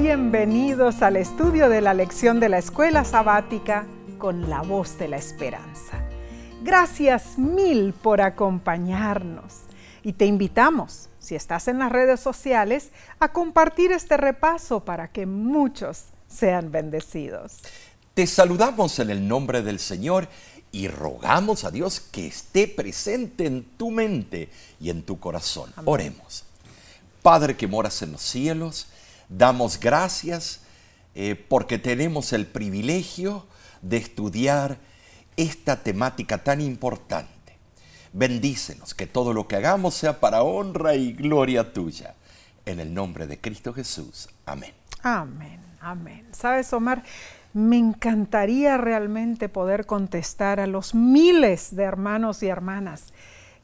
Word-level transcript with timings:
Bienvenidos 0.00 1.02
al 1.02 1.18
estudio 1.18 1.68
de 1.68 1.82
la 1.82 1.92
lección 1.92 2.40
de 2.40 2.48
la 2.48 2.56
escuela 2.56 3.04
sabática 3.04 3.86
con 4.16 4.48
la 4.48 4.62
voz 4.62 4.98
de 4.98 5.08
la 5.08 5.18
esperanza. 5.18 6.02
Gracias 6.62 7.36
mil 7.36 7.92
por 7.92 8.22
acompañarnos 8.22 9.52
y 10.02 10.14
te 10.14 10.24
invitamos, 10.24 11.10
si 11.18 11.34
estás 11.34 11.68
en 11.68 11.80
las 11.80 11.92
redes 11.92 12.18
sociales, 12.18 12.92
a 13.18 13.30
compartir 13.34 13.92
este 13.92 14.16
repaso 14.16 14.86
para 14.86 15.08
que 15.08 15.26
muchos 15.26 16.04
sean 16.28 16.72
bendecidos. 16.72 17.58
Te 18.14 18.26
saludamos 18.26 18.98
en 19.00 19.10
el 19.10 19.28
nombre 19.28 19.60
del 19.60 19.78
Señor 19.78 20.28
y 20.72 20.88
rogamos 20.88 21.64
a 21.64 21.70
Dios 21.70 22.00
que 22.00 22.26
esté 22.26 22.68
presente 22.68 23.44
en 23.44 23.64
tu 23.76 23.90
mente 23.90 24.48
y 24.80 24.88
en 24.88 25.02
tu 25.02 25.20
corazón. 25.20 25.70
Oremos. 25.84 26.46
Padre 27.20 27.54
que 27.54 27.66
moras 27.66 28.00
en 28.00 28.12
los 28.12 28.22
cielos, 28.22 28.86
damos 29.30 29.80
gracias 29.80 30.60
eh, 31.14 31.34
porque 31.48 31.78
tenemos 31.78 32.34
el 32.34 32.46
privilegio 32.46 33.46
de 33.80 33.96
estudiar 33.96 34.78
esta 35.36 35.82
temática 35.82 36.38
tan 36.44 36.60
importante. 36.60 37.30
Bendícenos, 38.12 38.92
que 38.94 39.06
todo 39.06 39.32
lo 39.32 39.48
que 39.48 39.56
hagamos 39.56 39.94
sea 39.94 40.20
para 40.20 40.42
honra 40.42 40.96
y 40.96 41.12
gloria 41.12 41.72
tuya. 41.72 42.14
En 42.66 42.78
el 42.78 42.92
nombre 42.92 43.26
de 43.26 43.40
Cristo 43.40 43.72
Jesús. 43.72 44.28
Amén. 44.44 44.74
Amén, 45.02 45.60
amén. 45.80 46.26
¿Sabes, 46.32 46.72
Omar? 46.72 47.02
Me 47.52 47.78
encantaría 47.78 48.76
realmente 48.76 49.48
poder 49.48 49.86
contestar 49.86 50.60
a 50.60 50.66
los 50.66 50.94
miles 50.94 51.74
de 51.74 51.84
hermanos 51.84 52.42
y 52.42 52.48
hermanas 52.48 53.12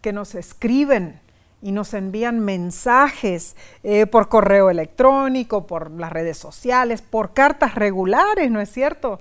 que 0.00 0.12
nos 0.12 0.34
escriben 0.34 1.20
y 1.62 1.72
nos 1.72 1.94
envían 1.94 2.40
mensajes 2.40 3.56
eh, 3.82 4.06
por 4.06 4.28
correo 4.28 4.70
electrónico, 4.70 5.66
por 5.66 5.90
las 5.90 6.12
redes 6.12 6.36
sociales, 6.36 7.02
por 7.02 7.32
cartas 7.32 7.74
regulares, 7.74 8.50
¿no 8.50 8.60
es 8.60 8.70
cierto? 8.70 9.20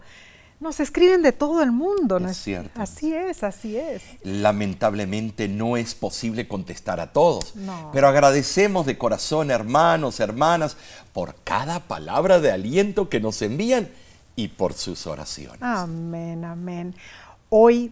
Nos 0.59 0.79
escriben 0.79 1.21
de 1.21 1.31
todo 1.31 1.61
el 1.61 1.71
mundo, 1.71 2.19
¿no 2.19 2.29
es, 2.29 2.37
cierto? 2.37 2.81
Así 2.81 3.13
es, 3.13 3.43
así 3.43 3.77
es. 3.77 4.03
Lamentablemente 4.23 5.47
no 5.49 5.75
es 5.75 5.95
posible 5.95 6.47
contestar 6.47 6.99
a 7.01 7.11
todos, 7.11 7.53
pero 7.91 8.07
agradecemos 8.07 8.85
de 8.85 8.97
corazón, 8.97 9.51
hermanos, 9.51 10.19
hermanas, 10.21 10.77
por 11.13 11.35
cada 11.43 11.81
palabra 11.81 12.39
de 12.39 12.51
aliento 12.51 13.09
que 13.09 13.19
nos 13.19 13.41
envían 13.41 13.89
y 14.37 14.47
por 14.49 14.73
sus 14.73 15.07
oraciones. 15.07 15.61
Amén, 15.61 16.45
amén. 16.45 16.95
Hoy 17.49 17.91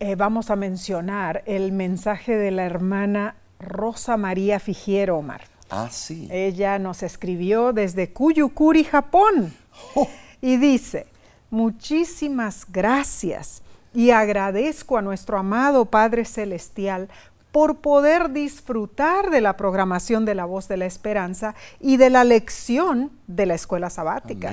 eh, 0.00 0.14
vamos 0.16 0.50
a 0.50 0.56
mencionar 0.56 1.42
el 1.46 1.72
mensaje 1.72 2.36
de 2.36 2.50
la 2.50 2.64
hermana 2.64 3.36
Rosa 3.62 4.16
María 4.16 4.60
Figiero, 4.60 5.18
Omar. 5.18 5.44
Ah, 5.70 5.88
sí. 5.90 6.28
Ella 6.30 6.78
nos 6.78 7.02
escribió 7.02 7.72
desde 7.72 8.12
Kuyukuri, 8.12 8.84
Japón. 8.84 9.54
Oh. 9.94 10.06
Y 10.42 10.58
dice, 10.58 11.06
muchísimas 11.50 12.66
gracias 12.68 13.62
y 13.94 14.10
agradezco 14.10 14.98
a 14.98 15.02
nuestro 15.02 15.38
amado 15.38 15.86
Padre 15.86 16.24
Celestial 16.24 17.08
por 17.52 17.76
poder 17.76 18.30
disfrutar 18.32 19.30
de 19.30 19.40
la 19.40 19.56
programación 19.56 20.24
de 20.24 20.34
la 20.34 20.46
voz 20.46 20.68
de 20.68 20.78
la 20.78 20.86
esperanza 20.86 21.54
y 21.80 21.98
de 21.98 22.10
la 22.10 22.24
lección 22.24 23.10
de 23.26 23.46
la 23.46 23.54
escuela 23.54 23.90
sabática. 23.90 24.52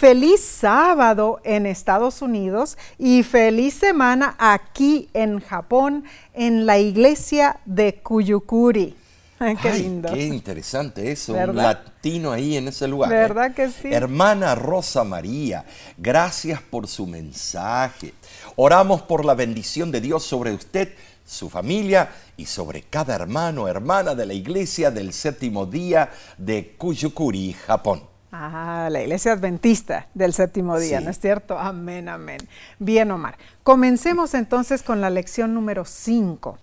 Feliz 0.00 0.40
sábado 0.40 1.42
en 1.44 1.66
Estados 1.66 2.22
Unidos 2.22 2.78
y 2.96 3.22
feliz 3.22 3.74
semana 3.74 4.34
aquí 4.38 5.10
en 5.12 5.40
Japón 5.40 6.04
en 6.32 6.64
la 6.64 6.78
iglesia 6.78 7.60
de 7.66 7.96
Kuyukuri. 7.96 8.96
qué 9.62 9.74
lindo. 9.74 10.10
Qué 10.10 10.22
interesante 10.24 11.12
eso, 11.12 11.34
un 11.34 11.54
latino 11.54 12.32
ahí 12.32 12.56
en 12.56 12.68
ese 12.68 12.88
lugar. 12.88 13.12
¿eh? 13.12 13.14
¿Verdad 13.14 13.52
que 13.52 13.68
sí? 13.68 13.88
Hermana 13.92 14.54
Rosa 14.54 15.04
María, 15.04 15.66
gracias 15.98 16.62
por 16.62 16.88
su 16.88 17.06
mensaje. 17.06 18.14
Oramos 18.56 19.02
por 19.02 19.26
la 19.26 19.34
bendición 19.34 19.90
de 19.92 20.00
Dios 20.00 20.22
sobre 20.22 20.54
usted, 20.54 20.94
su 21.26 21.50
familia 21.50 22.08
y 22.38 22.46
sobre 22.46 22.84
cada 22.84 23.14
hermano 23.14 23.64
o 23.64 23.68
hermana 23.68 24.14
de 24.14 24.24
la 24.24 24.32
iglesia 24.32 24.90
del 24.90 25.12
séptimo 25.12 25.66
día 25.66 26.08
de 26.38 26.74
Kuyukuri, 26.78 27.52
Japón. 27.52 28.09
Ah, 28.32 28.88
la 28.90 29.02
iglesia 29.02 29.32
adventista 29.32 30.06
del 30.14 30.32
séptimo 30.32 30.78
día, 30.78 31.00
¿no 31.00 31.10
es 31.10 31.18
cierto? 31.18 31.58
Amén, 31.58 32.08
amén. 32.08 32.38
Bien, 32.78 33.10
Omar. 33.10 33.36
Comencemos 33.64 34.34
entonces 34.34 34.82
con 34.82 35.00
la 35.00 35.10
lección 35.10 35.52
número 35.52 35.84
5 35.84 36.58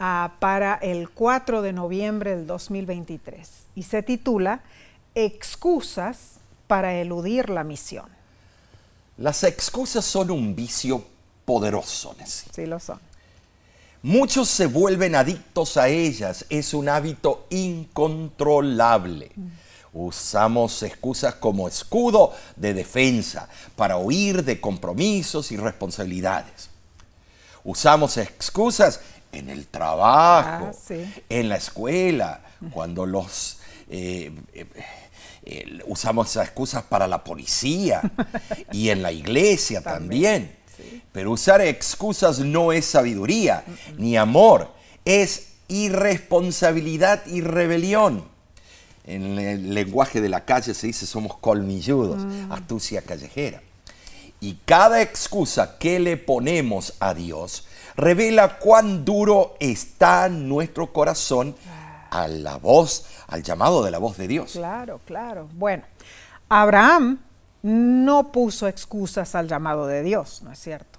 ah, 0.00 0.32
para 0.40 0.74
el 0.74 1.10
4 1.10 1.62
de 1.62 1.72
noviembre 1.72 2.34
del 2.36 2.46
2023 2.46 3.48
y 3.76 3.84
se 3.84 4.02
titula 4.02 4.62
Excusas 5.14 6.38
para 6.66 6.94
eludir 6.94 7.50
la 7.50 7.62
misión. 7.62 8.06
Las 9.16 9.44
excusas 9.44 10.04
son 10.04 10.30
un 10.30 10.56
vicio 10.56 11.04
poderoso, 11.44 12.16
Sí, 12.24 12.66
lo 12.66 12.80
son. 12.80 12.98
Muchos 14.02 14.48
se 14.48 14.66
vuelven 14.66 15.14
adictos 15.14 15.76
a 15.76 15.88
ellas, 15.88 16.46
es 16.48 16.74
un 16.74 16.88
hábito 16.88 17.46
incontrolable. 17.50 19.30
Mm. 19.36 19.61
Usamos 19.94 20.82
excusas 20.82 21.34
como 21.34 21.68
escudo 21.68 22.32
de 22.56 22.72
defensa 22.72 23.48
para 23.76 23.98
huir 23.98 24.42
de 24.42 24.58
compromisos 24.58 25.52
y 25.52 25.58
responsabilidades. 25.58 26.70
Usamos 27.62 28.16
excusas 28.16 29.00
en 29.32 29.50
el 29.50 29.66
trabajo, 29.66 30.70
ah, 30.72 30.94
en 31.28 31.48
la 31.48 31.56
escuela, 31.56 32.40
cuando 32.70 33.04
los... 33.04 33.58
Eh, 33.90 34.32
eh, 34.54 34.66
eh, 35.44 35.78
usamos 35.86 36.30
esas 36.30 36.46
excusas 36.46 36.84
para 36.84 37.06
la 37.06 37.22
policía 37.22 38.00
y 38.72 38.88
en 38.88 39.02
la 39.02 39.12
iglesia 39.12 39.82
también. 39.82 40.56
Pero 41.12 41.32
usar 41.32 41.60
excusas 41.60 42.38
no 42.38 42.72
es 42.72 42.86
sabiduría 42.86 43.64
ni 43.98 44.16
amor, 44.16 44.72
es 45.04 45.48
irresponsabilidad 45.68 47.26
y 47.26 47.42
rebelión 47.42 48.31
en 49.04 49.38
el 49.38 49.74
lenguaje 49.74 50.20
de 50.20 50.28
la 50.28 50.44
calle 50.44 50.74
se 50.74 50.86
dice 50.86 51.06
somos 51.06 51.36
colmilludos, 51.38 52.24
mm. 52.24 52.52
astucia 52.52 53.02
callejera. 53.02 53.62
Y 54.40 54.58
cada 54.64 55.02
excusa 55.02 55.78
que 55.78 56.00
le 56.00 56.16
ponemos 56.16 56.94
a 56.98 57.14
Dios 57.14 57.66
revela 57.96 58.58
cuán 58.58 59.04
duro 59.04 59.54
está 59.60 60.28
nuestro 60.28 60.92
corazón 60.92 61.54
a 62.10 62.26
la 62.28 62.56
voz, 62.56 63.06
al 63.28 63.42
llamado 63.42 63.84
de 63.84 63.90
la 63.90 63.98
voz 63.98 64.16
de 64.16 64.28
Dios. 64.28 64.52
Claro, 64.52 65.00
claro. 65.06 65.48
Bueno, 65.54 65.84
Abraham 66.48 67.20
no 67.62 68.32
puso 68.32 68.66
excusas 68.66 69.34
al 69.34 69.48
llamado 69.48 69.86
de 69.86 70.02
Dios, 70.02 70.42
¿no 70.42 70.52
es 70.52 70.58
cierto? 70.58 70.98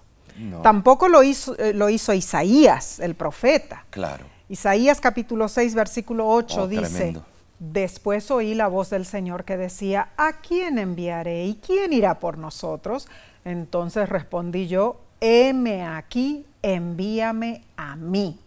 Tampoco 0.63 1.09
lo 1.09 1.22
hizo, 1.22 1.56
eh, 1.59 1.74
lo 1.74 1.90
hizo 1.90 2.12
Isaías, 2.12 3.00
el 3.00 3.13
profeta. 3.13 3.86
Claro. 3.92 4.25
Isaías 4.50 5.00
capítulo 5.00 5.47
6, 5.47 5.75
versículo 5.75 6.28
8 6.28 6.68
dice, 6.68 7.16
Después 7.59 8.30
oí 8.31 8.56
la 8.56 8.68
voz 8.68 8.90
del 8.90 9.06
Señor 9.06 9.46
que 9.46 9.58
decía, 9.58 10.09
¿a 10.18 10.41
quién 10.41 10.78
enviaré 10.78 11.46
y 11.46 11.56
quién 11.56 11.94
irá 11.94 12.19
por 12.19 12.38
nosotros? 12.38 13.08
Entonces 13.46 14.09
respondí 14.09 14.68
yo, 14.68 15.00
heme 15.22 15.86
aquí, 15.86 16.46
envíame 16.62 17.63
a 17.78 17.96
mí. 17.96 18.40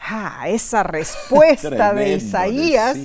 Ah, 0.00 0.48
esa 0.48 0.82
respuesta 0.82 1.94
de 1.94 2.14
Isaías, 2.14 2.96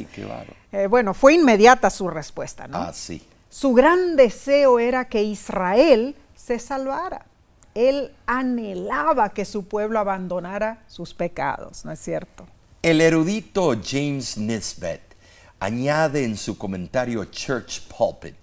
eh, 0.71 0.87
bueno, 0.87 1.13
fue 1.13 1.33
inmediata 1.35 1.89
su 1.89 2.09
respuesta, 2.09 2.67
¿no? 2.67 2.77
Ah, 2.77 2.93
sí. 2.93 3.21
Su 3.49 3.73
gran 3.73 4.17
deseo 4.17 4.79
era 4.79 5.05
que 5.05 5.23
Israel 5.23 6.15
se 6.35 6.59
salvara. 6.59 7.25
Él 7.73 8.11
anhelaba 8.25 9.29
que 9.29 9.45
su 9.45 9.67
pueblo 9.67 9.99
abandonara 9.99 10.83
sus 10.87 11.13
pecados, 11.13 11.85
¿no 11.85 11.91
es 11.91 11.99
cierto? 11.99 12.45
El 12.81 13.01
erudito 13.01 13.73
James 13.81 14.37
Nisbet 14.37 15.04
añade 15.65 16.23
en 16.23 16.37
su 16.37 16.57
comentario 16.57 17.25
Church 17.25 17.81
Pulpit, 17.81 18.35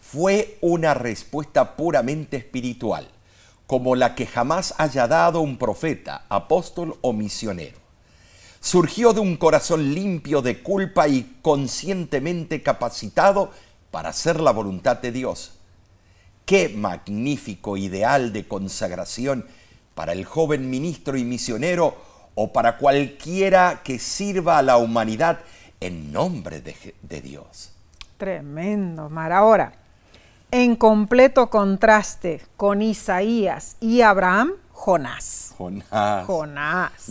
fue 0.00 0.56
una 0.62 0.94
respuesta 0.94 1.76
puramente 1.76 2.38
espiritual, 2.38 3.08
como 3.66 3.94
la 3.94 4.14
que 4.14 4.26
jamás 4.26 4.74
haya 4.78 5.06
dado 5.06 5.40
un 5.40 5.58
profeta, 5.58 6.24
apóstol 6.30 6.96
o 7.02 7.12
misionero. 7.12 7.76
Surgió 8.60 9.12
de 9.12 9.20
un 9.20 9.36
corazón 9.36 9.94
limpio 9.94 10.40
de 10.40 10.62
culpa 10.62 11.06
y 11.06 11.36
conscientemente 11.42 12.62
capacitado 12.62 13.50
para 13.90 14.08
hacer 14.08 14.40
la 14.40 14.50
voluntad 14.50 14.96
de 14.96 15.12
Dios. 15.12 15.52
Qué 16.46 16.70
magnífico 16.70 17.76
ideal 17.76 18.32
de 18.32 18.48
consagración 18.48 19.46
para 19.94 20.12
el 20.12 20.24
joven 20.24 20.70
ministro 20.70 21.18
y 21.18 21.24
misionero 21.24 21.96
o 22.34 22.52
para 22.52 22.78
cualquiera 22.78 23.82
que 23.84 23.98
sirva 23.98 24.58
a 24.58 24.62
la 24.62 24.78
humanidad 24.78 25.40
en 25.80 26.12
nombre 26.12 26.60
de, 26.60 27.20
Dios. 27.20 27.72
Tremendo, 28.16 29.08
Mar. 29.08 29.32
Ahora, 29.32 29.72
en 30.50 30.76
completo 30.76 31.50
contraste 31.50 32.42
con 32.56 32.82
Isaías 32.82 33.76
y 33.80 34.00
Abraham, 34.00 34.52
Jonás. 34.72 35.54
Jonás. 35.56 36.26
Jonás. 36.26 37.10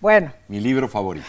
bueno. 0.00 0.32
Mi 0.48 0.60
libro 0.60 0.88
favorito. 0.88 1.26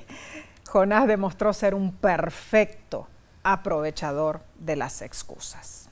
Jonás 0.68 1.06
demostró 1.06 1.52
ser 1.52 1.74
un 1.74 1.92
perfecto 1.92 3.08
aprovechador 3.42 4.42
de 4.58 4.76
las 4.76 5.02
excusas. 5.02 5.88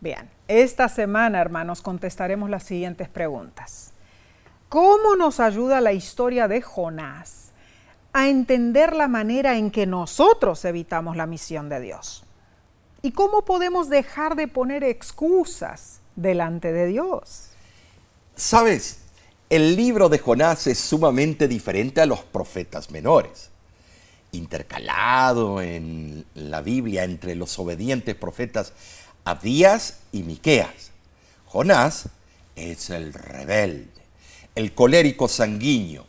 Bien, 0.00 0.30
esta 0.46 0.88
semana, 0.88 1.40
hermanos, 1.40 1.82
contestaremos 1.82 2.48
las 2.48 2.62
siguientes 2.62 3.08
preguntas. 3.08 3.92
¿Cómo 4.68 5.16
nos 5.16 5.40
ayuda 5.40 5.80
la 5.80 5.92
historia 5.92 6.46
de 6.46 6.62
Jonás 6.62 7.47
a 8.12 8.28
entender 8.28 8.94
la 8.94 9.08
manera 9.08 9.56
en 9.56 9.70
que 9.70 9.86
nosotros 9.86 10.64
evitamos 10.64 11.16
la 11.16 11.26
misión 11.26 11.68
de 11.68 11.80
Dios? 11.80 12.24
¿Y 13.02 13.12
cómo 13.12 13.44
podemos 13.44 13.88
dejar 13.88 14.34
de 14.34 14.48
poner 14.48 14.82
excusas 14.82 16.00
delante 16.16 16.72
de 16.72 16.86
Dios? 16.86 17.50
Sabes, 18.34 18.98
el 19.50 19.76
libro 19.76 20.08
de 20.08 20.18
Jonás 20.18 20.66
es 20.66 20.78
sumamente 20.78 21.48
diferente 21.48 22.00
a 22.00 22.06
los 22.06 22.20
profetas 22.20 22.90
menores. 22.90 23.50
Intercalado 24.32 25.62
en 25.62 26.26
la 26.34 26.60
Biblia 26.60 27.04
entre 27.04 27.34
los 27.34 27.58
obedientes 27.58 28.14
profetas 28.14 28.72
Abdías 29.24 30.00
y 30.12 30.22
Miqueas. 30.22 30.90
Jonás 31.46 32.08
es 32.56 32.90
el 32.90 33.12
rebelde, 33.12 33.88
el 34.54 34.74
colérico 34.74 35.28
sanguíneo, 35.28 36.04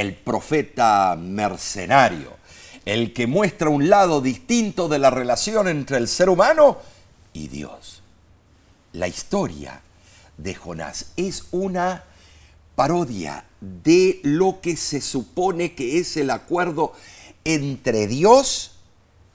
el 0.00 0.14
profeta 0.14 1.16
mercenario, 1.18 2.36
el 2.84 3.12
que 3.12 3.26
muestra 3.26 3.68
un 3.68 3.88
lado 3.88 4.20
distinto 4.20 4.88
de 4.88 5.00
la 5.00 5.10
relación 5.10 5.66
entre 5.66 5.96
el 5.96 6.06
ser 6.06 6.28
humano 6.28 6.78
y 7.32 7.48
Dios. 7.48 8.00
La 8.92 9.08
historia 9.08 9.80
de 10.36 10.54
Jonás 10.54 11.12
es 11.16 11.46
una 11.50 12.04
parodia 12.76 13.44
de 13.60 14.20
lo 14.22 14.60
que 14.60 14.76
se 14.76 15.00
supone 15.00 15.74
que 15.74 15.98
es 15.98 16.16
el 16.16 16.30
acuerdo 16.30 16.92
entre 17.44 18.06
Dios 18.06 18.78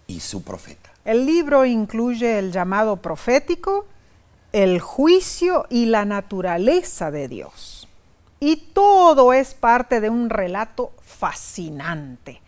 y 0.07 0.21
su 0.21 0.44
profeta. 0.44 0.92
El 1.04 1.25
libro 1.25 1.66
incluye 1.66 2.39
el 2.39 2.54
llamado 2.54 2.98
profético, 2.98 3.86
el 4.54 4.80
juicio 4.80 5.66
y 5.69 5.88
la 5.88 6.06
naturaleza 6.06 7.12
de 7.12 7.27
Dios. 7.27 7.82
Y 8.45 8.57
todo 8.57 9.31
es 9.31 9.54
parte 9.54 10.01
de 10.01 10.10
un 10.10 10.30
relato 10.30 10.92
fascinante, 11.01 12.42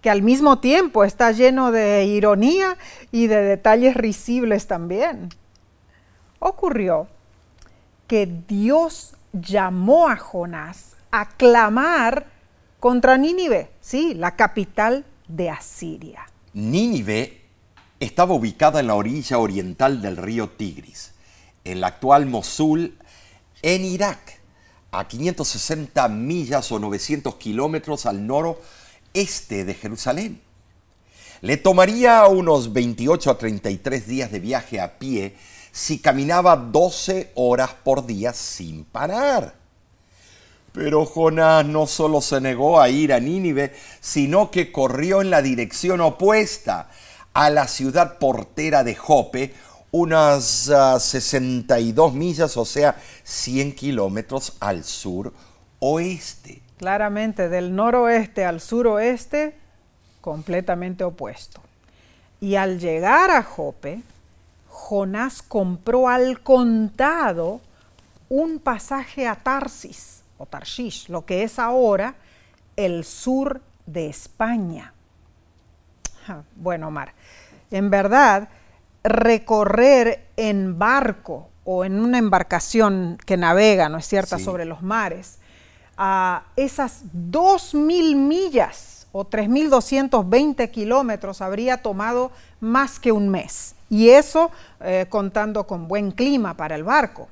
que 0.00 0.08
al 0.08 0.22
mismo 0.22 0.60
tiempo 0.60 1.02
está 1.02 1.32
lleno 1.32 1.72
de 1.72 2.04
ironía 2.04 2.78
y 3.10 3.26
de 3.26 3.42
detalles 3.42 3.96
risibles 3.96 4.68
también. 4.68 5.30
Ocurrió 6.38 7.08
que 8.06 8.32
Dios 8.46 9.16
llamó 9.32 10.08
a 10.08 10.16
Jonás 10.18 10.94
a 11.10 11.26
clamar 11.26 12.26
contra 12.78 13.18
Nínive, 13.18 13.72
sí, 13.80 14.14
la 14.14 14.36
capital 14.36 15.04
de 15.26 15.50
Asiria. 15.50 16.28
Nínive 16.52 17.40
estaba 17.98 18.34
ubicada 18.34 18.78
en 18.78 18.86
la 18.86 18.94
orilla 18.94 19.38
oriental 19.38 20.00
del 20.00 20.16
río 20.16 20.48
Tigris, 20.50 21.12
en 21.64 21.80
la 21.80 21.88
actual 21.88 22.26
Mosul, 22.26 22.96
en 23.62 23.84
Irak, 23.84 24.39
a 24.92 25.06
560 25.06 26.08
millas 26.08 26.70
o 26.72 26.78
900 26.78 27.36
kilómetros 27.36 28.06
al 28.06 28.26
noroeste 28.26 29.64
de 29.64 29.74
Jerusalén. 29.74 30.40
Le 31.40 31.56
tomaría 31.56 32.26
unos 32.26 32.72
28 32.72 33.30
a 33.30 33.38
33 33.38 34.06
días 34.06 34.30
de 34.30 34.40
viaje 34.40 34.80
a 34.80 34.98
pie 34.98 35.36
si 35.72 35.98
caminaba 35.98 36.56
12 36.56 37.32
horas 37.34 37.70
por 37.82 38.06
día 38.06 38.32
sin 38.32 38.84
parar. 38.84 39.54
Pero 40.72 41.04
Jonás 41.04 41.64
no 41.66 41.86
solo 41.86 42.20
se 42.20 42.40
negó 42.40 42.80
a 42.80 42.88
ir 42.88 43.12
a 43.12 43.20
Nínive, 43.20 43.74
sino 44.00 44.50
que 44.50 44.70
corrió 44.70 45.20
en 45.20 45.30
la 45.30 45.42
dirección 45.42 46.00
opuesta, 46.00 46.90
a 47.32 47.50
la 47.50 47.68
ciudad 47.68 48.18
portera 48.18 48.84
de 48.84 48.94
Jope, 48.94 49.54
unas 49.92 50.70
62 50.98 52.12
ah, 52.12 52.16
millas, 52.16 52.56
o 52.56 52.64
sea, 52.64 52.96
100 53.24 53.74
kilómetros 53.74 54.56
al 54.60 54.84
sur 54.84 55.32
oeste. 55.80 56.62
Claramente, 56.78 57.48
del 57.48 57.74
noroeste 57.74 58.44
al 58.44 58.60
suroeste, 58.60 59.56
completamente 60.20 61.04
opuesto. 61.04 61.60
Y 62.40 62.54
al 62.54 62.78
llegar 62.78 63.30
a 63.30 63.42
Jope, 63.42 64.02
Jonás 64.68 65.42
compró 65.42 66.08
al 66.08 66.40
contado 66.40 67.60
un 68.28 68.60
pasaje 68.60 69.26
a 69.26 69.34
Tarsis 69.34 70.22
o 70.38 70.46
Tarshish, 70.46 71.08
lo 71.08 71.26
que 71.26 71.42
es 71.42 71.58
ahora 71.58 72.14
el 72.76 73.04
sur 73.04 73.60
de 73.84 74.08
España. 74.08 74.94
Bueno, 76.54 76.88
Omar, 76.88 77.12
en 77.70 77.90
verdad, 77.90 78.48
recorrer 79.02 80.28
en 80.36 80.78
barco 80.78 81.48
o 81.64 81.84
en 81.84 82.00
una 82.00 82.18
embarcación 82.18 83.18
que 83.24 83.36
navega, 83.36 83.88
¿no 83.88 83.98
es 83.98 84.06
cierto?, 84.06 84.38
sobre 84.38 84.64
los 84.64 84.82
mares, 84.82 85.38
a 85.96 86.44
esas 86.56 87.04
2.000 87.14 88.16
millas 88.16 89.06
o 89.12 89.24
3.220 89.24 90.70
kilómetros 90.70 91.40
habría 91.40 91.82
tomado 91.82 92.30
más 92.60 92.98
que 92.98 93.12
un 93.12 93.28
mes. 93.28 93.74
Y 93.88 94.10
eso 94.10 94.50
eh, 94.80 95.06
contando 95.08 95.66
con 95.66 95.88
buen 95.88 96.12
clima 96.12 96.56
para 96.56 96.76
el 96.76 96.84
barco. 96.84 97.28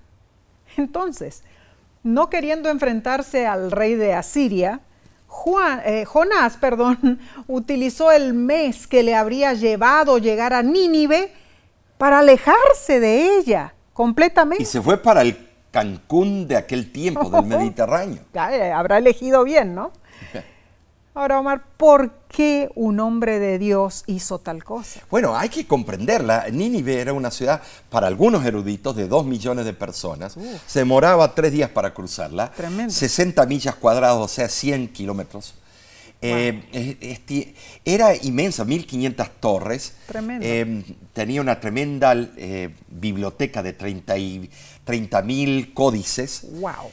Entonces, 0.76 1.42
no 2.02 2.28
queriendo 2.28 2.68
enfrentarse 2.68 3.46
al 3.46 3.70
rey 3.70 3.94
de 3.94 4.14
Asiria, 4.14 4.80
eh, 5.84 6.04
Jonás 6.04 6.56
perdón, 6.60 7.20
utilizó 7.46 8.10
el 8.10 8.34
mes 8.34 8.86
que 8.86 9.02
le 9.02 9.14
habría 9.14 9.54
llevado 9.54 10.18
llegar 10.18 10.52
a 10.52 10.62
Nínive 10.62 11.32
para 11.98 12.20
alejarse 12.20 13.00
de 13.00 13.38
ella 13.38 13.74
completamente. 13.92 14.62
Y 14.62 14.66
se 14.66 14.80
fue 14.80 14.96
para 14.96 15.22
el 15.22 15.48
Cancún 15.70 16.48
de 16.48 16.56
aquel 16.56 16.90
tiempo, 16.92 17.28
del 17.28 17.44
Mediterráneo. 17.58 18.22
Eh, 18.50 18.72
habrá 18.72 18.98
elegido 18.98 19.44
bien, 19.44 19.74
¿no? 19.74 19.92
Ahora, 21.14 21.40
Omar, 21.40 21.64
¿por 21.76 22.12
qué 22.28 22.70
un 22.76 23.00
hombre 23.00 23.40
de 23.40 23.58
Dios 23.58 24.04
hizo 24.06 24.38
tal 24.38 24.62
cosa? 24.62 25.00
Bueno, 25.10 25.36
hay 25.36 25.48
que 25.48 25.66
comprenderla. 25.66 26.46
Nínive 26.52 27.00
era 27.00 27.12
una 27.12 27.32
ciudad, 27.32 27.60
para 27.90 28.06
algunos 28.06 28.46
eruditos, 28.46 28.94
de 28.94 29.08
dos 29.08 29.26
millones 29.26 29.64
de 29.64 29.72
personas. 29.72 30.36
Se 30.66 30.78
demoraba 30.78 31.34
tres 31.34 31.50
días 31.50 31.70
para 31.70 31.92
cruzarla. 31.92 32.52
Tremendo. 32.52 32.92
60 32.92 33.44
millas 33.46 33.74
cuadradas, 33.74 34.18
o 34.18 34.28
sea, 34.28 34.48
100 34.48 34.92
kilómetros. 34.92 35.54
Eh, 36.20 37.68
era 37.84 38.14
inmensa, 38.16 38.64
1500 38.64 39.30
torres. 39.40 39.94
Tremendo. 40.06 40.44
Eh, 40.44 40.84
tenía 41.12 41.40
una 41.40 41.60
tremenda 41.60 42.14
eh, 42.36 42.74
biblioteca 42.88 43.62
de 43.62 43.72
30 43.72 45.22
mil 45.22 45.72
códices. 45.74 46.42
¡Wow! 46.60 46.90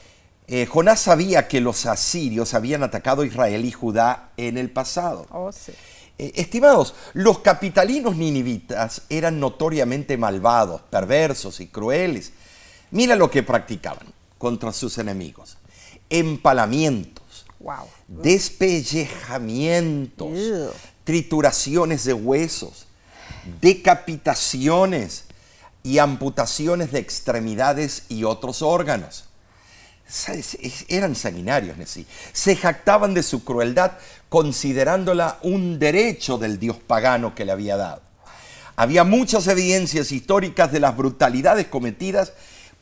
Jonás 0.68 1.00
sabía 1.00 1.48
que 1.48 1.60
los 1.60 1.86
asirios 1.86 2.54
habían 2.54 2.84
atacado 2.84 3.22
a 3.22 3.26
Israel 3.26 3.64
y 3.64 3.72
Judá 3.72 4.30
en 4.36 4.58
el 4.58 4.70
pasado. 4.70 5.26
Oh, 5.30 5.50
sí. 5.50 5.72
Estimados, 6.18 6.94
los 7.14 7.40
capitalinos 7.40 8.16
ninivitas 8.16 9.02
eran 9.08 9.40
notoriamente 9.40 10.16
malvados, 10.16 10.82
perversos 10.82 11.60
y 11.60 11.66
crueles. 11.66 12.32
Mira 12.92 13.16
lo 13.16 13.28
que 13.28 13.42
practicaban 13.42 14.06
contra 14.38 14.72
sus 14.72 14.98
enemigos. 14.98 15.58
Empalamientos, 17.60 17.88
despellejamientos, 18.08 20.72
trituraciones 21.04 22.04
de 22.04 22.12
huesos, 22.12 22.86
decapitaciones 23.60 25.24
y 25.82 25.98
amputaciones 25.98 26.92
de 26.92 26.98
extremidades 26.98 28.04
y 28.08 28.24
otros 28.24 28.62
órganos 28.62 29.26
eran 30.88 31.16
sanguinarios, 31.16 31.76
sí. 31.88 32.06
Se 32.32 32.54
jactaban 32.54 33.14
de 33.14 33.22
su 33.22 33.44
crueldad 33.44 33.92
considerándola 34.28 35.38
un 35.42 35.78
derecho 35.78 36.38
del 36.38 36.58
dios 36.58 36.76
pagano 36.76 37.34
que 37.34 37.44
le 37.44 37.52
había 37.52 37.76
dado. 37.76 38.02
Había 38.76 39.04
muchas 39.04 39.46
evidencias 39.48 40.12
históricas 40.12 40.70
de 40.70 40.80
las 40.80 40.96
brutalidades 40.96 41.66
cometidas 41.66 42.34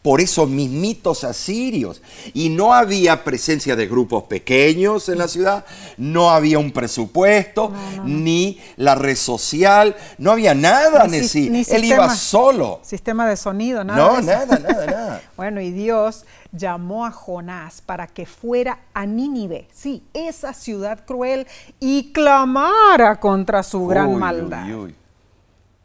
por 0.05 0.21
esos 0.21 0.51
mismitos 0.51 1.25
asirios. 1.25 2.03
Y 2.35 2.51
no 2.51 2.75
había 2.75 3.25
presencia 3.25 3.75
de 3.75 3.87
grupos 3.87 4.25
pequeños 4.25 5.09
en 5.09 5.17
la 5.17 5.29
ciudad, 5.29 5.65
no 5.97 6.29
había 6.29 6.59
un 6.59 6.73
presupuesto, 6.73 7.73
ni 8.05 8.61
la 8.77 8.97
red 8.97 9.17
social, 9.17 9.97
no 10.19 10.33
había 10.33 10.55
nada, 10.55 11.07
ni, 11.07 11.17
Él 11.17 11.85
iba 11.85 12.15
solo. 12.15 12.81
Sistema 12.83 13.27
de 13.27 13.39
sonido, 13.39 13.83
nada. 13.83 13.99
No, 13.99 14.21
nada, 14.21 14.59
nada, 14.59 14.85
nada. 14.85 15.23
bueno, 15.39 15.63
y 15.63 15.71
Dios 15.71 16.27
llamó 16.53 17.07
a 17.07 17.11
Jonás 17.11 17.81
para 17.81 18.07
que 18.07 18.27
fuera 18.27 18.81
a 18.93 19.07
Nínive, 19.07 19.69
sí, 19.73 20.05
esa 20.13 20.53
ciudad 20.53 21.07
cruel, 21.07 21.47
y 21.81 22.13
clamara 22.13 23.19
contra 23.19 23.63
su 23.63 23.87
gran 23.87 24.19
maldad. 24.19 24.67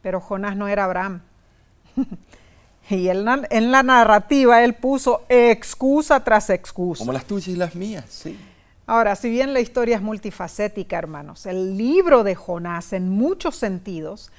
Pero 0.01 0.19
Jonás 0.19 0.57
no 0.57 0.67
era 0.67 0.83
Abraham. 0.83 1.21
Y 2.95 3.07
en 3.09 3.71
la 3.71 3.83
narrativa 3.83 4.63
él 4.63 4.73
puso 4.73 5.23
excusa 5.29 6.23
tras 6.23 6.49
excusa. 6.49 6.99
Como 6.99 7.13
las 7.13 7.25
tuyas 7.25 7.49
y 7.49 7.55
las 7.55 7.75
mías, 7.75 8.05
sí. 8.07 8.37
Ahora, 8.87 9.15
si 9.15 9.29
bien 9.29 9.53
la 9.53 9.59
historia 9.59 9.97
es 9.97 10.01
multifacética, 10.01 10.97
hermanos, 10.97 11.45
el 11.45 11.77
libro 11.77 12.23
de 12.23 12.33
Jonás 12.33 12.91
en 12.91 13.07
muchos 13.07 13.55
sentidos 13.55 14.31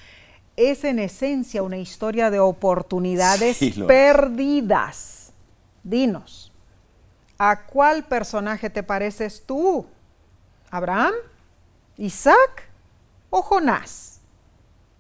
es 0.57 0.83
en 0.83 0.99
esencia 0.99 1.63
una 1.63 1.79
historia 1.79 2.31
de 2.31 2.41
oportunidades 2.41 3.59
Sí, 3.59 3.71
perdidas. 3.87 5.33
Dinos, 5.85 6.53
¿a 7.39 7.65
cuál 7.67 8.05
personaje 8.05 8.69
te 8.69 8.83
pareces 8.83 9.45
tú? 9.47 9.87
¿Abraham? 10.69 11.15
¿Isaac? 11.97 12.69
¿O 13.31 13.43
Jonás? 13.43 14.10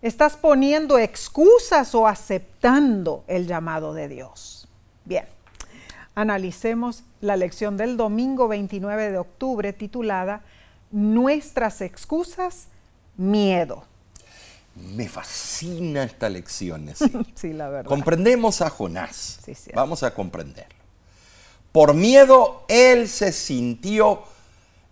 ¿Estás 0.03 0.37
poniendo 0.37 0.99
excusas 0.99 1.95
o 1.95 2.07
aceptando 2.07 3.23
el 3.27 3.47
llamado 3.47 3.93
de 3.93 4.09
Dios? 4.09 4.67
Bien, 5.05 5.27
analicemos 6.15 7.03
la 7.21 7.37
lección 7.37 7.77
del 7.77 7.99
domingo 7.99 8.49
29 8.49 9.11
de 9.11 9.19
octubre 9.19 9.73
titulada 9.75 10.43
Nuestras 10.91 11.83
excusas, 11.83 12.69
miedo. 13.19 13.85
Me 14.75 15.07
fascina 15.07 16.05
esta 16.05 16.31
lección. 16.31 16.87
Nessie. 16.87 17.11
Sí, 17.35 17.53
la 17.53 17.69
verdad. 17.69 17.89
Comprendemos 17.89 18.63
a 18.63 18.71
Jonás. 18.71 19.41
Sí. 19.45 19.55
Vamos 19.75 20.03
a 20.03 20.15
comprenderlo. 20.15 20.75
Por 21.73 21.93
miedo, 21.93 22.65
él 22.69 23.07
se 23.07 23.33
sintió 23.33 24.23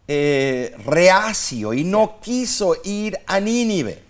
eh, 0.06 0.76
reacio 0.84 1.72
y 1.74 1.84
no 1.84 2.20
quiso 2.20 2.76
ir 2.84 3.18
a 3.26 3.40
Nínive. 3.40 4.07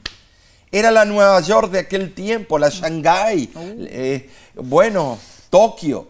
Era 0.70 0.90
la 0.90 1.04
Nueva 1.04 1.40
York 1.40 1.70
de 1.70 1.78
aquel 1.80 2.12
tiempo, 2.12 2.58
la 2.58 2.68
Shanghái, 2.68 3.50
eh, 3.56 4.28
bueno, 4.54 5.18
Tokio, 5.48 6.08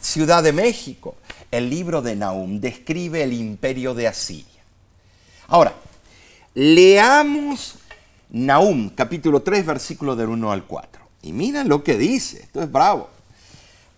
Ciudad 0.00 0.42
de 0.42 0.52
México. 0.52 1.16
El 1.50 1.68
libro 1.68 2.00
de 2.00 2.16
Nahum 2.16 2.60
describe 2.60 3.22
el 3.22 3.32
imperio 3.32 3.92
de 3.92 4.06
Asiria. 4.06 4.46
Ahora, 5.48 5.74
leamos 6.54 7.74
Nahum, 8.30 8.88
capítulo 8.90 9.42
3, 9.42 9.66
versículo 9.66 10.16
del 10.16 10.28
1 10.28 10.52
al 10.52 10.64
4. 10.64 11.02
Y 11.22 11.32
miren 11.32 11.68
lo 11.68 11.82
que 11.82 11.98
dice, 11.98 12.42
esto 12.42 12.62
es 12.62 12.70
bravo. 12.70 13.10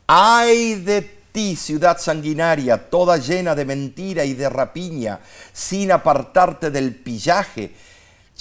Ay 0.07 0.75
de 0.77 1.03
ti, 1.31 1.55
ciudad 1.57 1.99
sanguinaria, 1.99 2.91
toda 2.91 3.19
llena 3.19 3.55
de 3.55 3.65
mentira 3.65 4.25
y 4.25 4.35
de 4.35 4.49
rapiña, 4.49 5.21
sin 5.53 5.93
apartarte 5.93 6.71
del 6.71 6.95
pillaje, 6.95 7.73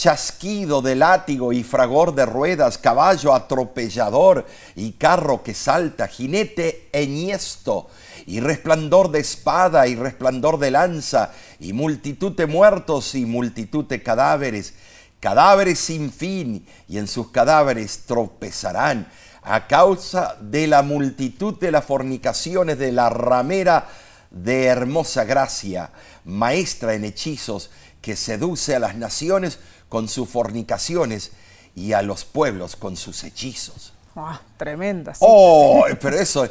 chasquido 0.02 0.82
de 0.82 0.96
látigo 0.96 1.54
y 1.54 1.62
fragor 1.62 2.16
de 2.16 2.26
ruedas, 2.26 2.80
caballo 2.80 3.36
atropellador 3.36 4.48
y 4.76 4.94
carro 4.94 5.44
que 5.44 5.54
salta, 5.54 6.08
jinete 6.08 6.90
enhiesto 6.92 7.88
y 8.26 8.40
resplandor 8.40 9.12
de 9.12 9.20
espada 9.20 9.86
y 9.86 9.94
resplandor 9.94 10.58
de 10.58 10.72
lanza 10.72 11.34
y 11.60 11.74
multitud 11.74 12.32
de 12.32 12.48
muertos 12.48 13.14
y 13.14 13.28
multitud 13.28 13.86
de 13.86 14.02
cadáveres, 14.02 14.74
cadáveres 15.20 15.78
sin 15.78 16.12
fin 16.12 16.66
y 16.88 16.98
en 16.98 17.08
sus 17.08 17.30
cadáveres 17.30 18.06
tropezarán. 18.08 19.08
A 19.44 19.68
causa 19.68 20.36
de 20.42 20.66
la 20.66 20.82
multitud 20.82 21.60
de 21.60 21.70
las 21.72 21.86
fornicaciones 21.86 22.80
de 22.80 22.92
la 22.92 23.12
ramera 23.12 23.88
de 24.32 24.66
hermosa 24.66 25.26
gracia, 25.26 25.92
maestra 26.26 26.96
en 26.96 27.06
hechizos, 27.06 27.70
que 28.02 28.16
seduce 28.16 28.76
a 28.76 28.80
las 28.80 28.96
naciones 28.96 29.60
con 29.92 30.08
sus 30.08 30.30
fornicaciones 30.30 31.34
y 31.76 31.92
a 31.92 32.02
los 32.02 32.24
pueblos 32.24 32.78
con 32.78 32.96
sus 32.96 33.26
hechizos. 33.26 33.94
Ah, 34.16 34.40
tremenda. 34.56 35.14
sí. 35.14 35.20
Oh, 35.28 35.84
pero 36.02 36.16
eso 36.18 36.48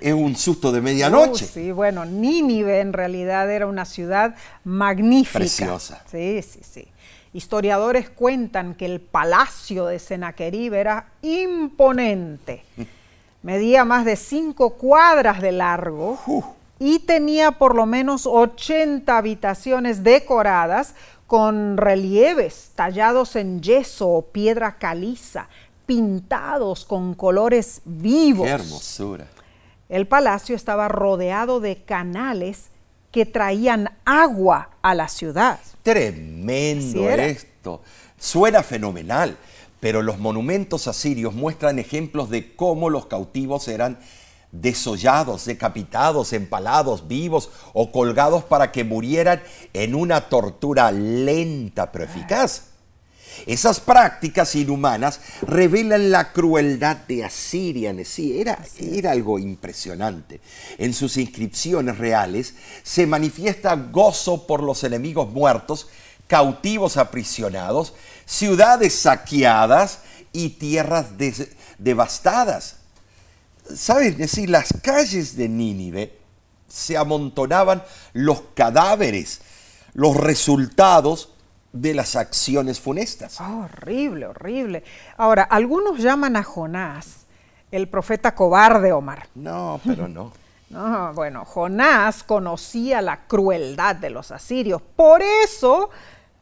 es 0.00 0.14
un 0.14 0.34
susto 0.34 0.72
de 0.72 0.80
medianoche. 0.80 1.44
Uh, 1.44 1.48
sí, 1.48 1.70
bueno, 1.70 2.06
Nínive 2.06 2.80
en 2.80 2.94
realidad 2.94 3.50
era 3.50 3.66
una 3.66 3.84
ciudad 3.84 4.36
magnífica. 4.64 5.40
Preciosa. 5.40 6.02
Sí, 6.10 6.40
sí, 6.40 6.60
sí. 6.62 6.88
Historiadores 7.34 8.08
cuentan 8.08 8.74
que 8.74 8.86
el 8.86 9.02
palacio 9.02 9.84
de 9.84 9.98
Sennacherib 9.98 10.72
era 10.72 11.08
imponente. 11.20 12.64
Medía 13.42 13.84
más 13.84 14.06
de 14.06 14.16
cinco 14.16 14.78
cuadras 14.78 15.42
de 15.42 15.52
largo 15.52 16.18
y 16.78 17.00
tenía 17.00 17.52
por 17.52 17.74
lo 17.74 17.84
menos 17.84 18.26
80 18.26 19.14
habitaciones 19.14 20.02
decoradas 20.02 20.94
con 21.32 21.78
relieves 21.78 22.72
tallados 22.74 23.36
en 23.36 23.62
yeso 23.62 24.06
o 24.06 24.20
piedra 24.20 24.76
caliza, 24.76 25.48
pintados 25.86 26.84
con 26.84 27.14
colores 27.14 27.80
vivos. 27.86 28.46
Qué 28.46 28.52
hermosura. 28.52 29.26
El 29.88 30.06
palacio 30.06 30.54
estaba 30.54 30.88
rodeado 30.88 31.60
de 31.60 31.84
canales 31.84 32.66
que 33.10 33.24
traían 33.24 33.96
agua 34.04 34.72
a 34.82 34.94
la 34.94 35.08
ciudad. 35.08 35.58
Tremendo 35.82 37.08
esto. 37.08 37.80
Suena 38.18 38.62
fenomenal, 38.62 39.38
pero 39.80 40.02
los 40.02 40.18
monumentos 40.18 40.86
asirios 40.86 41.32
muestran 41.32 41.78
ejemplos 41.78 42.28
de 42.28 42.54
cómo 42.54 42.90
los 42.90 43.06
cautivos 43.06 43.68
eran 43.68 43.98
desollados, 44.52 45.46
decapitados, 45.46 46.32
empalados, 46.34 47.08
vivos 47.08 47.50
o 47.72 47.90
colgados 47.90 48.44
para 48.44 48.70
que 48.70 48.84
murieran 48.84 49.42
en 49.72 49.94
una 49.94 50.28
tortura 50.28 50.92
lenta 50.92 51.90
pero 51.90 52.04
eficaz. 52.04 52.64
Esas 53.46 53.80
prácticas 53.80 54.54
inhumanas 54.54 55.20
revelan 55.40 56.10
la 56.10 56.32
crueldad 56.32 56.96
de 57.08 57.24
Asiria. 57.24 57.94
Sí, 58.04 58.38
era, 58.38 58.58
era 58.78 59.12
algo 59.12 59.38
impresionante. 59.38 60.40
En 60.76 60.92
sus 60.92 61.16
inscripciones 61.16 61.96
reales 61.96 62.54
se 62.82 63.06
manifiesta 63.06 63.74
gozo 63.74 64.46
por 64.46 64.62
los 64.62 64.84
enemigos 64.84 65.30
muertos, 65.30 65.88
cautivos 66.26 66.98
aprisionados, 66.98 67.94
ciudades 68.26 68.94
saqueadas 68.94 70.00
y 70.32 70.50
tierras 70.50 71.06
devastadas. 71.78 72.81
¿Sabes? 73.74 74.12
Es 74.12 74.18
decir, 74.18 74.50
las 74.50 74.72
calles 74.82 75.36
de 75.36 75.48
Nínive 75.48 76.18
se 76.68 76.96
amontonaban 76.96 77.82
los 78.12 78.42
cadáveres, 78.54 79.40
los 79.94 80.16
resultados 80.16 81.32
de 81.72 81.94
las 81.94 82.16
acciones 82.16 82.80
funestas. 82.80 83.36
Ah, 83.40 83.64
horrible, 83.64 84.26
horrible. 84.26 84.84
Ahora, 85.16 85.42
algunos 85.44 85.98
llaman 85.98 86.36
a 86.36 86.42
Jonás 86.42 87.22
el 87.72 87.88
profeta 87.88 88.34
cobarde, 88.34 88.92
Omar. 88.92 89.28
No, 89.34 89.80
pero 89.84 90.06
no. 90.06 90.32
No, 90.72 91.12
bueno, 91.12 91.44
Jonás 91.44 92.22
conocía 92.22 93.02
la 93.02 93.26
crueldad 93.26 93.94
de 93.94 94.08
los 94.08 94.30
asirios, 94.30 94.80
por 94.80 95.20
eso 95.20 95.90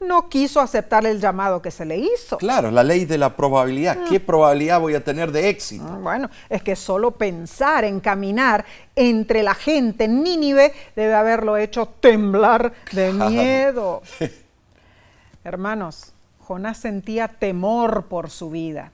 no 0.01 0.29
quiso 0.29 0.59
aceptar 0.59 1.05
el 1.05 1.19
llamado 1.21 1.61
que 1.61 1.71
se 1.71 1.85
le 1.85 1.97
hizo. 1.97 2.37
Claro, 2.37 2.71
la 2.71 2.83
ley 2.83 3.05
de 3.05 3.17
la 3.17 3.35
probabilidad. 3.35 3.97
¿Qué 4.09 4.19
probabilidad 4.19 4.79
voy 4.79 4.95
a 4.95 5.03
tener 5.03 5.31
de 5.31 5.49
éxito? 5.49 5.85
Ah, 5.87 5.97
Bueno, 6.01 6.29
es 6.49 6.63
que 6.63 6.75
solo 6.75 7.11
pensar 7.11 7.83
en 7.83 7.99
caminar 7.99 8.65
entre 8.95 9.43
la 9.43 9.53
gente 9.53 10.05
en 10.05 10.23
Nínive 10.23 10.73
debe 10.95 11.13
haberlo 11.13 11.57
hecho 11.57 11.85
temblar 11.99 12.73
de 12.91 13.11
Claro. 13.11 13.29
miedo. 13.29 14.01
Hermanos, 15.43 16.13
Jonás 16.39 16.77
sentía 16.77 17.27
temor 17.27 18.05
por 18.05 18.29
su 18.29 18.49
vida. 18.49 18.91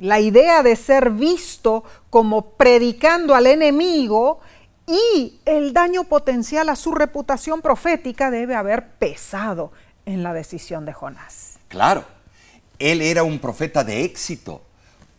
La 0.00 0.18
idea 0.20 0.62
de 0.62 0.76
ser 0.76 1.10
visto 1.10 1.84
como 2.08 2.52
predicando 2.52 3.34
al 3.34 3.46
enemigo 3.46 4.40
y 4.86 5.38
el 5.44 5.72
daño 5.72 6.04
potencial 6.04 6.68
a 6.70 6.76
su 6.76 6.92
reputación 6.92 7.60
profética 7.60 8.30
debe 8.30 8.54
haber 8.56 8.88
pesado 8.98 9.72
en 10.06 10.22
la 10.22 10.32
decisión 10.32 10.84
de 10.84 10.92
Jonás. 10.92 11.58
Claro, 11.68 12.04
él 12.78 13.02
era 13.02 13.22
un 13.22 13.38
profeta 13.38 13.84
de 13.84 14.04
éxito. 14.04 14.62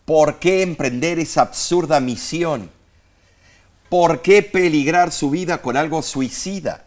¿Por 0.04 0.38
qué 0.38 0.62
emprender 0.62 1.18
esa 1.18 1.42
absurda 1.42 2.00
misión? 2.00 2.70
¿Por 3.88 4.22
qué 4.22 4.42
peligrar 4.42 5.12
su 5.12 5.30
vida 5.30 5.62
con 5.62 5.76
algo 5.76 6.02
suicida? 6.02 6.84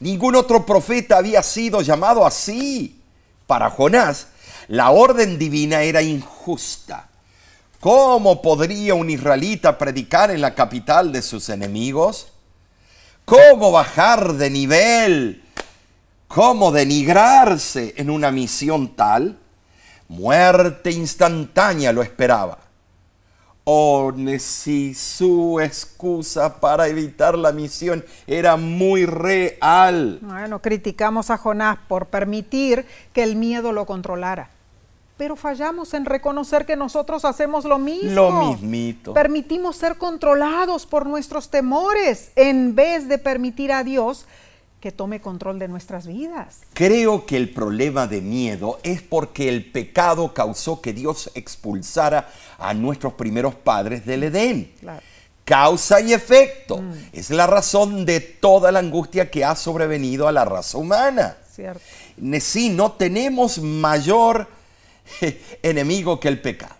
Ningún 0.00 0.34
otro 0.34 0.66
profeta 0.66 1.18
había 1.18 1.42
sido 1.42 1.80
llamado 1.80 2.26
así. 2.26 3.00
Para 3.46 3.70
Jonás, 3.70 4.26
la 4.68 4.90
orden 4.90 5.38
divina 5.38 5.82
era 5.82 6.02
injusta. 6.02 7.08
¿Cómo 7.80 8.42
podría 8.42 8.94
un 8.94 9.10
israelita 9.10 9.78
predicar 9.78 10.30
en 10.30 10.40
la 10.40 10.54
capital 10.54 11.12
de 11.12 11.22
sus 11.22 11.48
enemigos? 11.48 12.28
¿Cómo 13.24 13.72
bajar 13.72 14.34
de 14.34 14.50
nivel? 14.50 15.41
¿Cómo 16.34 16.72
denigrarse 16.72 17.92
en 17.98 18.08
una 18.08 18.30
misión 18.30 18.96
tal? 18.96 19.38
Muerte 20.08 20.90
instantánea 20.90 21.92
lo 21.92 22.02
esperaba. 22.02 22.56
Oh, 23.64 24.10
si 24.38 24.94
su 24.94 25.60
excusa 25.60 26.58
para 26.58 26.88
evitar 26.88 27.36
la 27.36 27.52
misión 27.52 28.02
era 28.26 28.56
muy 28.56 29.04
real. 29.04 30.20
Bueno, 30.22 30.62
criticamos 30.62 31.28
a 31.28 31.36
Jonás 31.36 31.76
por 31.86 32.06
permitir 32.06 32.86
que 33.12 33.22
el 33.22 33.36
miedo 33.36 33.72
lo 33.72 33.84
controlara. 33.84 34.48
Pero 35.18 35.36
fallamos 35.36 35.92
en 35.92 36.06
reconocer 36.06 36.64
que 36.64 36.76
nosotros 36.76 37.26
hacemos 37.26 37.66
lo 37.66 37.78
mismo. 37.78 38.10
Lo 38.10 38.32
mismito. 38.32 39.12
Permitimos 39.12 39.76
ser 39.76 39.98
controlados 39.98 40.86
por 40.86 41.04
nuestros 41.04 41.50
temores 41.50 42.32
en 42.36 42.74
vez 42.74 43.06
de 43.06 43.18
permitir 43.18 43.70
a 43.70 43.84
Dios 43.84 44.26
que 44.82 44.90
tome 44.90 45.20
control 45.20 45.60
de 45.60 45.68
nuestras 45.68 46.08
vidas. 46.08 46.62
Creo 46.74 47.24
que 47.24 47.36
el 47.36 47.50
problema 47.50 48.08
de 48.08 48.20
miedo 48.20 48.80
es 48.82 49.00
porque 49.00 49.48
el 49.48 49.70
pecado 49.70 50.34
causó 50.34 50.80
que 50.80 50.92
Dios 50.92 51.30
expulsara 51.36 52.28
a 52.58 52.74
nuestros 52.74 53.12
primeros 53.12 53.54
padres 53.54 54.04
del 54.04 54.24
Edén. 54.24 54.72
Claro. 54.80 55.00
Causa 55.44 56.00
y 56.00 56.12
efecto. 56.12 56.82
Es 57.12 57.30
la 57.30 57.46
razón 57.46 58.04
de 58.04 58.18
toda 58.18 58.72
la 58.72 58.80
angustia 58.80 59.30
que 59.30 59.44
ha 59.44 59.54
sobrevenido 59.54 60.26
a 60.26 60.32
la 60.32 60.44
raza 60.44 60.78
humana. 60.78 61.36
Cierto. 61.48 61.80
Sí, 62.40 62.70
no 62.70 62.90
tenemos 62.90 63.58
mayor 63.58 64.48
enemigo 65.62 66.18
que 66.18 66.26
el 66.26 66.40
pecado. 66.40 66.74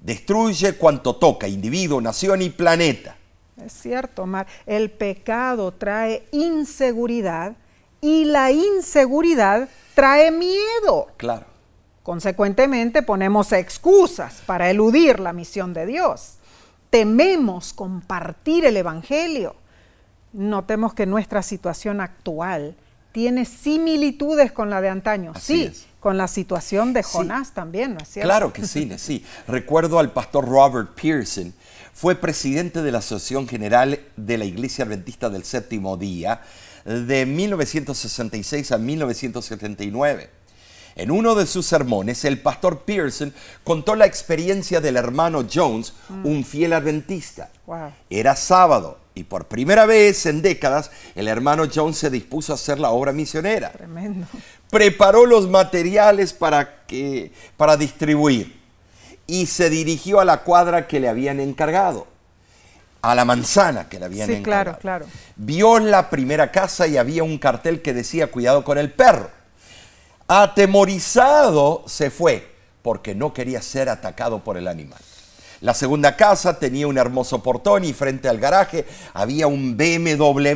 Destruye 0.00 0.74
cuanto 0.74 1.16
toca, 1.16 1.48
individuo, 1.48 2.00
nación 2.00 2.42
y 2.42 2.50
planeta. 2.50 3.16
Es 3.62 3.72
cierto, 3.72 4.26
Mar. 4.26 4.46
El 4.66 4.90
pecado 4.90 5.72
trae 5.72 6.26
inseguridad 6.32 7.54
y 8.00 8.24
la 8.24 8.50
inseguridad 8.50 9.68
trae 9.94 10.30
miedo. 10.30 11.08
Claro. 11.16 11.46
Consecuentemente 12.02 13.02
ponemos 13.02 13.52
excusas 13.52 14.42
para 14.44 14.68
eludir 14.70 15.20
la 15.20 15.32
misión 15.32 15.72
de 15.72 15.86
Dios. 15.86 16.34
Tememos 16.90 17.72
compartir 17.72 18.64
el 18.66 18.76
Evangelio. 18.76 19.56
Notemos 20.32 20.92
que 20.94 21.06
nuestra 21.06 21.42
situación 21.42 22.00
actual 22.00 22.76
tiene 23.12 23.44
similitudes 23.44 24.52
con 24.52 24.68
la 24.68 24.80
de 24.80 24.88
antaño. 24.88 25.32
Así 25.34 25.54
sí, 25.56 25.64
es. 25.64 25.86
con 26.00 26.18
la 26.18 26.26
situación 26.28 26.92
de 26.92 27.02
Sí. 27.04 27.10
Jonás 27.12 27.52
también, 27.52 27.94
¿no 27.94 28.00
es 28.00 28.08
cierto? 28.08 28.28
Claro 28.28 28.52
que 28.52 28.66
sí, 28.66 28.90
sí. 28.98 29.24
Recuerdo 29.46 29.98
al 29.98 30.10
pastor 30.10 30.46
Robert 30.46 30.90
Pearson, 31.00 31.54
fue 31.94 32.16
presidente 32.16 32.82
de 32.82 32.92
la 32.92 32.98
Asociación 32.98 33.46
General 33.48 34.00
de 34.16 34.36
la 34.36 34.44
Iglesia 34.44 34.84
Adventista 34.84 35.30
del 35.30 35.44
Séptimo 35.44 35.96
Día 35.96 36.42
de 36.84 37.24
1966 37.24 38.72
a 38.72 38.78
1979. 38.78 40.28
En 40.96 41.10
uno 41.10 41.34
de 41.34 41.46
sus 41.46 41.66
sermones, 41.66 42.24
el 42.24 42.40
pastor 42.40 42.80
Pearson 42.80 43.32
contó 43.62 43.94
la 43.94 44.06
experiencia 44.06 44.80
del 44.80 44.96
hermano 44.96 45.46
Jones, 45.52 45.94
un 46.24 46.44
fiel 46.44 46.72
adventista. 46.72 47.50
Wow. 47.66 47.92
Era 48.10 48.36
sábado 48.36 48.98
y 49.14 49.24
por 49.24 49.46
primera 49.46 49.86
vez 49.86 50.26
en 50.26 50.42
décadas 50.42 50.90
el 51.14 51.28
hermano 51.28 51.64
Jones 51.72 51.96
se 51.96 52.10
dispuso 52.10 52.52
a 52.52 52.56
hacer 52.56 52.80
la 52.80 52.90
obra 52.90 53.12
misionera 53.12 53.70
Tremendo. 53.70 54.26
preparó 54.70 55.24
los 55.24 55.48
materiales 55.48 56.32
para, 56.32 56.84
que, 56.86 57.30
para 57.56 57.76
distribuir 57.76 58.63
y 59.26 59.46
se 59.46 59.70
dirigió 59.70 60.20
a 60.20 60.24
la 60.24 60.38
cuadra 60.42 60.86
que 60.86 61.00
le 61.00 61.08
habían 61.08 61.40
encargado, 61.40 62.06
a 63.02 63.14
la 63.14 63.24
manzana 63.24 63.88
que 63.88 63.98
le 63.98 64.06
habían 64.06 64.28
Sí, 64.28 64.34
encargado. 64.34 64.78
claro, 64.78 65.04
claro. 65.06 65.12
Vio 65.36 65.78
la 65.78 66.10
primera 66.10 66.50
casa 66.52 66.86
y 66.86 66.96
había 66.96 67.22
un 67.22 67.38
cartel 67.38 67.82
que 67.82 67.94
decía 67.94 68.28
cuidado 68.30 68.64
con 68.64 68.78
el 68.78 68.92
perro. 68.92 69.30
Atemorizado 70.26 71.84
se 71.86 72.10
fue 72.10 72.54
porque 72.82 73.14
no 73.14 73.32
quería 73.32 73.60
ser 73.62 73.88
atacado 73.88 74.44
por 74.44 74.56
el 74.56 74.68
animal. 74.68 75.00
La 75.60 75.72
segunda 75.74 76.16
casa 76.16 76.58
tenía 76.58 76.86
un 76.86 76.98
hermoso 76.98 77.42
portón 77.42 77.84
y 77.84 77.92
frente 77.92 78.28
al 78.28 78.38
garaje 78.38 78.84
había 79.14 79.46
un 79.46 79.76
BMW 79.76 80.50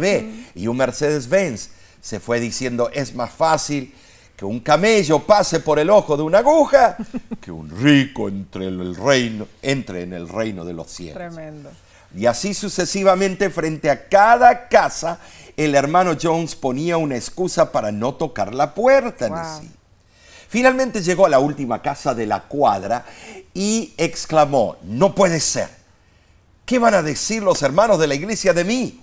y 0.54 0.66
un 0.66 0.76
Mercedes-Benz. 0.76 1.70
Se 2.00 2.20
fue 2.20 2.40
diciendo, 2.40 2.90
es 2.92 3.14
más 3.14 3.30
fácil 3.30 3.94
que 4.38 4.44
un 4.44 4.60
camello 4.60 5.18
pase 5.18 5.58
por 5.58 5.80
el 5.80 5.90
ojo 5.90 6.16
de 6.16 6.22
una 6.22 6.38
aguja 6.38 6.96
que 7.40 7.50
un 7.50 7.68
rico 7.68 8.28
entre, 8.28 8.68
el 8.68 8.94
reino, 8.94 9.48
entre 9.62 10.02
en 10.02 10.12
el 10.12 10.28
reino 10.28 10.64
de 10.64 10.74
los 10.74 10.86
cielos. 10.92 11.16
Tremendo. 11.16 11.70
Y 12.14 12.26
así 12.26 12.54
sucesivamente 12.54 13.50
frente 13.50 13.90
a 13.90 14.08
cada 14.08 14.68
casa, 14.68 15.18
el 15.56 15.74
hermano 15.74 16.16
Jones 16.22 16.54
ponía 16.54 16.98
una 16.98 17.16
excusa 17.16 17.72
para 17.72 17.90
no 17.90 18.14
tocar 18.14 18.54
la 18.54 18.74
puerta. 18.74 19.26
Wow. 19.26 19.38
Nessie. 19.38 19.70
Finalmente 20.48 21.02
llegó 21.02 21.26
a 21.26 21.30
la 21.30 21.40
última 21.40 21.82
casa 21.82 22.14
de 22.14 22.26
la 22.26 22.44
cuadra 22.44 23.04
y 23.52 23.92
exclamó, 23.96 24.76
no 24.84 25.16
puede 25.16 25.40
ser. 25.40 25.68
¿Qué 26.64 26.78
van 26.78 26.94
a 26.94 27.02
decir 27.02 27.42
los 27.42 27.60
hermanos 27.62 27.98
de 27.98 28.06
la 28.06 28.14
iglesia 28.14 28.52
de 28.52 28.62
mí? 28.62 29.00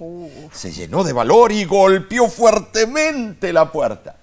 Se 0.54 0.72
llenó 0.72 1.04
de 1.04 1.12
valor 1.12 1.52
y 1.52 1.66
golpeó 1.66 2.30
fuertemente 2.30 3.52
la 3.52 3.70
puerta. 3.70 4.16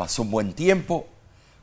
Pasó 0.00 0.22
un 0.22 0.30
buen 0.30 0.54
tiempo. 0.54 1.06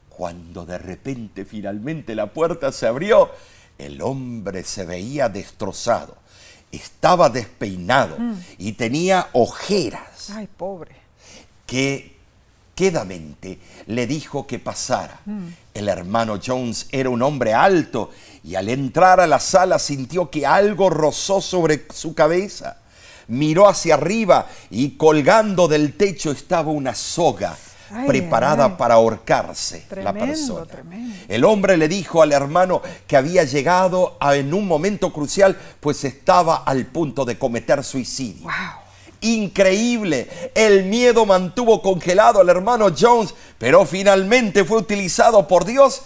Cuando 0.09 0.63
de 0.63 0.77
repente 0.77 1.43
finalmente 1.43 2.13
la 2.13 2.27
puerta 2.27 2.71
se 2.71 2.85
abrió, 2.85 3.31
el 3.79 3.99
hombre 3.99 4.63
se 4.63 4.85
veía 4.85 5.27
destrozado. 5.27 6.15
Estaba 6.71 7.31
despeinado 7.31 8.15
y 8.59 8.73
tenía 8.73 9.29
ojeras 9.33 10.29
Ay, 10.29 10.47
pobre. 10.55 10.91
que 11.65 12.15
quedamente 12.75 13.57
le 13.87 14.05
dijo 14.05 14.45
que 14.45 14.59
pasara. 14.59 15.19
El 15.73 15.89
hermano 15.89 16.39
Jones 16.39 16.89
era 16.91 17.09
un 17.09 17.23
hombre 17.23 17.55
alto 17.55 18.11
y 18.43 18.53
al 18.53 18.69
entrar 18.69 19.19
a 19.19 19.25
la 19.25 19.39
sala 19.39 19.79
sintió 19.79 20.29
que 20.29 20.45
algo 20.45 20.91
rozó 20.91 21.41
sobre 21.41 21.87
su 21.91 22.13
cabeza. 22.13 22.77
Miró 23.29 23.67
hacia 23.67 23.95
arriba 23.95 24.47
y 24.69 24.91
colgando 24.91 25.67
del 25.67 25.97
techo 25.97 26.29
estaba 26.29 26.69
una 26.69 26.93
soga 26.93 27.57
Ay, 27.91 28.07
preparada 28.07 28.65
ay, 28.65 28.75
para 28.77 28.95
ahorcarse 28.95 29.85
la 30.03 30.13
persona. 30.13 30.65
tremendo. 30.65 31.15
El 31.27 31.43
hombre 31.45 31.77
le 31.77 31.87
dijo 31.87 32.21
al 32.21 32.31
hermano 32.33 32.81
que 33.07 33.15
había 33.17 33.43
llegado 33.43 34.17
a- 34.19 34.35
en 34.35 34.53
un 34.53 34.67
momento 34.67 35.11
crucial, 35.13 35.57
pues 35.79 36.03
estaba 36.03 36.57
al 36.57 36.85
punto 36.87 37.25
de 37.25 37.37
cometer 37.37 37.83
suicidio. 37.83 38.43
Wow. 38.43 38.51
Increíble. 39.21 40.27
El 40.55 40.85
miedo 40.85 41.25
mantuvo 41.25 41.81
congelado 41.81 42.39
al 42.41 42.49
hermano 42.49 42.87
Jones, 42.97 43.33
pero 43.57 43.85
finalmente 43.85 44.63
fue 44.63 44.77
utilizado 44.79 45.47
por 45.47 45.65
Dios 45.65 46.01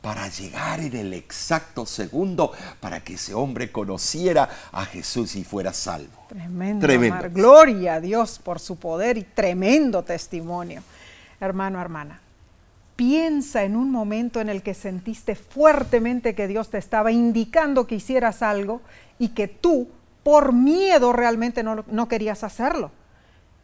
para 0.00 0.28
llegar 0.28 0.80
en 0.80 0.94
el 0.96 1.14
exacto 1.14 1.86
segundo 1.86 2.52
para 2.80 3.02
que 3.02 3.14
ese 3.14 3.32
hombre 3.32 3.72
conociera 3.72 4.48
a 4.70 4.84
Jesús 4.84 5.34
y 5.34 5.44
fuera 5.44 5.72
salvo. 5.72 6.12
Tremendo, 6.28 6.86
Tremendo. 6.86 7.24
Gloria 7.30 7.94
a 7.94 8.00
Dios 8.00 8.38
por 8.42 8.60
su 8.60 8.76
poder 8.76 9.16
y 9.16 9.22
tremendo 9.24 10.02
testimonio. 10.02 10.82
Hermano, 11.40 11.80
hermana, 11.80 12.20
piensa 12.96 13.64
en 13.64 13.76
un 13.76 13.90
momento 13.90 14.40
en 14.40 14.48
el 14.48 14.62
que 14.62 14.74
sentiste 14.74 15.34
fuertemente 15.34 16.34
que 16.34 16.48
Dios 16.48 16.70
te 16.70 16.78
estaba 16.78 17.12
indicando 17.12 17.86
que 17.86 17.96
hicieras 17.96 18.42
algo 18.42 18.80
y 19.18 19.28
que 19.28 19.48
tú, 19.48 19.88
por 20.22 20.52
miedo, 20.52 21.12
realmente 21.12 21.62
no, 21.62 21.84
no 21.86 22.08
querías 22.08 22.44
hacerlo. 22.44 22.90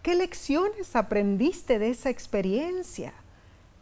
¿Qué 0.03 0.15
lecciones 0.15 0.97
aprendiste 0.97 1.79
de 1.79 1.91
esa 1.91 2.11
experiencia? 2.11 3.13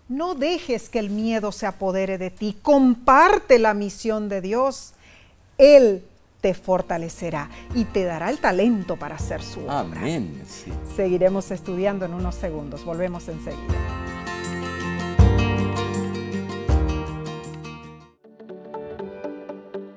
No 0.08 0.34
dejes 0.34 0.88
que 0.88 0.98
el 0.98 1.10
miedo 1.10 1.52
se 1.52 1.66
apodere 1.66 2.18
de 2.18 2.30
ti. 2.30 2.58
Comparte 2.60 3.58
la 3.58 3.74
misión 3.74 4.28
de 4.28 4.40
Dios. 4.40 4.94
Él 5.58 6.02
te 6.40 6.54
fortalecerá 6.54 7.50
y 7.74 7.84
te 7.84 8.04
dará 8.04 8.30
el 8.30 8.38
talento 8.38 8.96
para 8.96 9.16
hacer 9.16 9.42
su 9.42 9.60
obra. 9.60 9.80
Amén. 9.80 10.42
sí. 10.46 10.72
Seguiremos 10.96 11.50
estudiando 11.50 12.04
en 12.04 12.14
unos 12.14 12.34
segundos. 12.34 12.84
Volvemos 12.84 13.28
enseguida. 13.28 13.98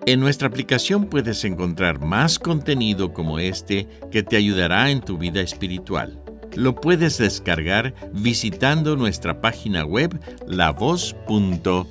En 0.07 0.19
nuestra 0.19 0.47
aplicación 0.47 1.05
puedes 1.05 1.45
encontrar 1.45 2.01
más 2.01 2.39
contenido 2.39 3.13
como 3.13 3.37
este 3.37 3.87
que 4.11 4.23
te 4.23 4.35
ayudará 4.35 4.89
en 4.89 4.99
tu 4.99 5.17
vida 5.17 5.41
espiritual. 5.41 6.21
Lo 6.55 6.75
puedes 6.75 7.17
descargar 7.17 7.93
visitando 8.11 8.95
nuestra 8.95 9.39
página 9.39 9.85
web 9.85 10.19
lavoz.org. 10.47 11.85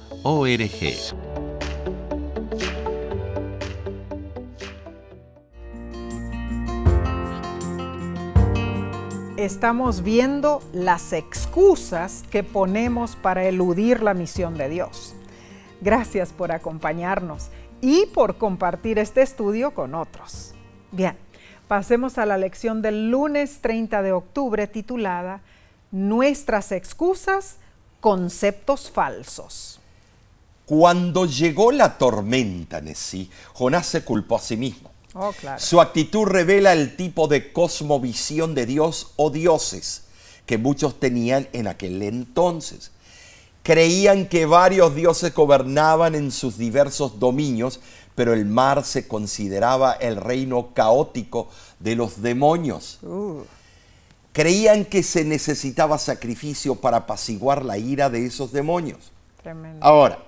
Estamos 9.41 10.03
viendo 10.03 10.61
las 10.75 11.15
excusas 11.15 12.25
que 12.31 12.45
ponemos 12.45 13.17
para 13.17 13.49
eludir 13.49 14.03
la 14.03 14.13
misión 14.13 14.59
de 14.59 14.69
Dios. 14.69 15.15
Gracias 15.81 16.35
por 16.35 16.53
acompañarnos 16.53 17.49
y 17.81 18.05
por 18.13 18.37
compartir 18.37 18.99
este 18.99 19.23
estudio 19.23 19.73
con 19.73 19.95
otros. 19.95 20.53
Bien, 20.93 21.17
pasemos 21.69 22.19
a 22.19 22.27
la 22.27 22.37
lección 22.37 22.83
del 22.83 23.11
lunes 23.11 23.63
30 23.63 24.03
de 24.03 24.13
octubre 24.13 24.67
titulada 24.67 25.41
Nuestras 25.91 26.71
excusas, 26.71 27.57
conceptos 28.01 28.91
falsos. 28.91 29.81
Cuando 30.67 31.25
llegó 31.25 31.73
la 31.73 31.97
tormenta, 31.97 32.83
Nesí, 32.83 33.31
Jonás 33.55 33.87
se 33.87 34.05
culpó 34.05 34.37
a 34.37 34.41
sí 34.41 34.59
mismo. 34.59 34.90
Oh, 35.15 35.33
claro. 35.33 35.61
Su 35.61 35.81
actitud 35.81 36.25
revela 36.25 36.73
el 36.73 36.97
tipo 36.97 37.27
de 37.29 37.53
cosmovisión 37.53 38.55
de 38.55 38.67
Dios 38.67 39.13
o 39.17 39.31
dioses 39.31 40.05
que 40.47 40.59
muchos 40.59 40.99
tenían 40.99 41.49
en 41.53 41.69
aquel 41.69 42.03
entonces. 42.03 42.91
Creían 43.63 44.27
que 44.27 44.47
varios 44.47 44.95
dioses 44.95 45.35
gobernaban 45.35 46.15
en 46.15 46.31
sus 46.31 46.59
diversos 46.59 47.21
dominios, 47.21 47.81
pero 48.15 48.33
el 48.33 48.47
mar 48.47 48.85
se 48.85 49.07
consideraba 49.07 49.93
el 49.93 50.17
reino 50.17 50.75
caótico 50.75 51.49
de 51.79 51.95
los 51.95 52.23
demonios. 52.23 52.99
Uh, 53.03 53.43
creían 54.33 54.85
que 54.85 55.03
se 55.03 55.25
necesitaba 55.25 55.99
sacrificio 55.99 56.75
para 56.75 56.99
apaciguar 56.99 57.65
la 57.65 57.79
ira 57.79 58.11
de 58.11 58.27
esos 58.27 58.51
demonios. 58.51 59.13
Tremendo. 59.43 59.85
Ahora, 59.85 60.19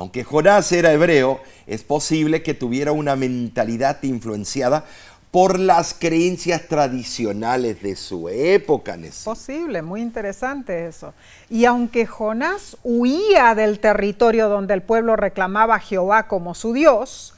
aunque 0.00 0.24
Jonás 0.24 0.72
era 0.72 0.94
hebreo, 0.94 1.40
es 1.66 1.84
posible 1.84 2.42
que 2.42 2.54
tuviera 2.54 2.90
una 2.90 3.16
mentalidad 3.16 4.02
influenciada 4.02 4.86
por 5.30 5.60
las 5.60 5.92
creencias 5.92 6.68
tradicionales 6.68 7.82
de 7.82 7.94
su 7.96 8.30
época. 8.30 8.96
Nesí. 8.96 9.26
Posible, 9.26 9.82
muy 9.82 10.00
interesante 10.00 10.86
eso. 10.86 11.12
Y 11.50 11.66
aunque 11.66 12.06
Jonás 12.06 12.78
huía 12.82 13.54
del 13.54 13.78
territorio 13.78 14.48
donde 14.48 14.72
el 14.72 14.80
pueblo 14.80 15.16
reclamaba 15.16 15.74
a 15.74 15.80
Jehová 15.80 16.28
como 16.28 16.54
su 16.54 16.72
Dios, 16.72 17.34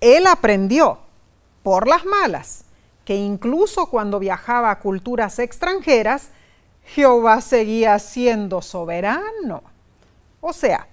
él 0.00 0.26
aprendió 0.26 1.00
por 1.62 1.86
las 1.86 2.06
malas 2.06 2.64
que 3.04 3.16
incluso 3.16 3.90
cuando 3.90 4.18
viajaba 4.18 4.70
a 4.70 4.78
culturas 4.78 5.38
extranjeras, 5.40 6.30
Jehová 6.86 7.42
seguía 7.42 7.98
siendo 7.98 8.62
soberano. 8.62 9.62
O 10.40 10.54
sea, 10.54 10.88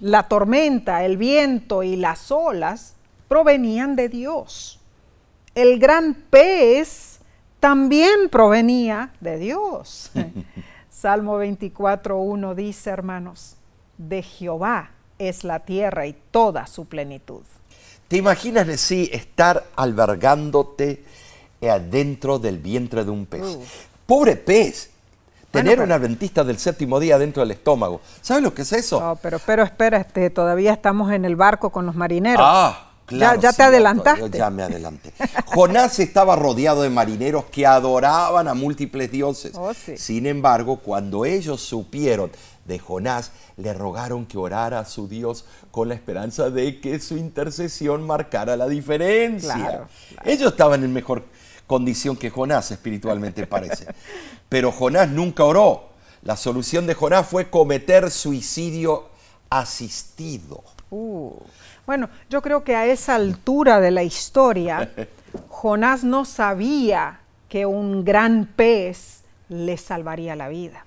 la 0.00 0.24
tormenta, 0.28 1.04
el 1.04 1.16
viento 1.16 1.82
y 1.82 1.96
las 1.96 2.30
olas 2.30 2.94
provenían 3.28 3.96
de 3.96 4.08
Dios. 4.08 4.80
El 5.54 5.78
gran 5.78 6.14
pez 6.14 7.20
también 7.60 8.28
provenía 8.30 9.12
de 9.20 9.38
Dios. 9.38 10.10
Salmo 10.90 11.42
24.1 11.42 12.54
dice, 12.54 12.90
hermanos, 12.90 13.56
de 13.98 14.22
Jehová 14.22 14.90
es 15.18 15.44
la 15.44 15.60
tierra 15.60 16.06
y 16.06 16.14
toda 16.30 16.66
su 16.66 16.86
plenitud. 16.86 17.42
¿Te 18.08 18.16
imaginas, 18.18 18.80
sí, 18.80 19.08
estar 19.12 19.66
albergándote 19.76 21.04
adentro 21.62 22.38
del 22.38 22.58
vientre 22.58 23.04
de 23.04 23.10
un 23.10 23.26
pez? 23.26 23.42
Uh. 23.42 23.62
Pobre 24.06 24.36
pez. 24.36 24.90
Tener 25.56 25.72
pero- 25.74 25.84
un 25.84 25.92
adventista 25.92 26.44
del 26.44 26.58
séptimo 26.58 26.98
día 27.00 27.18
dentro 27.18 27.42
del 27.42 27.50
estómago. 27.52 28.00
¿Sabes 28.20 28.42
lo 28.42 28.54
que 28.54 28.62
es 28.62 28.72
eso? 28.72 29.00
No, 29.00 29.16
pero, 29.16 29.38
pero 29.44 29.62
espera, 29.62 29.98
este, 29.98 30.30
todavía 30.30 30.72
estamos 30.72 31.12
en 31.12 31.24
el 31.24 31.36
barco 31.36 31.70
con 31.70 31.86
los 31.86 31.94
marineros. 31.94 32.42
Ah, 32.46 32.90
claro. 33.06 33.40
Ya, 33.40 33.50
ya 33.50 33.56
te 33.56 33.62
adelantaste. 33.64 34.20
yo 34.20 34.26
Ya 34.28 34.50
me 34.50 34.62
adelanté. 34.62 35.12
Jonás 35.46 35.98
estaba 35.98 36.36
rodeado 36.36 36.82
de 36.82 36.90
marineros 36.90 37.44
que 37.46 37.66
adoraban 37.66 38.48
a 38.48 38.54
múltiples 38.54 39.10
dioses. 39.10 39.52
Oh, 39.56 39.72
sí. 39.74 39.96
Sin 39.96 40.26
embargo, 40.26 40.78
cuando 40.78 41.24
ellos 41.24 41.60
supieron 41.60 42.30
de 42.64 42.80
Jonás, 42.80 43.30
le 43.56 43.72
rogaron 43.72 44.26
que 44.26 44.36
orara 44.38 44.80
a 44.80 44.84
su 44.84 45.06
Dios 45.06 45.44
con 45.70 45.88
la 45.88 45.94
esperanza 45.94 46.50
de 46.50 46.80
que 46.80 46.98
su 46.98 47.16
intercesión 47.16 48.04
marcara 48.04 48.56
la 48.56 48.66
diferencia. 48.66 49.54
Claro, 49.54 49.88
Ellos 50.24 50.50
estaban 50.50 50.82
en 50.82 50.92
mejor 50.92 51.22
condición 51.66 52.16
que 52.16 52.30
Jonás, 52.30 52.70
espiritualmente 52.70 53.46
parece. 53.46 53.86
Pero 54.48 54.70
Jonás 54.72 55.08
nunca 55.08 55.44
oró. 55.44 55.88
La 56.22 56.36
solución 56.36 56.86
de 56.86 56.94
Jonás 56.94 57.26
fue 57.26 57.50
cometer 57.50 58.10
suicidio 58.10 59.08
asistido. 59.50 60.62
Uh, 60.90 61.32
Bueno, 61.86 62.08
yo 62.30 62.42
creo 62.42 62.64
que 62.64 62.74
a 62.74 62.86
esa 62.86 63.14
altura 63.14 63.80
de 63.80 63.90
la 63.92 64.02
historia, 64.02 64.90
Jonás 65.48 66.02
no 66.04 66.24
sabía 66.24 67.20
que 67.48 67.64
un 67.66 68.04
gran 68.04 68.46
pez 68.56 69.22
le 69.48 69.76
salvaría 69.76 70.34
la 70.34 70.48
vida. 70.48 70.84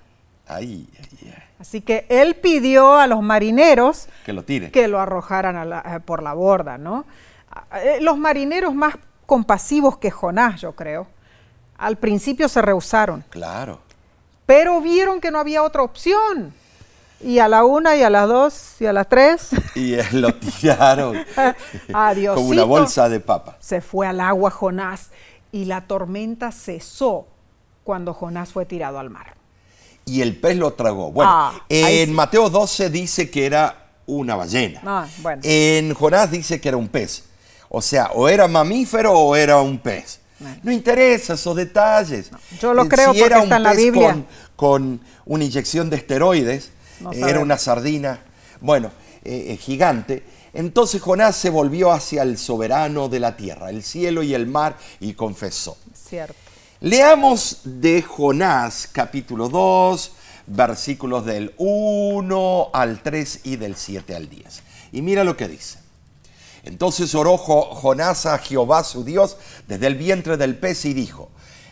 Ay, 0.48 0.88
ay, 1.00 1.20
ay. 1.28 1.34
Así 1.60 1.82
que 1.82 2.06
él 2.10 2.36
pidió 2.36 2.98
a 2.98 3.08
los 3.08 3.22
marineros 3.22 4.08
Que 4.26 4.34
lo 4.34 4.44
tire. 4.44 4.72
que 4.72 4.88
lo 4.88 5.00
arrojaran 5.00 5.70
la- 5.70 5.84
eh, 5.96 6.00
por 6.00 6.22
la 6.24 6.34
borda, 6.34 6.78
¿no? 6.78 7.06
Eh, 7.76 8.00
Los 8.02 8.18
marineros 8.18 8.74
más 8.74 8.96
compasivos 9.30 9.98
que 10.00 10.10
Jonás, 10.10 10.60
yo 10.60 10.74
creo, 10.74 11.06
al 11.78 11.98
principio 11.98 12.50
se 12.50 12.62
rehusaron, 12.64 13.24
Claro. 13.30 13.80
pero 14.48 14.82
vieron 14.82 15.22
que 15.22 15.30
no 15.30 15.38
había 15.40 15.62
otra 15.64 15.84
opción. 15.84 16.52
Y 17.22 17.38
a 17.40 17.48
la 17.48 17.64
una, 17.66 17.96
y 17.96 18.02
a 18.02 18.10
las 18.10 18.28
dos, 18.28 18.76
y 18.82 18.86
a 18.88 18.94
las 18.94 19.08
tres, 19.08 19.50
Y 19.76 19.96
lo 20.16 20.34
tiraron 20.36 21.18
adiós. 21.94 22.36
como 22.36 22.50
una 22.50 22.64
bolsa 22.64 23.08
de 23.08 23.20
papa. 23.20 23.56
Se 23.60 23.82
fue 23.82 24.08
al 24.08 24.20
agua 24.20 24.50
Jonás 24.52 25.12
y 25.52 25.66
la 25.66 25.82
tormenta 25.86 26.52
cesó 26.52 27.28
cuando 27.84 28.14
Jonás 28.16 28.52
fue 28.52 28.66
tirado 28.66 28.98
al 29.00 29.10
mar. 29.12 29.36
Y 30.06 30.22
el 30.22 30.36
pez 30.38 30.58
lo 30.58 30.74
tragó. 30.74 31.12
Bueno, 31.12 31.32
Ah, 31.32 31.54
en 31.70 32.08
sí. 32.10 32.14
Mateo 32.16 32.50
12 32.50 32.90
dice 32.90 33.30
que 33.30 33.46
era 33.46 33.90
una 34.08 34.36
ballena. 34.36 34.82
Ah, 34.86 35.08
bueno. 35.20 35.42
En 35.46 35.94
Jonás 35.94 36.32
dice 36.32 36.60
que 36.60 36.70
era 36.70 36.78
un 36.78 36.88
pez. 36.88 37.26
O 37.70 37.82
sea, 37.82 38.12
o 38.14 38.28
era 38.28 38.48
mamífero 38.48 39.14
o 39.14 39.36
era 39.36 39.62
un 39.62 39.78
pez. 39.80 40.20
No 40.64 40.72
interesa 40.72 41.34
esos 41.34 41.56
detalles. 41.56 42.32
yo 42.60 42.74
lo 42.74 42.84
Eh, 42.84 42.90
creo 42.90 43.14
si 43.14 43.20
porque 43.20 43.26
era 43.26 43.38
un 43.38 43.44
está 43.44 43.58
en 43.58 43.64
la 43.64 43.70
pez 43.72 43.78
Biblia. 43.80 44.12
Con, 44.12 44.28
con 44.56 45.02
una 45.26 45.44
inyección 45.44 45.90
de 45.90 45.98
esteroides, 45.98 46.72
No 47.00 47.12
eh, 47.12 47.22
era 47.28 47.40
una 47.40 47.58
sardina, 47.58 48.22
bueno, 48.62 48.92
eh, 49.24 49.48
eh, 49.50 49.58
gigante. 49.58 50.24
Entonces 50.54 51.02
Jonás 51.02 51.36
se 51.36 51.50
volvió 51.50 51.92
hacia 51.92 52.24
el 52.24 52.38
soberano 52.38 53.10
de 53.10 53.20
la 53.20 53.36
tierra, 53.38 53.70
el 53.70 53.84
cielo 53.84 54.24
y 54.24 54.34
el 54.34 54.48
mar, 54.48 54.78
y 55.00 55.14
confesó. 55.14 55.78
Cierto. 55.94 56.34
Leamos 56.82 57.60
de 57.66 58.02
Jonás 58.02 58.90
capítulo 58.92 59.50
2, 59.50 60.12
versículos 60.48 61.26
del 61.26 61.54
1 61.58 62.70
al 62.74 63.04
3 63.04 63.42
y 63.44 63.58
del 63.58 63.76
7 63.76 64.16
al 64.16 64.30
10. 64.30 64.64
Y 64.94 65.02
mira 65.02 65.24
lo 65.24 65.36
que 65.38 65.48
dice. 65.50 65.80
Entonces 66.70 67.16
oró 67.16 67.36
Jo- 67.38 67.74
Jonás 67.74 68.28
a 68.28 68.38
Jehová 68.38 68.84
su 68.84 69.04
Dios 69.04 69.38
desde 69.68 69.88
el 69.88 69.96
vientre 69.96 70.38
del 70.38 70.56
pez 70.56 70.86
y 70.86 70.94
dijo, 70.94 71.30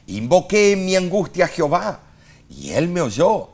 invoqué 0.07 0.71
en 0.71 0.85
mi 0.87 0.95
angustia 0.95 1.45
a 1.45 1.49
Jehová 1.49 1.99
y 2.49 2.71
él 2.71 2.89
me 2.89 3.01
oyó. 3.01 3.49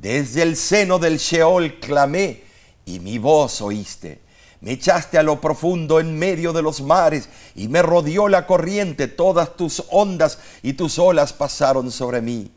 Desde 0.00 0.40
el 0.42 0.56
seno 0.56 0.98
del 0.98 1.18
Sheol 1.18 1.78
clamé 1.78 2.44
y 2.86 3.00
mi 3.00 3.18
voz 3.18 3.60
oíste. 3.60 4.22
Me 4.62 4.72
echaste 4.72 5.18
a 5.18 5.22
lo 5.22 5.42
profundo 5.42 6.00
en 6.00 6.18
medio 6.18 6.54
de 6.54 6.62
los 6.62 6.80
mares 6.80 7.28
y 7.54 7.68
me 7.68 7.82
rodeó 7.82 8.26
la 8.28 8.46
corriente. 8.46 9.08
Todas 9.08 9.54
tus 9.56 9.84
ondas 9.90 10.38
y 10.62 10.72
tus 10.72 10.98
olas 10.98 11.34
pasaron 11.34 11.90
sobre 11.90 12.22
mí. 12.22 12.50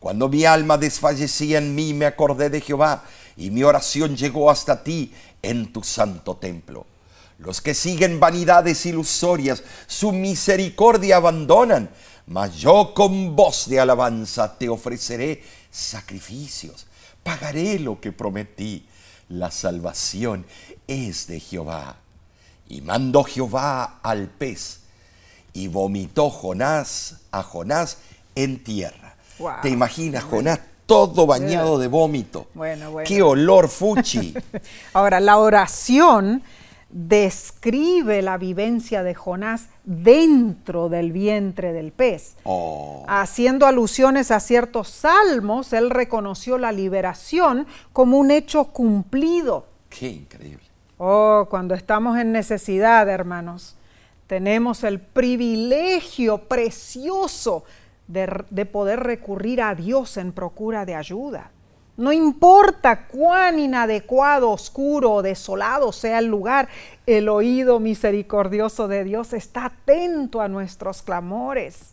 Cuando 0.00 0.28
mi 0.28 0.44
alma 0.44 0.76
desfallecía 0.76 1.56
en 1.58 1.74
mí, 1.74 1.94
me 1.94 2.04
acordé 2.04 2.50
de 2.50 2.60
Jehová 2.60 3.04
y 3.38 3.50
mi 3.50 3.62
oración 3.62 4.16
llegó 4.16 4.50
hasta 4.50 4.84
ti 4.84 5.14
en 5.40 5.72
tu 5.72 5.82
santo 5.82 6.36
templo. 6.36 6.84
Los 7.38 7.60
que 7.60 7.74
siguen 7.74 8.20
vanidades 8.20 8.86
ilusorias, 8.86 9.62
su 9.86 10.12
misericordia 10.12 11.16
abandonan, 11.16 11.90
mas 12.26 12.54
yo 12.56 12.92
con 12.94 13.34
voz 13.34 13.68
de 13.68 13.80
alabanza 13.80 14.56
te 14.56 14.68
ofreceré 14.68 15.42
sacrificios. 15.70 16.86
Pagaré 17.22 17.78
lo 17.78 18.00
que 18.00 18.12
prometí. 18.12 18.86
La 19.30 19.50
salvación 19.50 20.46
es 20.86 21.26
de 21.26 21.40
Jehová. 21.40 21.96
Y 22.68 22.82
mandó 22.82 23.24
Jehová 23.24 24.00
al 24.02 24.28
pez 24.28 24.80
y 25.52 25.68
vomitó 25.68 26.30
Jonás 26.30 27.16
a 27.30 27.42
Jonás 27.42 27.98
en 28.34 28.62
tierra. 28.62 29.16
Wow. 29.38 29.52
¿Te 29.62 29.70
imaginas 29.70 30.24
Jonás 30.24 30.60
todo 30.86 31.26
bañado 31.26 31.78
de 31.78 31.88
vómito? 31.88 32.48
Bueno, 32.54 32.90
bueno. 32.90 33.08
¡Qué 33.08 33.22
olor 33.22 33.68
fuchi! 33.68 34.34
Ahora, 34.92 35.20
la 35.20 35.38
oración 35.38 36.42
describe 36.94 38.22
la 38.22 38.38
vivencia 38.38 39.02
de 39.02 39.16
Jonás 39.16 39.68
dentro 39.82 40.88
del 40.88 41.10
vientre 41.10 41.72
del 41.72 41.90
pez. 41.90 42.36
Oh, 42.44 43.04
Haciendo 43.08 43.66
alusiones 43.66 44.30
a 44.30 44.38
ciertos 44.38 44.90
salmos, 44.90 45.72
él 45.72 45.90
reconoció 45.90 46.56
la 46.56 46.70
liberación 46.70 47.66
como 47.92 48.16
un 48.16 48.30
hecho 48.30 48.66
cumplido. 48.66 49.66
¡Qué 49.88 50.08
increíble! 50.08 50.64
Oh, 50.96 51.48
cuando 51.50 51.74
estamos 51.74 52.16
en 52.16 52.30
necesidad, 52.30 53.08
hermanos, 53.08 53.76
tenemos 54.28 54.84
el 54.84 55.00
privilegio 55.00 56.38
precioso 56.46 57.64
de, 58.06 58.44
de 58.50 58.66
poder 58.66 59.00
recurrir 59.00 59.62
a 59.62 59.74
Dios 59.74 60.16
en 60.16 60.30
procura 60.30 60.86
de 60.86 60.94
ayuda. 60.94 61.50
No 61.96 62.12
importa 62.12 63.06
cuán 63.06 63.58
inadecuado, 63.58 64.50
oscuro 64.50 65.12
o 65.12 65.22
desolado 65.22 65.92
sea 65.92 66.18
el 66.18 66.26
lugar, 66.26 66.68
el 67.06 67.28
oído 67.28 67.78
misericordioso 67.78 68.88
de 68.88 69.04
Dios 69.04 69.32
está 69.32 69.66
atento 69.66 70.40
a 70.40 70.48
nuestros 70.48 71.02
clamores. 71.02 71.90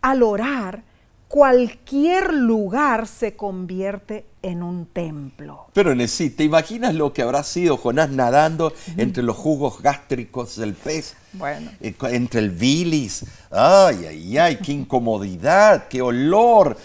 Al 0.00 0.24
orar, 0.24 0.82
cualquier 1.28 2.34
lugar 2.34 3.06
se 3.06 3.36
convierte 3.36 4.24
en 4.42 4.64
un 4.64 4.86
templo. 4.86 5.66
Pero 5.74 5.94
Nesí, 5.94 6.30
¿te 6.30 6.42
imaginas 6.42 6.94
lo 6.94 7.12
que 7.12 7.22
habrá 7.22 7.44
sido 7.44 7.76
Jonás 7.76 8.10
nadando 8.10 8.72
entre 8.96 9.22
los 9.22 9.36
jugos 9.36 9.80
gástricos 9.80 10.56
del 10.56 10.74
pez? 10.74 11.14
Bueno. 11.34 11.70
Eh, 11.80 11.94
Entre 12.10 12.40
el 12.40 12.50
bilis. 12.50 13.24
¡Ay, 13.52 14.06
ay, 14.08 14.38
ay! 14.38 14.56
¡Qué 14.56 14.72
incomodidad! 14.72 15.86
¡Qué 15.86 16.02
olor! 16.02 16.76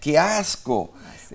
qué 0.00 0.18
asco. 0.18 0.92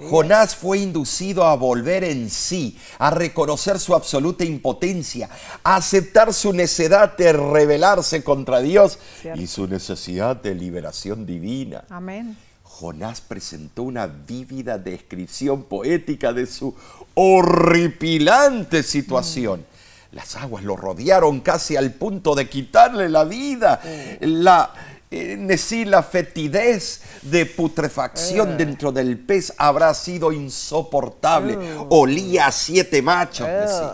Jonás 0.10 0.56
fue 0.56 0.80
inducido 0.80 1.46
a 1.46 1.56
volver 1.56 2.04
en 2.04 2.30
sí, 2.30 2.78
a 3.00 3.10
reconocer 3.10 3.80
su 3.80 3.96
absoluta 3.96 4.44
impotencia, 4.44 5.30
a 5.64 5.78
aceptar 5.78 6.34
su 6.34 6.54
necedad 6.54 7.18
de 7.18 7.34
rebelarse 7.34 8.24
contra 8.24 8.60
Dios 8.60 9.00
Cierto. 9.22 9.42
y 9.42 9.48
su 9.48 9.68
necesidad 9.68 10.36
de 10.36 10.56
liberación 10.56 11.26
divina. 11.26 11.84
Amén. 11.90 12.38
Jonás 12.64 13.22
presentó 13.22 13.84
una 13.84 14.06
vívida 14.06 14.78
descripción 14.78 15.64
poética 15.64 16.32
de 16.32 16.46
su 16.46 16.76
horripilante 17.16 18.84
situación. 18.84 19.66
Las 20.12 20.36
aguas 20.36 20.64
lo 20.64 20.76
rodearon 20.78 21.42
casi 21.42 21.76
al 21.76 21.92
punto 21.94 22.36
de 22.36 22.48
quitarle 22.48 23.10
la 23.10 23.24
vida. 23.24 23.82
La, 24.22 24.74
eh, 25.10 25.38
Nesí, 25.38 25.86
la 25.86 26.04
fetidez 26.04 27.02
de 27.22 27.46
putrefacción 27.46 28.58
dentro 28.58 28.92
del 28.92 29.18
pez 29.18 29.54
habrá 29.58 29.94
sido 29.94 30.32
insoportable. 30.32 31.58
Olía 31.90 32.48
a 32.48 32.52
siete 32.52 33.02
machos. 33.02 33.48
Ugh. 33.48 33.92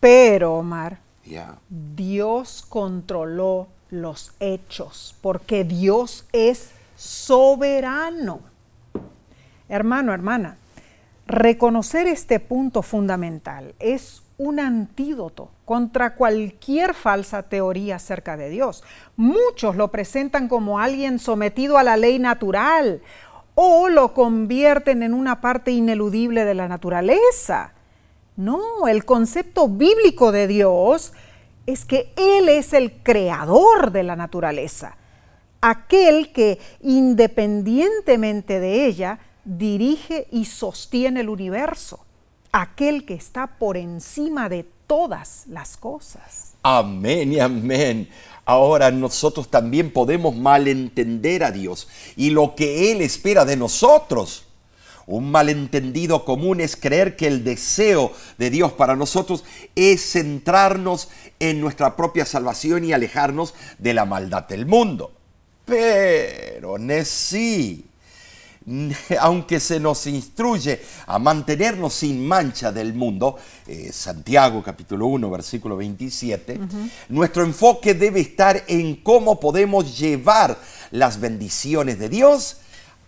Pero, 0.00 0.54
Omar. 0.54 0.98
Dios 1.68 2.64
controló 2.68 3.68
los 3.90 4.32
hechos, 4.40 5.16
porque 5.20 5.64
Dios 5.64 6.26
es 6.32 6.70
soberano. 6.96 8.40
Hermano, 9.68 10.12
hermana, 10.12 10.58
reconocer 11.26 12.06
este 12.06 12.40
punto 12.40 12.82
fundamental 12.82 13.74
es 13.78 14.23
un 14.36 14.60
antídoto 14.60 15.50
contra 15.64 16.14
cualquier 16.14 16.94
falsa 16.94 17.44
teoría 17.44 17.96
acerca 17.96 18.36
de 18.36 18.50
Dios. 18.50 18.82
Muchos 19.16 19.76
lo 19.76 19.90
presentan 19.90 20.48
como 20.48 20.78
alguien 20.78 21.18
sometido 21.18 21.78
a 21.78 21.82
la 21.82 21.96
ley 21.96 22.18
natural 22.18 23.00
o 23.54 23.88
lo 23.88 24.12
convierten 24.12 25.02
en 25.02 25.14
una 25.14 25.40
parte 25.40 25.70
ineludible 25.70 26.44
de 26.44 26.54
la 26.54 26.68
naturaleza. 26.68 27.72
No, 28.36 28.88
el 28.88 29.04
concepto 29.04 29.68
bíblico 29.68 30.32
de 30.32 30.48
Dios 30.48 31.12
es 31.66 31.84
que 31.84 32.12
Él 32.16 32.48
es 32.48 32.72
el 32.72 32.92
creador 33.02 33.92
de 33.92 34.02
la 34.02 34.16
naturaleza, 34.16 34.96
aquel 35.60 36.32
que 36.32 36.58
independientemente 36.82 38.58
de 38.58 38.86
ella 38.86 39.20
dirige 39.44 40.26
y 40.30 40.46
sostiene 40.46 41.20
el 41.20 41.28
universo, 41.28 42.04
aquel 42.54 43.04
que 43.04 43.14
está 43.14 43.48
por 43.58 43.76
encima 43.76 44.48
de 44.48 44.64
todas 44.86 45.44
las 45.48 45.76
cosas. 45.76 46.52
Amén 46.62 47.32
y 47.32 47.40
amén. 47.40 48.08
Ahora 48.44 48.92
nosotros 48.92 49.50
también 49.50 49.92
podemos 49.92 50.36
malentender 50.36 51.42
a 51.42 51.50
Dios 51.50 51.88
y 52.14 52.30
lo 52.30 52.54
que 52.54 52.92
Él 52.92 53.00
espera 53.00 53.44
de 53.44 53.56
nosotros. 53.56 54.44
Un 55.06 55.32
malentendido 55.32 56.24
común 56.24 56.60
es 56.60 56.76
creer 56.76 57.16
que 57.16 57.26
el 57.26 57.42
deseo 57.42 58.12
de 58.38 58.50
Dios 58.50 58.72
para 58.72 58.94
nosotros 58.94 59.44
es 59.74 60.12
centrarnos 60.12 61.08
en 61.40 61.60
nuestra 61.60 61.96
propia 61.96 62.24
salvación 62.24 62.84
y 62.84 62.92
alejarnos 62.92 63.54
de 63.78 63.94
la 63.94 64.04
maldad 64.04 64.44
del 64.44 64.64
mundo. 64.64 65.10
Pero, 65.64 66.76
sí, 67.04 67.84
aunque 69.20 69.60
se 69.60 69.78
nos 69.78 70.06
instruye 70.06 70.80
a 71.06 71.18
mantenernos 71.18 71.94
sin 71.94 72.26
mancha 72.26 72.72
del 72.72 72.94
mundo, 72.94 73.36
eh, 73.66 73.90
Santiago 73.92 74.62
capítulo 74.62 75.06
1 75.06 75.30
versículo 75.30 75.76
27, 75.76 76.60
nuestro 77.10 77.44
enfoque 77.44 77.94
debe 77.94 78.20
estar 78.20 78.64
en 78.66 78.96
cómo 78.96 79.38
podemos 79.38 79.98
llevar 79.98 80.58
las 80.90 81.20
bendiciones 81.20 81.98
de 81.98 82.08
Dios 82.08 82.58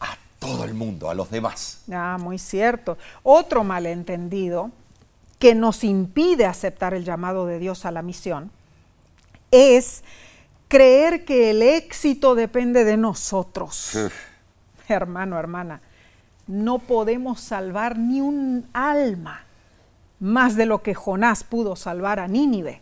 a 0.01 0.17
todo 0.39 0.65
el 0.65 0.75
mundo, 0.75 1.09
a 1.09 1.15
los 1.15 1.31
demás. 1.31 1.79
Ah, 1.91 2.19
muy 2.21 2.39
cierto. 2.39 2.99
Otro 3.23 3.65
malentendido 3.65 4.71
que 5.39 5.55
nos 5.55 5.85
impide 5.85 6.47
aceptar 6.47 6.95
el 6.95 7.05
llamado 7.05 7.47
de 7.47 7.59
Dios 7.59 7.85
a 7.85 7.91
la 7.91 8.03
misión 8.03 8.51
es 9.51 10.03
creer 10.69 11.25
que 11.25 11.51
el 11.51 11.63
éxito 11.63 12.35
depende 12.35 12.85
de 12.85 12.97
nosotros. 12.97 13.93
Hermano, 14.89 15.39
hermana, 15.39 15.81
no 16.47 16.79
podemos 16.79 17.41
salvar 17.41 17.99
ni 17.99 18.21
un 18.21 18.69
alma 18.73 19.45
más 20.21 20.57
de 20.57 20.67
lo 20.67 20.83
que 20.83 20.95
Jonás 20.95 21.45
pudo 21.45 21.77
salvar 21.77 22.21
a 22.21 22.29
Nínive. 22.29 22.81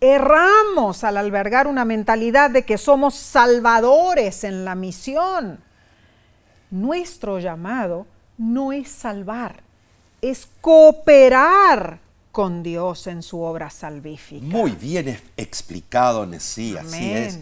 Erramos 0.00 1.04
al 1.04 1.16
albergar 1.16 1.66
una 1.66 1.84
mentalidad 1.84 2.50
de 2.50 2.64
que 2.64 2.78
somos 2.78 3.14
salvadores 3.14 4.44
en 4.44 4.64
la 4.64 4.74
misión. 4.74 5.60
Nuestro 6.70 7.38
llamado 7.38 8.06
no 8.36 8.72
es 8.72 8.88
salvar, 8.88 9.62
es 10.20 10.48
cooperar 10.60 12.00
con 12.32 12.62
Dios 12.62 13.06
en 13.06 13.22
su 13.22 13.40
obra 13.40 13.70
salvífica. 13.70 14.44
Muy 14.44 14.72
bien 14.72 15.18
explicado, 15.36 16.26
Nesí, 16.26 16.76
así 16.76 17.12
es. 17.12 17.40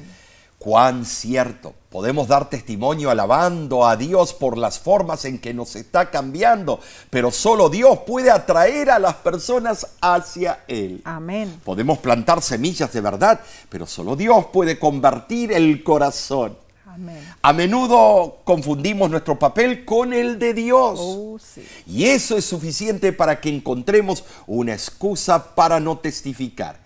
Cuán 0.65 1.05
cierto. 1.05 1.75
Podemos 1.91 2.27
dar 2.27 2.49
testimonio 2.49 3.11
alabando 3.11 3.87
a 3.87 3.99
Dios 3.99 4.33
por 4.33 4.57
las 4.57 4.79
formas 4.79 5.27
en 5.27 5.39
que 5.39 5.53
nos 5.53 5.77
está 5.77 6.11
cambiando, 6.11 6.81
pero 7.11 7.31
solo 7.31 7.69
Dios 7.69 7.99
puede 8.07 8.31
atraer 8.31 8.89
a 8.89 8.99
las 8.99 9.17
personas 9.17 9.87
hacia 10.01 10.65
Él. 10.67 11.03
Amén. 11.05 11.61
Podemos 11.63 11.99
plantar 11.99 12.41
semillas 12.41 12.91
de 12.95 13.03
verdad, 13.03 13.43
pero 13.69 13.87
solo 13.87 14.17
Dios 14.17 14.47
puede 14.55 14.79
convertir 14.79 15.53
el 15.53 15.85
corazón. 15.85 16.57
Amén. 16.87 17.23
A 17.43 17.53
menudo 17.53 18.39
confundimos 18.45 19.11
nuestro 19.11 19.39
papel 19.39 19.85
con 19.85 20.15
el 20.15 20.39
de 20.39 20.55
Dios. 20.55 20.99
Oh, 20.99 21.39
sí. 21.39 21.63
Y 21.87 22.07
eso 22.07 22.39
es 22.39 22.47
suficiente 22.47 23.13
para 23.13 23.39
que 23.39 23.51
encontremos 23.51 24.25
una 24.47 24.73
excusa 24.73 25.55
para 25.55 25.79
no 25.79 25.99
testificar. 25.99 26.81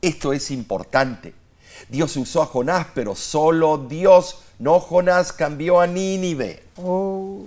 Esto 0.00 0.32
es 0.32 0.50
importante. 0.50 1.40
Dios 1.92 2.16
usó 2.16 2.40
a 2.40 2.46
Jonás, 2.46 2.86
pero 2.94 3.14
solo 3.14 3.76
Dios, 3.76 4.38
no 4.58 4.80
Jonás, 4.80 5.30
cambió 5.30 5.78
a 5.78 5.86
Nínive. 5.86 6.64
Oh, 6.78 7.42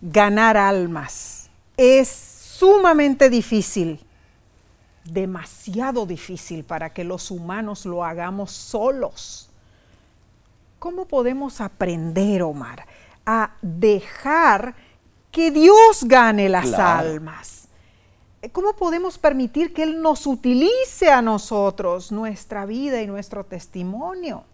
ganar 0.00 0.56
almas 0.56 1.50
es 1.76 2.08
sumamente 2.08 3.28
difícil, 3.28 4.00
demasiado 5.04 6.06
difícil 6.06 6.64
para 6.64 6.94
que 6.94 7.04
los 7.04 7.30
humanos 7.30 7.84
lo 7.84 8.02
hagamos 8.02 8.50
solos. 8.50 9.50
¿Cómo 10.78 11.04
podemos 11.04 11.60
aprender, 11.60 12.42
Omar, 12.42 12.86
a 13.26 13.50
dejar 13.60 14.74
que 15.30 15.50
Dios 15.50 16.04
gane 16.04 16.48
las 16.48 16.66
Claro. 16.68 17.10
almas? 17.10 17.59
¿Cómo 18.52 18.72
podemos 18.72 19.18
permitir 19.18 19.74
que 19.74 19.82
Él 19.82 20.00
nos 20.00 20.26
utilice 20.26 21.10
a 21.10 21.20
nosotros, 21.20 22.10
nuestra 22.10 22.64
vida 22.64 23.02
y 23.02 23.06
nuestro 23.06 23.44
testimonio? 23.44 24.44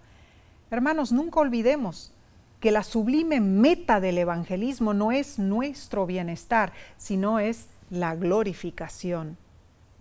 Hermanos, 0.72 1.12
nunca 1.12 1.38
olvidemos 1.38 2.12
que 2.59 2.72
la 2.72 2.83
sublime 2.83 3.38
meta 3.40 4.01
del 4.01 4.18
evangelismo 4.18 4.92
no 4.92 5.12
es 5.12 5.38
nuestro 5.38 6.05
bienestar, 6.05 6.72
sino 6.99 7.38
es 7.38 7.68
la 7.88 8.16
glorificación 8.16 9.37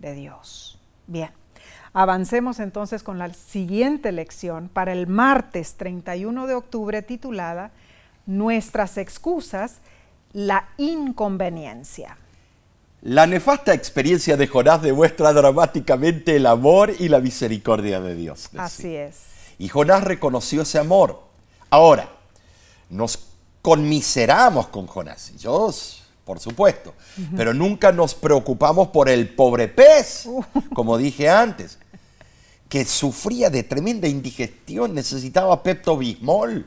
de 0.00 0.14
Dios. 0.14 0.80
Bien, 1.06 1.30
avancemos 1.92 2.58
entonces 2.58 3.04
con 3.04 3.18
la 3.18 3.32
siguiente 3.32 4.10
lección 4.10 4.68
para 4.68 4.92
el 4.92 5.06
martes 5.06 5.76
31 5.76 6.48
de 6.48 6.54
octubre 6.54 7.02
titulada 7.02 7.70
Nuestras 8.26 8.98
excusas, 8.98 9.78
la 10.32 10.70
inconveniencia. 10.76 12.18
La 13.06 13.24
nefasta 13.24 13.72
experiencia 13.72 14.36
de 14.36 14.48
Jonás 14.48 14.82
demuestra 14.82 15.32
dramáticamente 15.32 16.34
el 16.34 16.44
amor 16.44 16.92
y 16.98 17.08
la 17.08 17.20
misericordia 17.20 18.00
de 18.00 18.16
Dios. 18.16 18.48
Así 18.56 18.96
es. 18.96 19.18
Y 19.60 19.68
Jonás 19.68 20.02
reconoció 20.02 20.62
ese 20.62 20.80
amor. 20.80 21.22
Ahora, 21.70 22.10
nos 22.90 23.20
conmiseramos 23.62 24.66
con 24.66 24.88
Jonás. 24.88 25.36
Yo, 25.36 25.72
por 26.24 26.40
supuesto. 26.40 26.94
Pero 27.36 27.54
nunca 27.54 27.92
nos 27.92 28.12
preocupamos 28.12 28.88
por 28.88 29.08
el 29.08 29.28
pobre 29.28 29.68
pez, 29.68 30.28
como 30.74 30.98
dije 30.98 31.30
antes, 31.30 31.78
que 32.68 32.84
sufría 32.84 33.50
de 33.50 33.62
tremenda 33.62 34.08
indigestión, 34.08 34.96
necesitaba 34.96 35.62
Pepto 35.62 35.96
Bismol. 35.96 36.66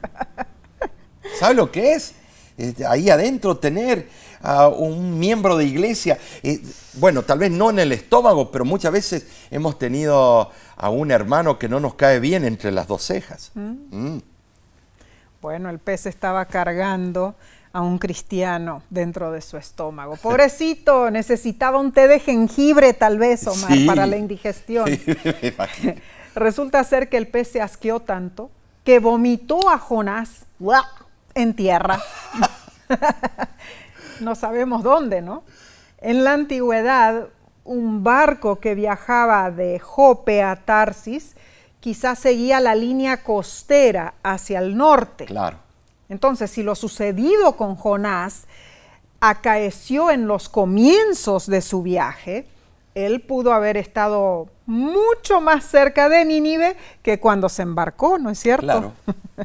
¿Sabe 1.37 1.55
lo 1.55 1.69
que 1.69 1.95
es? 1.95 2.13
Este, 2.59 2.85
Ahí 2.85 3.09
adentro 3.09 3.57
tener 3.57 4.09
a 4.41 4.67
un 4.67 5.17
miembro 5.17 5.57
de 5.57 5.65
iglesia, 5.65 6.17
eh, 6.43 6.61
bueno, 6.93 7.23
tal 7.23 7.39
vez 7.39 7.51
no 7.51 7.69
en 7.69 7.79
el 7.79 7.91
estómago, 7.91 8.51
pero 8.51 8.65
muchas 8.65 8.91
veces 8.91 9.25
hemos 9.49 9.79
tenido 9.79 10.51
a 10.75 10.89
un 10.89 11.11
hermano 11.11 11.57
que 11.57 11.69
no 11.69 11.79
nos 11.79 11.95
cae 11.95 12.19
bien 12.19 12.43
entre 12.43 12.71
las 12.71 12.87
dos 12.87 13.01
cejas. 13.03 13.51
Mm. 13.53 14.17
Bueno, 15.41 15.69
el 15.69 15.79
pez 15.79 16.05
estaba 16.05 16.45
cargando 16.45 17.35
a 17.71 17.81
un 17.81 17.97
cristiano 17.97 18.83
dentro 18.89 19.31
de 19.31 19.41
su 19.41 19.55
estómago. 19.55 20.17
Pobrecito, 20.21 21.09
necesitaba 21.11 21.79
un 21.79 21.93
té 21.93 22.07
de 22.09 22.19
jengibre 22.19 22.93
tal 22.93 23.17
vez, 23.17 23.47
Omar, 23.47 23.71
Sí. 23.71 23.85
para 23.85 24.05
la 24.05 24.17
indigestión. 24.17 24.89
Resulta 26.35 26.83
ser 26.83 27.09
que 27.09 27.17
el 27.17 27.27
pez 27.27 27.51
se 27.51 27.61
asqueó 27.61 28.01
tanto 28.01 28.51
que 28.83 28.99
vomitó 28.99 29.69
a 29.69 29.77
Jonás 29.77 30.45
¡guau! 30.59 30.83
En 31.35 31.53
tierra. 31.55 32.01
no 34.19 34.35
sabemos 34.35 34.83
dónde, 34.83 35.21
¿no? 35.21 35.43
En 35.99 36.23
la 36.23 36.33
antigüedad, 36.33 37.27
un 37.63 38.03
barco 38.03 38.59
que 38.59 38.75
viajaba 38.75 39.51
de 39.51 39.79
Jope 39.79 40.41
a 40.41 40.55
Tarsis 40.55 41.35
quizás 41.79 42.19
seguía 42.19 42.59
la 42.59 42.75
línea 42.75 43.23
costera 43.23 44.15
hacia 44.23 44.59
el 44.59 44.75
norte. 44.75 45.25
Claro. 45.25 45.57
Entonces, 46.09 46.49
si 46.49 46.63
lo 46.63 46.75
sucedido 46.75 47.55
con 47.55 47.75
Jonás 47.75 48.47
acaeció 49.19 50.11
en 50.11 50.27
los 50.27 50.49
comienzos 50.49 51.45
de 51.45 51.61
su 51.61 51.83
viaje, 51.83 52.47
él 52.95 53.21
pudo 53.21 53.53
haber 53.53 53.77
estado 53.77 54.47
mucho 54.65 55.41
más 55.41 55.65
cerca 55.65 56.09
de 56.09 56.25
Nínive 56.25 56.75
que 57.01 57.19
cuando 57.19 57.49
se 57.49 57.61
embarcó, 57.61 58.17
¿no 58.17 58.29
es 58.29 58.39
cierto? 58.39 58.65
Claro. 58.65 58.93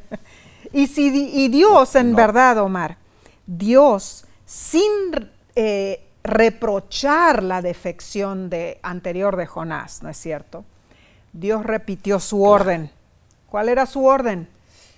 y, 0.74 0.86
si, 0.88 1.30
y 1.32 1.48
Dios, 1.48 1.94
en 1.94 2.10
No. 2.10 2.16
verdad, 2.16 2.58
Omar, 2.58 2.98
Dios, 3.46 4.24
sin 4.44 4.82
eh, 5.54 6.04
reprochar 6.22 7.42
la 7.42 7.62
defección 7.62 8.50
de, 8.50 8.78
anterior 8.82 9.36
de 9.36 9.46
Jonás, 9.46 10.02
¿no 10.02 10.08
es 10.08 10.16
cierto? 10.16 10.64
Dios 11.32 11.64
repitió 11.64 12.20
su 12.20 12.42
orden. 12.44 12.90
¿Cuál 13.48 13.68
era 13.68 13.86
su 13.86 14.04
orden? 14.04 14.48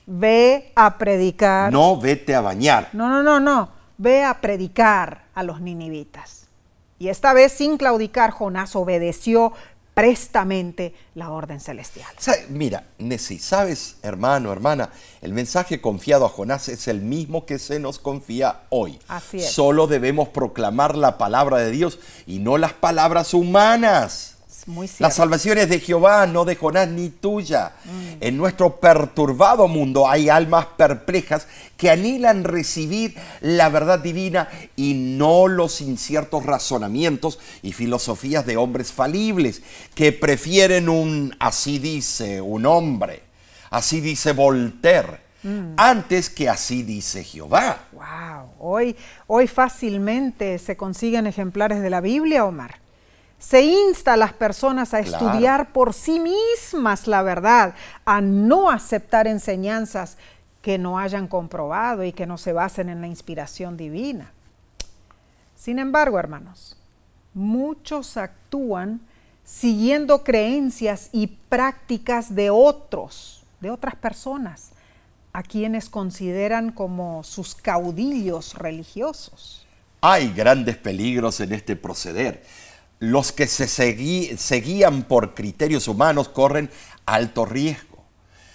Ve 0.06 0.72
a 0.76 0.98
predicar. 0.98 1.72
No 1.72 1.98
vete 1.98 2.34
a 2.34 2.40
bañar. 2.40 2.90
No, 2.92 3.08
no, 3.08 3.22
no, 3.22 3.40
no. 3.40 3.70
Ve 3.98 4.22
a 4.24 4.40
predicar 4.40 5.24
a 5.34 5.42
los 5.42 5.60
ninivitas. 5.60 6.46
Y 6.98 7.08
esta 7.08 7.32
vez, 7.32 7.52
sin 7.52 7.76
claudicar, 7.76 8.30
Jonás 8.30 8.76
obedeció 8.76 9.52
prestamente 9.96 10.92
la 11.14 11.30
orden 11.30 11.58
celestial. 11.58 12.06
Mira, 12.50 12.84
Nessie, 12.98 13.38
sabes, 13.38 13.96
hermano, 14.02 14.52
hermana, 14.52 14.90
el 15.22 15.32
mensaje 15.32 15.80
confiado 15.80 16.26
a 16.26 16.28
Jonás 16.28 16.68
es 16.68 16.86
el 16.86 17.00
mismo 17.00 17.46
que 17.46 17.58
se 17.58 17.80
nos 17.80 17.98
confía 17.98 18.64
hoy. 18.68 18.98
Así 19.08 19.38
es. 19.38 19.50
Solo 19.50 19.86
debemos 19.86 20.28
proclamar 20.28 20.98
la 20.98 21.16
palabra 21.16 21.56
de 21.56 21.70
Dios 21.70 21.98
y 22.26 22.40
no 22.40 22.58
las 22.58 22.74
palabras 22.74 23.32
humanas. 23.32 24.35
Muy 24.66 24.90
La 24.98 25.10
salvación 25.10 25.58
es 25.58 25.68
de 25.68 25.80
Jehová, 25.80 26.26
no 26.26 26.44
de 26.44 26.56
Jonás 26.56 26.88
ni 26.88 27.10
tuya. 27.10 27.72
Mm. 27.84 28.16
En 28.20 28.36
nuestro 28.36 28.80
perturbado 28.80 29.68
mundo 29.68 30.08
hay 30.08 30.28
almas 30.28 30.66
perplejas 30.76 31.46
que 31.76 31.90
anhelan 31.90 32.44
recibir 32.44 33.14
la 33.40 33.68
verdad 33.68 33.98
divina 33.98 34.48
y 34.74 34.94
no 34.94 35.46
los 35.48 35.80
inciertos 35.80 36.44
razonamientos 36.44 37.38
y 37.62 37.72
filosofías 37.72 38.46
de 38.46 38.56
hombres 38.56 38.92
falibles 38.92 39.62
que 39.94 40.12
prefieren 40.12 40.88
un 40.88 41.36
así 41.38 41.78
dice 41.78 42.40
un 42.40 42.66
hombre, 42.66 43.22
así 43.70 44.00
dice 44.00 44.32
Voltaire, 44.32 45.26
Mm. 45.46 45.74
antes 45.76 46.28
que 46.28 46.48
así 46.48 46.82
dice 46.82 47.22
Jehová. 47.22 47.84
Wow. 47.92 48.50
Hoy, 48.58 48.96
hoy 49.28 49.46
fácilmente 49.46 50.58
se 50.58 50.76
consiguen 50.76 51.28
ejemplares 51.28 51.80
de 51.82 51.90
la 51.90 52.00
Biblia, 52.00 52.44
Omar. 52.44 52.85
Se 53.38 53.62
insta 53.62 54.14
a 54.14 54.16
las 54.16 54.32
personas 54.32 54.94
a 54.94 55.02
Claro. 55.02 55.26
estudiar 55.26 55.72
por 55.72 55.92
sí 55.92 56.18
mismas 56.20 57.06
la 57.06 57.22
verdad, 57.22 57.74
a 58.04 58.20
no 58.20 58.70
aceptar 58.70 59.26
enseñanzas 59.26 60.16
que 60.62 60.78
no 60.78 60.98
hayan 60.98 61.28
comprobado 61.28 62.02
y 62.02 62.12
que 62.12 62.26
no 62.26 62.38
se 62.38 62.52
basen 62.52 62.88
en 62.88 63.00
la 63.00 63.06
inspiración 63.06 63.76
divina. 63.76 64.32
Sin 65.54 65.78
embargo, 65.78 66.18
hermanos, 66.18 66.76
muchos 67.34 68.16
actúan 68.16 69.00
siguiendo 69.44 70.24
creencias 70.24 71.08
y 71.12 71.28
prácticas 71.28 72.34
de 72.34 72.50
otros, 72.50 73.44
de 73.60 73.70
otras 73.70 73.94
personas, 73.94 74.70
a 75.32 75.42
quienes 75.42 75.88
consideran 75.88 76.72
como 76.72 77.22
sus 77.22 77.54
caudillos 77.54 78.54
religiosos. 78.54 79.66
Hay 80.00 80.32
grandes 80.32 80.76
peligros 80.76 81.40
en 81.40 81.52
este 81.52 81.76
proceder. 81.76 82.42
Los 82.98 83.32
que 83.32 83.46
se 83.46 83.66
segui- 83.66 84.36
se 84.36 84.60
guían 84.60 85.02
por 85.04 85.34
criterios 85.34 85.88
humanos 85.88 86.28
corren 86.28 86.70
alto 87.04 87.44
riesgo. 87.44 88.04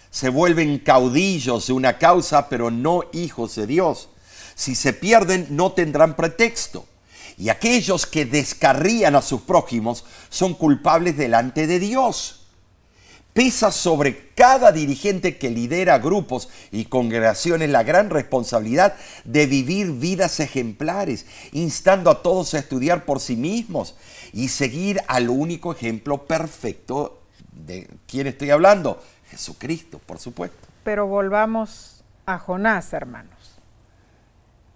Se 0.09 0.29
vuelven 0.29 0.79
caudillos 0.79 1.67
de 1.67 1.73
una 1.73 1.97
causa, 1.97 2.49
pero 2.49 2.71
no 2.71 3.03
hijos 3.13 3.55
de 3.55 3.67
Dios. 3.67 4.09
Si 4.55 4.75
se 4.75 4.93
pierden, 4.93 5.47
no 5.51 5.71
tendrán 5.71 6.15
pretexto. 6.15 6.85
Y 7.37 7.49
aquellos 7.49 8.05
que 8.05 8.25
descarrían 8.25 9.15
a 9.15 9.21
sus 9.21 9.41
prójimos 9.41 10.03
son 10.29 10.53
culpables 10.53 11.17
delante 11.17 11.65
de 11.65 11.79
Dios 11.79 12.40
pesa 13.33 13.71
sobre 13.71 14.29
cada 14.33 14.71
dirigente 14.71 15.37
que 15.37 15.49
lidera 15.49 15.99
grupos 15.99 16.49
y 16.71 16.85
congregaciones 16.85 17.69
la 17.69 17.83
gran 17.83 18.09
responsabilidad 18.09 18.95
de 19.23 19.45
vivir 19.45 19.91
vidas 19.93 20.39
ejemplares, 20.39 21.25
instando 21.51 22.09
a 22.09 22.21
todos 22.21 22.53
a 22.53 22.59
estudiar 22.59 23.05
por 23.05 23.19
sí 23.19 23.35
mismos 23.35 23.95
y 24.33 24.49
seguir 24.49 25.01
al 25.07 25.29
único 25.29 25.71
ejemplo 25.71 26.25
perfecto 26.25 27.21
de 27.51 27.89
quién 28.07 28.27
estoy 28.27 28.49
hablando, 28.49 29.01
Jesucristo, 29.29 29.99
por 30.05 30.19
supuesto. 30.19 30.67
Pero 30.83 31.07
volvamos 31.07 32.03
a 32.25 32.39
Jonás, 32.39 32.93
hermanos. 32.93 33.59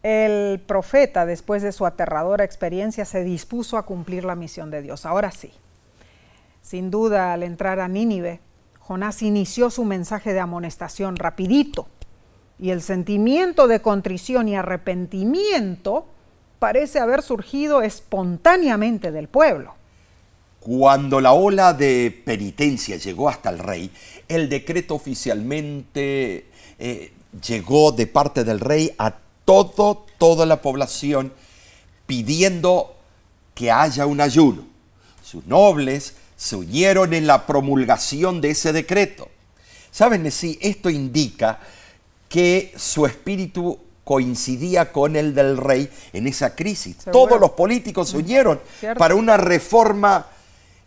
El 0.03 0.59
profeta, 0.59 1.25
después 1.25 1.63
de 1.63 1.71
su 1.71 1.85
aterradora 1.85 2.43
experiencia, 2.43 3.05
se 3.05 3.23
dispuso 3.23 3.77
a 3.77 3.85
cumplir 3.87 4.23
la 4.23 4.35
misión 4.35 4.69
de 4.69 4.83
Dios. 4.83 5.05
Ahora 5.05 5.31
sí. 5.31 5.51
Sin 6.65 6.89
duda, 6.89 7.31
al 7.31 7.43
entrar 7.43 7.79
a 7.79 7.87
Nínive, 7.87 8.39
Jonás 8.79 9.21
inició 9.21 9.69
su 9.69 9.85
mensaje 9.85 10.33
de 10.33 10.39
amonestación 10.39 11.15
rapidito. 11.15 11.87
Y 12.57 12.71
el 12.71 12.81
sentimiento 12.81 13.67
de 13.67 13.83
contrición 13.83 14.47
y 14.49 14.55
arrepentimiento 14.55 16.07
parece 16.57 16.97
haber 16.97 17.21
surgido 17.21 17.83
espontáneamente 17.83 19.11
del 19.11 19.27
pueblo. 19.27 19.75
Cuando 20.59 21.21
la 21.21 21.33
ola 21.33 21.73
de 21.73 22.23
penitencia 22.25 22.97
llegó 22.97 23.29
hasta 23.29 23.51
el 23.51 23.59
rey, 23.59 23.91
el 24.27 24.49
decreto 24.49 24.95
oficialmente 24.95 26.47
eh, 26.79 27.13
llegó 27.47 27.91
de 27.91 28.07
parte 28.07 28.43
del 28.43 28.59
rey 28.59 28.91
a 28.97 29.13
todo, 29.45 30.07
toda 30.17 30.47
la 30.47 30.63
población 30.63 31.31
pidiendo 32.07 32.95
que 33.53 33.69
haya 33.69 34.07
un 34.07 34.19
ayuno. 34.19 34.63
Sus 35.21 35.45
nobles 35.45 36.15
se 36.35 36.55
unieron 36.55 37.13
en 37.13 37.27
la 37.27 37.45
promulgación 37.45 38.41
de 38.41 38.51
ese 38.51 38.73
decreto. 38.73 39.29
¿Saben? 39.91 40.29
Sí, 40.31 40.57
esto 40.61 40.89
indica 40.89 41.59
que 42.27 42.73
su 42.77 43.05
espíritu 43.05 43.79
coincidía 44.03 44.91
con 44.91 45.15
el 45.15 45.33
del 45.33 45.57
rey 45.57 45.89
en 46.13 46.27
esa 46.27 46.55
crisis. 46.55 46.97
Todos 47.11 47.39
los 47.39 47.51
políticos 47.51 48.09
se 48.09 48.17
unieron 48.17 48.59
Cierto. 48.79 48.99
para 48.99 49.15
una 49.15 49.37
reforma 49.37 50.27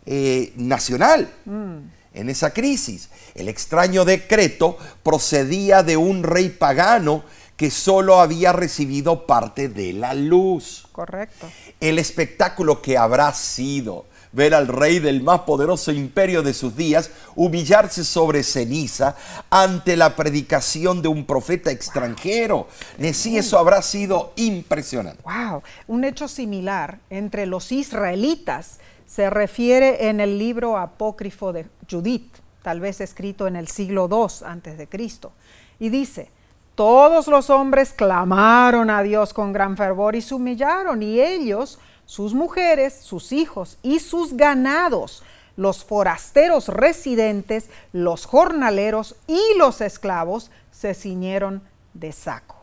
eh, 0.05 0.53
nacional 0.55 1.29
en 1.45 2.29
esa 2.29 2.53
crisis. 2.53 3.09
El 3.35 3.49
extraño 3.49 4.05
decreto 4.05 4.77
procedía 5.03 5.83
de 5.83 5.97
un 5.97 6.23
rey 6.23 6.49
pagano 6.49 7.23
que 7.57 7.71
solo 7.71 8.21
había 8.21 8.53
recibido 8.53 9.27
parte 9.27 9.67
de 9.67 9.91
la 9.91 10.13
luz. 10.13 10.87
Correcto. 10.93 11.51
El 11.81 11.99
espectáculo 11.99 12.81
que 12.81 12.97
habrá 12.97 13.33
sido 13.33 14.05
ver 14.31 14.53
al 14.53 14.67
rey 14.67 14.99
del 14.99 15.23
más 15.23 15.41
poderoso 15.41 15.91
imperio 15.91 16.43
de 16.43 16.53
sus 16.53 16.75
días 16.75 17.09
humillarse 17.35 18.03
sobre 18.03 18.43
ceniza 18.43 19.15
ante 19.49 19.97
la 19.97 20.15
predicación 20.15 21.01
de 21.01 21.07
un 21.07 21.25
profeta 21.25 21.71
extranjero. 21.71 22.67
Sí, 23.13 23.37
eso 23.37 23.57
habrá 23.57 23.81
sido 23.81 24.33
impresionante. 24.35 25.23
Wow, 25.23 25.63
un 25.87 26.03
hecho 26.03 26.27
similar 26.27 26.99
entre 27.09 27.45
los 27.45 27.71
israelitas 27.71 28.79
se 29.07 29.29
refiere 29.31 30.09
en 30.09 30.19
el 30.19 30.37
libro 30.37 30.77
apócrifo 30.77 31.51
de 31.51 31.65
Judith, 31.89 32.37
tal 32.61 32.79
vez 32.79 33.01
escrito 33.01 33.47
en 33.47 33.55
el 33.55 33.67
siglo 33.67 34.07
II 34.11 34.45
antes 34.45 34.77
de 34.77 34.87
Cristo, 34.87 35.31
y 35.79 35.89
dice: 35.89 36.29
Todos 36.75 37.27
los 37.27 37.49
hombres 37.49 37.91
clamaron 37.93 38.91
a 38.91 39.01
Dios 39.01 39.33
con 39.33 39.51
gran 39.51 39.75
fervor 39.75 40.15
y 40.15 40.21
se 40.21 40.35
humillaron, 40.35 41.01
y 41.01 41.19
ellos, 41.19 41.79
sus 42.09 42.33
mujeres, 42.33 42.95
sus 43.03 43.31
hijos 43.31 43.77
y 43.83 43.99
sus 43.99 44.33
ganados, 44.35 45.21
los 45.55 45.83
forasteros 45.85 46.67
residentes, 46.67 47.69
los 47.93 48.25
jornaleros 48.25 49.15
y 49.27 49.39
los 49.59 49.79
esclavos 49.79 50.49
se 50.71 50.95
ciñeron 50.95 51.61
de 51.93 52.11
saco. 52.11 52.55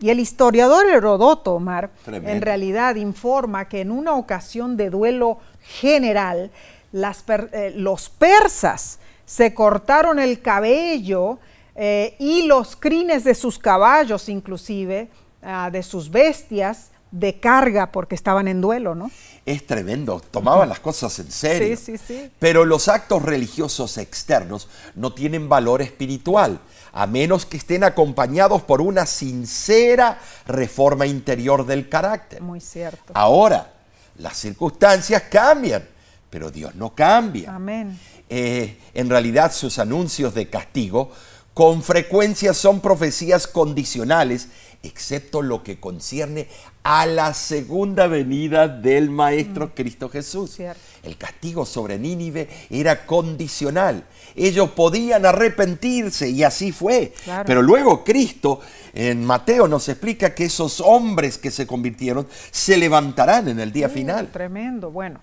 Y 0.00 0.10
el 0.10 0.20
historiador 0.20 0.84
Herodoto, 0.86 1.54
Omar, 1.54 1.88
Tremendo. 2.04 2.28
en 2.30 2.42
realidad 2.42 2.96
informa 2.96 3.68
que 3.70 3.80
en 3.80 3.90
una 3.90 4.14
ocasión 4.16 4.76
de 4.76 4.90
duelo 4.90 5.38
general, 5.62 6.50
las 6.92 7.22
per- 7.22 7.48
eh, 7.54 7.72
los 7.74 8.10
persas 8.10 8.98
se 9.24 9.54
cortaron 9.54 10.18
el 10.18 10.42
cabello 10.42 11.38
eh, 11.74 12.16
y 12.18 12.42
los 12.42 12.76
crines 12.76 13.24
de 13.24 13.34
sus 13.34 13.58
caballos, 13.58 14.28
inclusive, 14.28 15.08
ah, 15.42 15.70
de 15.72 15.82
sus 15.82 16.10
bestias, 16.10 16.89
de 17.10 17.40
carga 17.40 17.90
porque 17.92 18.14
estaban 18.14 18.48
en 18.48 18.60
duelo, 18.60 18.94
¿no? 18.94 19.10
Es 19.46 19.66
tremendo, 19.66 20.20
tomaban 20.30 20.68
las 20.68 20.80
cosas 20.80 21.18
en 21.18 21.30
serio. 21.30 21.76
Sí, 21.76 21.96
sí, 21.96 22.04
sí. 22.06 22.30
Pero 22.38 22.64
los 22.64 22.88
actos 22.88 23.22
religiosos 23.22 23.98
externos 23.98 24.68
no 24.94 25.12
tienen 25.12 25.48
valor 25.48 25.82
espiritual, 25.82 26.60
a 26.92 27.06
menos 27.06 27.46
que 27.46 27.56
estén 27.56 27.84
acompañados 27.84 28.62
por 28.62 28.80
una 28.80 29.06
sincera 29.06 30.18
reforma 30.46 31.06
interior 31.06 31.66
del 31.66 31.88
carácter. 31.88 32.40
Muy 32.42 32.60
cierto. 32.60 33.12
Ahora, 33.14 33.72
las 34.16 34.36
circunstancias 34.36 35.24
cambian, 35.30 35.88
pero 36.28 36.50
Dios 36.50 36.74
no 36.74 36.94
cambia. 36.94 37.54
Amén. 37.54 37.98
Eh, 38.28 38.78
en 38.94 39.10
realidad 39.10 39.52
sus 39.52 39.80
anuncios 39.80 40.34
de 40.34 40.48
castigo 40.48 41.10
con 41.54 41.82
frecuencia 41.82 42.54
son 42.54 42.80
profecías 42.80 43.46
condicionales, 43.46 44.48
excepto 44.82 45.42
lo 45.42 45.62
que 45.62 45.78
concierne 45.78 46.48
a 46.82 47.04
la 47.04 47.34
segunda 47.34 48.06
venida 48.06 48.66
del 48.66 49.10
Maestro 49.10 49.66
Mm. 49.66 49.70
Cristo 49.74 50.08
Jesús. 50.08 50.52
Cierto. 50.56 50.80
El 51.02 51.16
castigo 51.18 51.66
sobre 51.66 51.98
Nínive 51.98 52.48
era 52.70 53.04
condicional. 53.06 54.04
Ellos 54.36 54.70
podían 54.70 55.26
arrepentirse 55.26 56.30
y 56.30 56.42
así 56.42 56.72
fue. 56.72 57.12
Claro. 57.24 57.44
Pero 57.46 57.62
luego 57.62 58.04
Cristo 58.04 58.60
en 58.94 59.24
Mateo 59.24 59.68
nos 59.68 59.88
explica 59.88 60.34
que 60.34 60.44
esos 60.46 60.80
hombres 60.80 61.36
que 61.36 61.50
se 61.50 61.66
convirtieron 61.66 62.26
se 62.50 62.78
levantarán 62.78 63.48
en 63.48 63.60
el 63.60 63.72
día 63.72 63.88
Uh, 63.88 63.90
final. 63.90 64.28
Tremendo. 64.32 64.90
Bueno, 64.90 65.20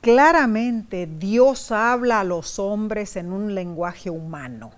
claramente 0.00 1.06
Dios 1.18 1.70
habla 1.72 2.20
a 2.20 2.24
los 2.24 2.58
hombres 2.58 3.16
en 3.16 3.32
un 3.32 3.54
lenguaje 3.54 4.08
humano. 4.10 4.72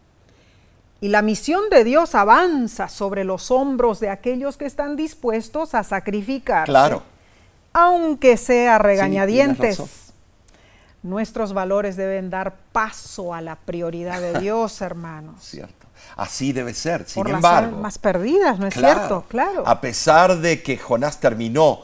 Y 1.01 1.09
la 1.09 1.23
misión 1.23 1.69
de 1.71 1.85
Dios 1.85 2.15
avanza 2.15 2.89
sobre 2.89 3.25
los 3.25 3.51
hombros 3.51 4.01
de 4.01 4.09
aquellos 4.09 4.57
que 4.57 4.65
están 4.65 4.97
dispuestos 4.97 5.75
a 5.75 5.83
sacrificarse. 5.83 6.71
Claro. 6.71 7.03
Aunque 7.73 8.37
sea 8.37 8.79
regañadientes. 8.79 9.83
Nuestros 11.03 11.53
valores 11.53 11.97
deben 11.97 12.31
dar 12.31 12.57
paso 12.73 13.33
a 13.35 13.41
la 13.41 13.57
prioridad 13.57 14.21
de 14.21 14.41
Dios, 14.41 14.81
hermanos. 14.81 15.37
Cierto. 15.43 15.87
Así 16.17 16.53
debe 16.53 16.73
ser. 16.75 17.05
Sin 17.07 17.23
Por 17.23 17.29
las 17.31 17.37
embargo, 17.39 17.77
almas 17.77 17.99
perdidas, 17.99 18.59
¿no 18.59 18.67
es 18.67 18.75
Claro. 18.75 18.99
cierto? 18.99 19.25
Claro. 19.29 19.63
A 19.67 19.81
pesar 19.81 20.39
de 20.39 20.63
que 20.63 20.79
Jonás 20.79 21.21
terminó 21.21 21.83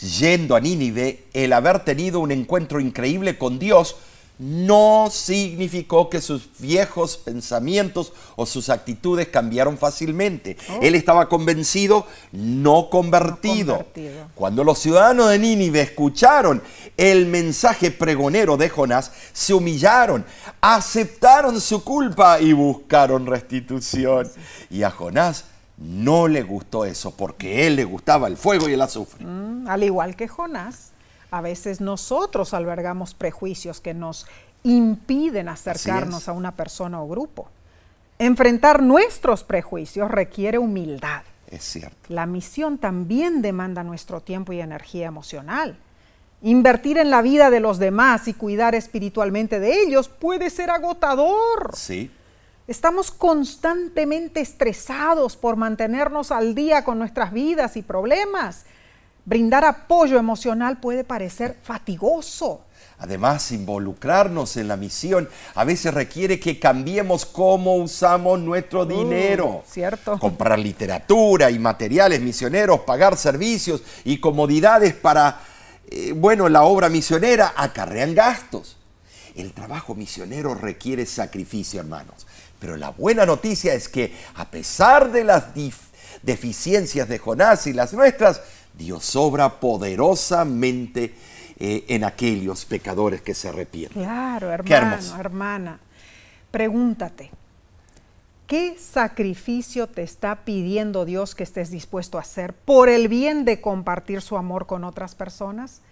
yendo 0.00 0.54
a 0.54 0.60
Nínive, 0.60 1.24
el 1.32 1.52
haber 1.52 1.80
tenido 1.80 2.20
un 2.20 2.30
encuentro 2.30 2.78
increíble 2.78 3.38
con 3.38 3.58
Dios 3.58 3.96
no 4.38 5.08
significó 5.10 6.08
que 6.08 6.20
sus 6.20 6.48
viejos 6.58 7.16
pensamientos 7.16 8.12
o 8.36 8.46
sus 8.46 8.68
actitudes 8.68 9.28
cambiaron 9.28 9.76
fácilmente. 9.78 10.56
Él 10.80 10.94
estaba 10.94 11.28
convencido, 11.28 12.06
no 12.32 12.88
convertido. 12.88 13.74
Oh. 13.74 13.78
convertido. 13.78 14.28
Cuando 14.34 14.64
los 14.64 14.78
ciudadanos 14.78 15.30
de 15.30 15.38
Nínive 15.38 15.80
escucharon 15.80 16.62
el 16.96 17.26
mensaje 17.26 17.90
pregonero 17.90 18.56
de 18.56 18.68
Jonás, 18.68 19.12
se 19.32 19.54
humillaron, 19.54 20.24
aceptaron 20.60 21.60
su 21.60 21.82
culpa 21.82 22.40
y 22.40 22.52
buscaron 22.52 23.26
restitución. 23.26 24.30
Y 24.70 24.82
a 24.82 24.90
Jonás 24.90 25.44
no 25.78 26.28
le 26.28 26.42
gustó 26.42 26.84
eso, 26.84 27.12
porque 27.12 27.56
a 27.62 27.66
él 27.66 27.76
le 27.76 27.84
gustaba 27.84 28.26
el 28.28 28.36
fuego 28.36 28.68
y 28.68 28.72
el 28.72 28.82
azufre. 28.82 29.24
Mm, 29.24 29.68
Al 29.68 29.82
igual 29.82 30.16
que 30.16 30.28
Jonás, 30.28 30.90
a 31.30 31.40
veces 31.40 31.80
nosotros 31.80 32.54
albergamos 32.54 33.14
prejuicios 33.14 33.80
que 33.80 33.94
nos 33.94 34.26
impiden 34.62 35.48
acercarnos 35.48 36.28
a 36.28 36.32
una 36.32 36.52
persona 36.52 37.02
o 37.02 37.08
grupo. 37.08 37.48
Enfrentar 38.18 38.82
nuestros 38.82 39.44
prejuicios 39.44 40.10
requiere 40.10 40.58
humildad. 40.58 41.22
Es 41.50 41.64
cierto. 41.64 41.96
La 42.08 42.26
misión 42.26 42.78
también 42.78 43.42
demanda 43.42 43.82
nuestro 43.82 44.20
tiempo 44.20 44.52
y 44.52 44.60
energía 44.60 45.06
emocional. 45.06 45.78
Invertir 46.42 46.98
en 46.98 47.10
la 47.10 47.22
vida 47.22 47.50
de 47.50 47.60
los 47.60 47.78
demás 47.78 48.28
y 48.28 48.34
cuidar 48.34 48.74
espiritualmente 48.74 49.60
de 49.60 49.82
ellos 49.82 50.08
puede 50.08 50.50
ser 50.50 50.70
agotador. 50.70 51.72
Sí. 51.74 52.10
Estamos 52.66 53.10
constantemente 53.10 54.40
estresados 54.40 55.36
por 55.36 55.56
mantenernos 55.56 56.30
al 56.30 56.54
día 56.54 56.84
con 56.84 56.98
nuestras 56.98 57.32
vidas 57.32 57.76
y 57.76 57.82
problemas. 57.82 58.66
Brindar 59.28 59.66
apoyo 59.66 60.18
emocional 60.18 60.80
puede 60.80 61.04
parecer 61.04 61.58
fatigoso. 61.62 62.64
Además, 62.98 63.52
involucrarnos 63.52 64.56
en 64.56 64.68
la 64.68 64.78
misión 64.78 65.28
a 65.54 65.64
veces 65.64 65.92
requiere 65.92 66.40
que 66.40 66.58
cambiemos 66.58 67.26
cómo 67.26 67.74
usamos 67.74 68.40
nuestro 68.40 68.86
dinero. 68.86 69.64
cierto. 69.70 70.18
Comprar 70.18 70.58
literatura 70.58 71.50
y 71.50 71.58
materiales 71.58 72.22
misioneros, 72.22 72.80
pagar 72.80 73.18
servicios 73.18 73.82
y 74.02 74.18
comodidades 74.18 74.94
para, 74.94 75.42
eh, 75.90 76.12
bueno, 76.16 76.48
la 76.48 76.62
obra 76.62 76.88
misionera 76.88 77.52
acarrean 77.54 78.14
gastos. 78.14 78.78
El 79.36 79.52
trabajo 79.52 79.94
misionero 79.94 80.54
requiere 80.54 81.04
sacrificio, 81.04 81.80
hermanos. 81.80 82.26
Pero 82.58 82.78
la 82.78 82.92
buena 82.92 83.26
noticia 83.26 83.74
es 83.74 83.90
que 83.90 84.10
a 84.36 84.46
pesar 84.46 85.12
de 85.12 85.24
las 85.24 85.48
deficiencias 86.22 87.10
de 87.10 87.18
Jonás 87.18 87.66
y 87.66 87.74
las 87.74 87.92
nuestras, 87.92 88.40
Dios 88.78 89.16
obra 89.16 89.58
poderosamente 89.58 91.14
eh, 91.58 91.84
en 91.88 92.04
aquellos 92.04 92.64
pecadores 92.64 93.20
que 93.20 93.34
se 93.34 93.48
arrepienten. 93.48 94.02
Claro, 94.02 94.52
hermano, 94.52 94.96
hermana. 95.18 95.80
Pregúntate, 96.52 97.30
¿qué 98.46 98.78
sacrificio 98.78 99.88
te 99.88 100.02
está 100.02 100.44
pidiendo 100.44 101.04
Dios 101.04 101.34
que 101.34 101.42
estés 101.42 101.70
dispuesto 101.70 102.16
a 102.16 102.20
hacer 102.20 102.54
por 102.54 102.88
el 102.88 103.08
bien 103.08 103.44
de 103.44 103.60
compartir 103.60 104.22
su 104.22 104.36
amor 104.36 104.66
con 104.66 104.84
otras 104.84 105.16
personas? 105.16 105.82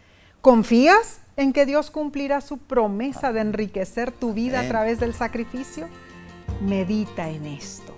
¿Confías 0.40 1.18
en 1.36 1.52
que 1.52 1.66
Dios 1.66 1.90
cumplirá 1.90 2.40
su 2.40 2.58
promesa 2.58 3.32
de 3.32 3.40
enriquecer 3.40 4.12
tu 4.12 4.32
vida 4.32 4.60
a 4.60 4.68
través 4.68 5.00
del 5.00 5.12
sacrificio? 5.12 5.88
Medita 6.62 7.28
en 7.28 7.46
esto. 7.46 7.92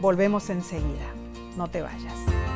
Volvemos 0.00 0.48
enseguida. 0.48 1.06
No 1.56 1.68
te 1.68 1.82
vayas. 1.82 2.55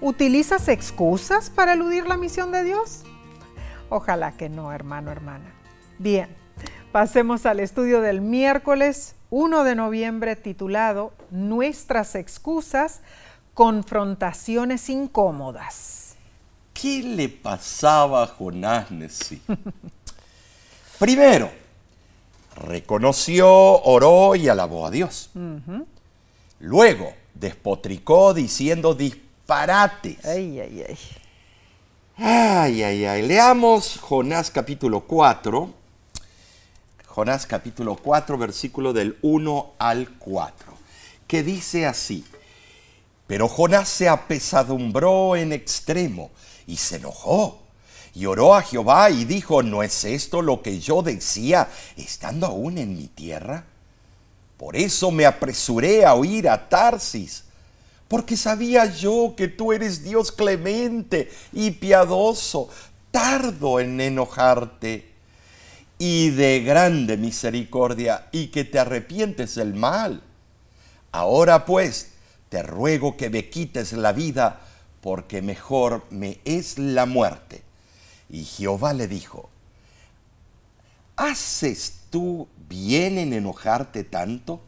¿Utilizas 0.00 0.68
excusas 0.68 1.48
para 1.48 1.72
eludir 1.72 2.06
la 2.06 2.16
misión 2.16 2.52
de 2.52 2.64
Dios? 2.64 3.04
Ojalá 3.88 4.32
que 4.32 4.48
no, 4.48 4.72
hermano, 4.72 5.10
hermana. 5.10 5.54
Bien, 5.98 6.28
pasemos 6.92 7.46
al 7.46 7.60
estudio 7.60 8.02
del 8.02 8.20
miércoles 8.20 9.14
1 9.30 9.64
de 9.64 9.74
noviembre 9.74 10.36
titulado 10.36 11.12
Nuestras 11.30 12.14
excusas, 12.14 13.00
confrontaciones 13.54 14.90
incómodas. 14.90 16.16
¿Qué 16.74 17.02
le 17.02 17.30
pasaba 17.30 18.24
a 18.24 18.26
Jonás? 18.26 18.88
Primero, 20.98 21.50
reconoció, 22.54 23.50
oró 23.50 24.34
y 24.34 24.48
alabó 24.48 24.86
a 24.86 24.90
Dios. 24.90 25.30
Luego, 26.60 27.14
despotricó 27.34 28.34
diciendo 28.34 28.94
disparates. 29.46 30.24
Ay, 30.24 30.58
ay, 30.60 30.84
ay. 30.88 30.98
Ay, 32.16 32.82
ay, 32.82 33.04
ay. 33.04 33.22
Leamos 33.22 33.98
Jonás 34.00 34.50
capítulo 34.50 35.02
4. 35.02 35.72
Jonás 37.06 37.46
capítulo 37.46 37.94
4, 37.94 38.38
versículo 38.38 38.92
del 38.92 39.16
1 39.22 39.74
al 39.78 40.08
4, 40.18 40.72
que 41.28 41.44
dice 41.44 41.86
así. 41.86 42.24
Pero 43.28 43.48
Jonás 43.48 43.88
se 43.88 44.08
apesadumbró 44.08 45.36
en 45.36 45.52
extremo 45.52 46.30
y 46.66 46.76
se 46.76 46.96
enojó. 46.96 47.62
Y 48.14 48.26
oró 48.26 48.54
a 48.54 48.62
Jehová 48.62 49.10
y 49.10 49.26
dijo, 49.26 49.62
¿no 49.62 49.84
es 49.84 50.04
esto 50.04 50.42
lo 50.42 50.60
que 50.60 50.80
yo 50.80 51.02
decía 51.02 51.68
estando 51.96 52.46
aún 52.46 52.78
en 52.78 52.96
mi 52.96 53.06
tierra? 53.06 53.64
Por 54.56 54.74
eso 54.74 55.12
me 55.12 55.24
apresuré 55.24 56.04
a 56.04 56.14
oír 56.14 56.48
a 56.48 56.68
Tarsis, 56.68 57.45
porque 58.08 58.36
sabía 58.36 58.86
yo 58.86 59.34
que 59.36 59.48
tú 59.48 59.72
eres 59.72 60.04
Dios 60.04 60.32
clemente 60.32 61.30
y 61.52 61.72
piadoso, 61.72 62.68
tardo 63.10 63.80
en 63.80 64.00
enojarte 64.00 65.12
y 65.98 66.30
de 66.30 66.62
grande 66.62 67.16
misericordia 67.16 68.28
y 68.32 68.48
que 68.48 68.64
te 68.64 68.78
arrepientes 68.78 69.54
del 69.54 69.74
mal. 69.74 70.22
Ahora 71.12 71.64
pues, 71.64 72.12
te 72.48 72.62
ruego 72.62 73.16
que 73.16 73.30
me 73.30 73.48
quites 73.48 73.92
la 73.92 74.12
vida, 74.12 74.60
porque 75.00 75.42
mejor 75.42 76.04
me 76.10 76.40
es 76.44 76.78
la 76.78 77.06
muerte. 77.06 77.62
Y 78.28 78.44
Jehová 78.44 78.92
le 78.92 79.08
dijo, 79.08 79.48
¿haces 81.16 82.00
tú 82.10 82.48
bien 82.68 83.18
en 83.18 83.32
enojarte 83.32 84.04
tanto? 84.04 84.60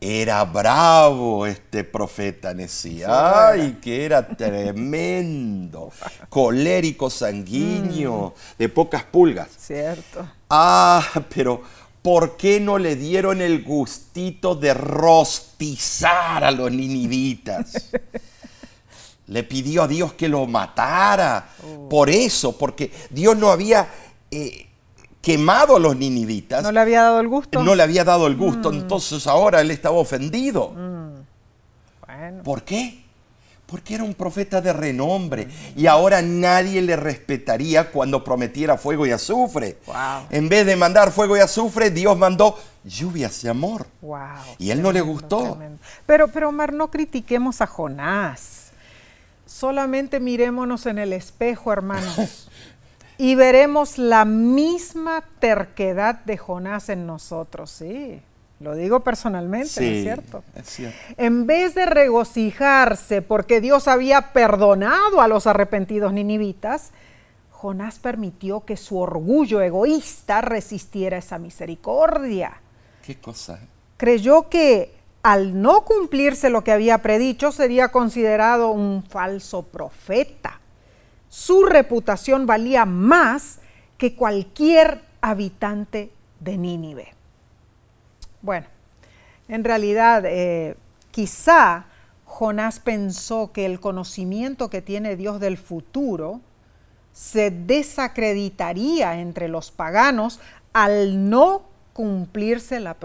Era 0.00 0.44
bravo 0.44 1.46
este 1.46 1.84
profeta, 1.84 2.54
decía. 2.54 3.48
Ay, 3.48 3.78
que 3.82 4.06
era 4.06 4.26
tremendo. 4.26 5.92
Colérico, 6.30 7.10
sanguíneo, 7.10 8.34
de 8.58 8.68
pocas 8.70 9.04
pulgas. 9.04 9.48
Cierto. 9.58 10.26
Ah, 10.48 11.04
pero 11.34 11.62
¿por 12.00 12.38
qué 12.38 12.60
no 12.60 12.78
le 12.78 12.96
dieron 12.96 13.42
el 13.42 13.62
gustito 13.62 14.54
de 14.54 14.72
rostizar 14.72 16.44
a 16.44 16.50
los 16.50 16.72
ninivitas? 16.72 17.90
le 19.26 19.44
pidió 19.44 19.82
a 19.82 19.88
Dios 19.88 20.14
que 20.14 20.28
lo 20.28 20.46
matara. 20.46 21.50
Por 21.90 22.08
eso, 22.08 22.56
porque 22.56 22.90
Dios 23.10 23.36
no 23.36 23.50
había 23.50 23.86
eh, 24.30 24.69
quemado 25.20 25.76
a 25.76 25.78
los 25.80 25.96
ninivitas. 25.96 26.62
¿No 26.62 26.72
le 26.72 26.80
había 26.80 27.02
dado 27.02 27.20
el 27.20 27.28
gusto? 27.28 27.62
No 27.62 27.74
le 27.74 27.82
había 27.82 28.04
dado 28.04 28.26
el 28.26 28.36
gusto, 28.36 28.72
entonces 28.72 29.26
ahora 29.26 29.60
él 29.60 29.70
estaba 29.70 29.96
ofendido. 29.96 30.72
Bueno, 32.06 32.42
¿Por 32.42 32.62
qué? 32.62 33.04
Porque 33.66 33.94
era 33.94 34.02
un 34.02 34.14
profeta 34.14 34.60
de 34.60 34.72
renombre 34.72 35.46
y 35.76 35.86
ahora 35.86 36.20
nadie 36.22 36.82
le 36.82 36.96
respetaría 36.96 37.92
cuando 37.92 38.24
prometiera 38.24 38.76
fuego 38.76 39.06
y 39.06 39.12
azufre. 39.12 39.78
Wow. 39.86 40.26
En 40.30 40.48
vez 40.48 40.66
de 40.66 40.74
mandar 40.74 41.12
fuego 41.12 41.36
y 41.36 41.40
azufre, 41.40 41.90
Dios 41.90 42.18
mandó 42.18 42.58
lluvias 42.82 43.42
de 43.42 43.50
amor. 43.50 43.86
wow. 44.00 44.18
Y 44.58 44.70
él 44.72 44.82
no 44.82 44.90
le 44.90 45.00
gustó. 45.00 45.52
tremendo. 45.52 45.78
Pero, 46.04 46.26
pero 46.28 46.48
Omar, 46.48 46.72
no 46.72 46.90
critiquemos 46.90 47.60
a 47.60 47.68
Jonás. 47.68 48.70
Solamente 49.46 50.18
mirémonos 50.18 50.86
en 50.86 50.98
el 50.98 51.12
espejo, 51.12 51.72
hermanos, 51.72 52.48
y 53.20 53.34
veremos 53.34 53.98
la 53.98 54.24
misma 54.24 55.22
terquedad 55.40 56.20
de 56.24 56.38
Jonás 56.38 56.88
en 56.88 57.06
nosotros, 57.06 57.70
sí. 57.70 58.18
Lo 58.60 58.74
digo 58.74 59.00
personalmente, 59.00 59.78
¿no 59.78 59.86
es 59.86 60.02
cierto? 60.02 60.42
es 60.56 60.66
cierto. 60.66 60.98
En 61.18 61.46
vez 61.46 61.74
de 61.74 61.84
regocijarse 61.84 63.20
porque 63.20 63.60
Dios 63.60 63.88
había 63.88 64.32
perdonado 64.32 65.20
a 65.20 65.28
los 65.28 65.46
arrepentidos 65.46 66.14
ninivitas, 66.14 66.92
Jonás 67.50 67.98
permitió 67.98 68.64
que 68.64 68.78
su 68.78 68.96
orgullo 68.98 69.60
egoísta 69.60 70.40
resistiera 70.40 71.18
esa 71.18 71.38
misericordia. 71.38 72.62
¿Qué 73.04 73.16
cosa? 73.16 73.56
eh? 73.62 73.66
Creyó 73.98 74.48
que 74.48 74.94
al 75.22 75.60
no 75.60 75.84
cumplirse 75.84 76.48
lo 76.48 76.64
que 76.64 76.72
había 76.72 77.02
predicho 77.02 77.52
sería 77.52 77.88
considerado 77.88 78.70
un 78.70 79.04
falso 79.04 79.62
profeta. 79.64 80.59
Su 81.30 81.64
reputación 81.64 82.44
valía 82.44 82.84
más 82.84 83.60
que 83.96 84.14
cualquier 84.14 85.02
habitante 85.20 86.10
de 86.40 86.58
Nínive. 86.58 87.14
Bueno, 88.42 88.66
en 89.48 89.64
realidad, 89.64 90.24
eh, 90.26 90.76
quizá 91.12 91.86
Jonás 92.24 92.80
pensó 92.80 93.52
que 93.52 93.64
el 93.64 93.78
conocimiento 93.78 94.70
que 94.70 94.82
tiene 94.82 95.16
Dios 95.16 95.40
del 95.40 95.56
futuro 95.56 96.40
se 97.12 97.50
desacreditaría 97.50 99.20
entre 99.20 99.48
los 99.48 99.70
paganos 99.70 100.40
al 100.72 101.30
no 101.30 101.62
cumplirse 101.92 102.80
la, 102.80 102.96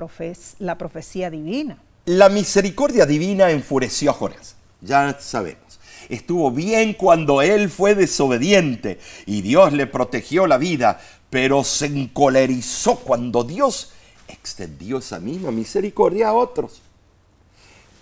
la 0.60 0.78
profecía 0.78 1.30
divina. 1.30 1.78
La 2.06 2.30
misericordia 2.30 3.06
divina 3.06 3.52
enfureció 3.52 4.12
a 4.12 4.14
Jonás. 4.14 4.56
Ya 4.82 5.20
sabemos. 5.20 5.65
Estuvo 6.10 6.52
bien 6.52 6.94
cuando 6.94 7.42
él 7.42 7.70
fue 7.70 7.96
desobediente 7.96 9.00
y 9.26 9.42
Dios 9.42 9.74
le 9.74 9.88
protegió 9.88 10.48
la 10.48 10.58
vida, 10.58 11.00
pero 11.30 11.64
se 11.64 11.88
encolerizó 11.88 12.98
cuando 12.98 13.44
Dios 13.44 13.92
extendió 14.28 15.00
esa 15.00 15.20
misma 15.20 15.52
misericordia 15.52 16.30
a 16.30 16.34
otros. 16.34 16.82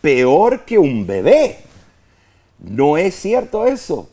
Peor 0.01 0.65
que 0.65 0.77
un 0.77 1.07
bebé. 1.07 1.59
¿No 2.59 2.97
es 2.97 3.15
cierto 3.15 3.65
eso? 3.65 4.09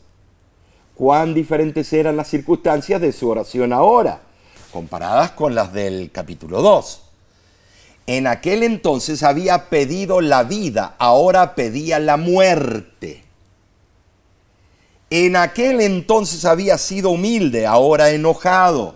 Cuán 0.95 1.33
diferentes 1.33 1.91
eran 1.93 2.17
las 2.17 2.27
circunstancias 2.27 3.01
de 3.01 3.11
su 3.11 3.29
oración 3.29 3.73
ahora, 3.73 4.21
comparadas 4.71 5.31
con 5.31 5.55
las 5.55 5.73
del 5.73 6.11
capítulo 6.11 6.61
2. 6.61 7.01
En 8.07 8.27
aquel 8.27 8.63
entonces 8.63 9.23
había 9.23 9.69
pedido 9.69 10.21
la 10.21 10.43
vida, 10.43 10.95
ahora 10.97 11.55
pedía 11.55 11.99
la 11.99 12.17
muerte. 12.17 13.23
En 15.13 15.35
aquel 15.35 15.81
entonces 15.81 16.45
había 16.45 16.77
sido 16.77 17.09
humilde, 17.09 17.67
ahora 17.67 18.11
enojado. 18.11 18.95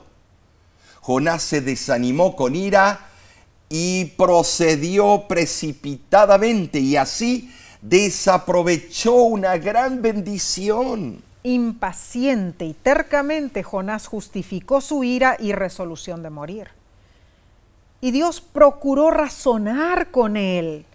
Jonás 1.02 1.44
se 1.44 1.60
desanimó 1.60 2.38
con 2.38 2.56
ira 2.56 3.10
y 3.68 4.06
procedió 4.06 5.26
precipitadamente 5.28 6.80
y 6.80 6.96
así 6.96 7.54
desaprovechó 7.82 9.16
una 9.24 9.58
gran 9.58 10.02
bendición. 10.02 11.22
Impaciente 11.44 12.64
y 12.64 12.74
tercamente 12.74 13.62
Jonás 13.62 14.08
justificó 14.08 14.80
su 14.80 15.04
ira 15.04 15.36
y 15.38 15.52
resolución 15.52 16.24
de 16.24 16.30
morir. 16.30 16.70
Y 18.00 18.12
Dios 18.12 18.40
procuró 18.40 19.12
razonar 19.12 20.12
con 20.12 20.38
él. 20.38 20.86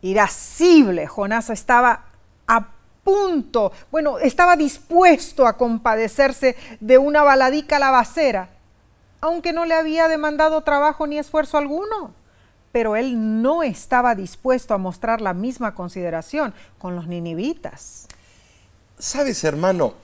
Irascible, 0.00 1.06
Jonás 1.06 1.50
estaba 1.50 2.06
a 2.46 2.75
punto, 3.06 3.70
bueno, 3.92 4.18
estaba 4.18 4.56
dispuesto 4.56 5.46
a 5.46 5.56
compadecerse 5.56 6.56
de 6.80 6.98
una 6.98 7.22
baladica 7.22 7.78
lavacera, 7.78 8.48
aunque 9.20 9.52
no 9.52 9.64
le 9.64 9.74
había 9.74 10.08
demandado 10.08 10.60
trabajo 10.62 11.06
ni 11.06 11.16
esfuerzo 11.16 11.56
alguno. 11.56 12.12
Pero 12.72 12.96
él 12.96 13.40
no 13.42 13.62
estaba 13.62 14.16
dispuesto 14.16 14.74
a 14.74 14.78
mostrar 14.78 15.20
la 15.20 15.34
misma 15.34 15.72
consideración 15.72 16.52
con 16.78 16.96
los 16.96 17.06
ninivitas. 17.06 18.08
Sabes, 18.98 19.44
hermano, 19.44 19.94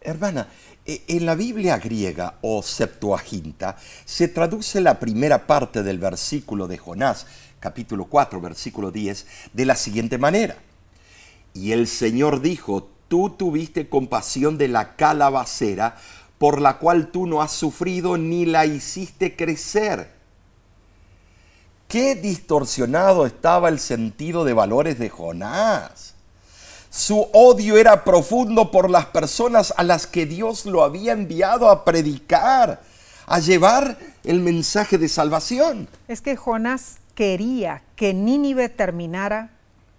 hermana, 0.00 0.48
e- 0.86 1.02
en 1.08 1.26
la 1.26 1.34
Biblia 1.34 1.76
griega 1.76 2.36
o 2.40 2.62
Septuaginta 2.62 3.76
se 4.06 4.28
traduce 4.28 4.80
la 4.80 4.98
primera 4.98 5.46
parte 5.46 5.82
del 5.82 5.98
versículo 5.98 6.66
de 6.66 6.78
Jonás, 6.78 7.26
capítulo 7.60 8.06
4, 8.06 8.40
versículo 8.40 8.90
10, 8.90 9.26
de 9.52 9.66
la 9.66 9.76
siguiente 9.76 10.16
manera. 10.16 10.56
Y 11.56 11.72
el 11.72 11.88
Señor 11.88 12.42
dijo, 12.42 12.86
tú 13.08 13.30
tuviste 13.30 13.88
compasión 13.88 14.58
de 14.58 14.68
la 14.68 14.94
calabacera, 14.94 15.96
por 16.38 16.60
la 16.60 16.78
cual 16.78 17.08
tú 17.08 17.26
no 17.26 17.40
has 17.40 17.52
sufrido 17.52 18.18
ni 18.18 18.44
la 18.44 18.66
hiciste 18.66 19.36
crecer. 19.36 20.10
Qué 21.88 22.14
distorsionado 22.14 23.24
estaba 23.24 23.70
el 23.70 23.78
sentido 23.78 24.44
de 24.44 24.52
valores 24.52 24.98
de 24.98 25.08
Jonás. 25.08 26.14
Su 26.90 27.28
odio 27.32 27.78
era 27.78 28.04
profundo 28.04 28.70
por 28.70 28.90
las 28.90 29.06
personas 29.06 29.72
a 29.76 29.82
las 29.82 30.06
que 30.06 30.26
Dios 30.26 30.66
lo 30.66 30.82
había 30.82 31.12
enviado 31.12 31.70
a 31.70 31.84
predicar, 31.84 32.82
a 33.26 33.38
llevar 33.38 33.98
el 34.24 34.40
mensaje 34.40 34.98
de 34.98 35.08
salvación. 35.08 35.88
Es 36.06 36.20
que 36.20 36.36
Jonás 36.36 36.98
quería 37.14 37.82
que 37.96 38.12
Nínive 38.12 38.68
terminara 38.68 39.50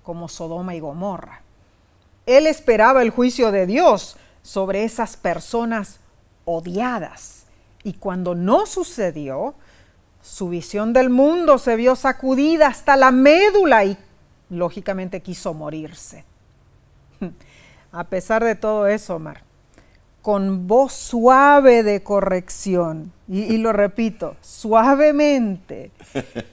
como 0.03 0.28
Sodoma 0.28 0.76
y 0.76 0.80
Gomorra. 0.80 1.47
Él 2.28 2.46
esperaba 2.46 3.02
el 3.02 3.10
juicio 3.10 3.52
de 3.52 3.66
Dios 3.66 4.18
sobre 4.44 4.84
esas 4.84 5.16
personas 5.16 6.02
odiadas. 6.46 7.46
Y 7.84 7.94
cuando 7.94 8.36
no 8.36 8.66
sucedió, 8.66 9.56
su 10.22 10.50
visión 10.50 10.92
del 10.92 11.10
mundo 11.10 11.58
se 11.58 11.78
vio 11.78 11.96
sacudida 11.96 12.68
hasta 12.68 12.98
la 12.98 13.12
médula 13.12 13.86
y 13.86 13.98
lógicamente 14.50 15.22
quiso 15.22 15.54
morirse. 15.54 16.26
A 17.94 18.04
pesar 18.04 18.44
de 18.44 18.56
todo 18.56 18.88
eso, 18.88 19.16
Omar, 19.16 19.44
con 20.22 20.68
voz 20.68 20.92
suave 20.92 21.84
de 21.84 22.04
corrección, 22.04 23.14
y, 23.30 23.44
y 23.44 23.58
lo 23.58 23.72
repito, 23.72 24.36
suavemente, 24.42 25.92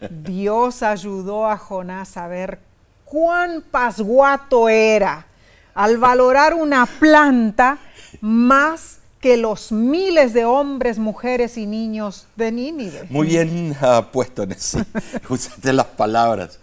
Dios 0.09 0.85
ayudó 0.85 1.49
a 1.49 1.59
Jonás 1.59 2.17
a 2.17 2.29
ver 2.29 2.61
cuán 3.05 3.63
pasguato 3.63 4.69
era 4.69 5.27
al 5.75 5.99
valorar 5.99 6.55
una 6.55 6.87
planta 6.87 7.79
más 8.21 8.99
que 9.21 9.37
los 9.37 9.73
miles 9.73 10.35
de 10.35 10.45
hombres, 10.45 10.99
mujeres 10.99 11.57
y 11.57 11.67
niños 11.67 12.27
de 12.37 12.53
Nínive. 12.53 13.07
Muy 13.09 13.29
bien 13.29 13.77
ah, 13.81 14.09
puesto, 14.13 14.45
Nessie. 14.45 14.85
Usaste 15.29 15.73
las 15.73 15.87
palabras. 15.87 16.59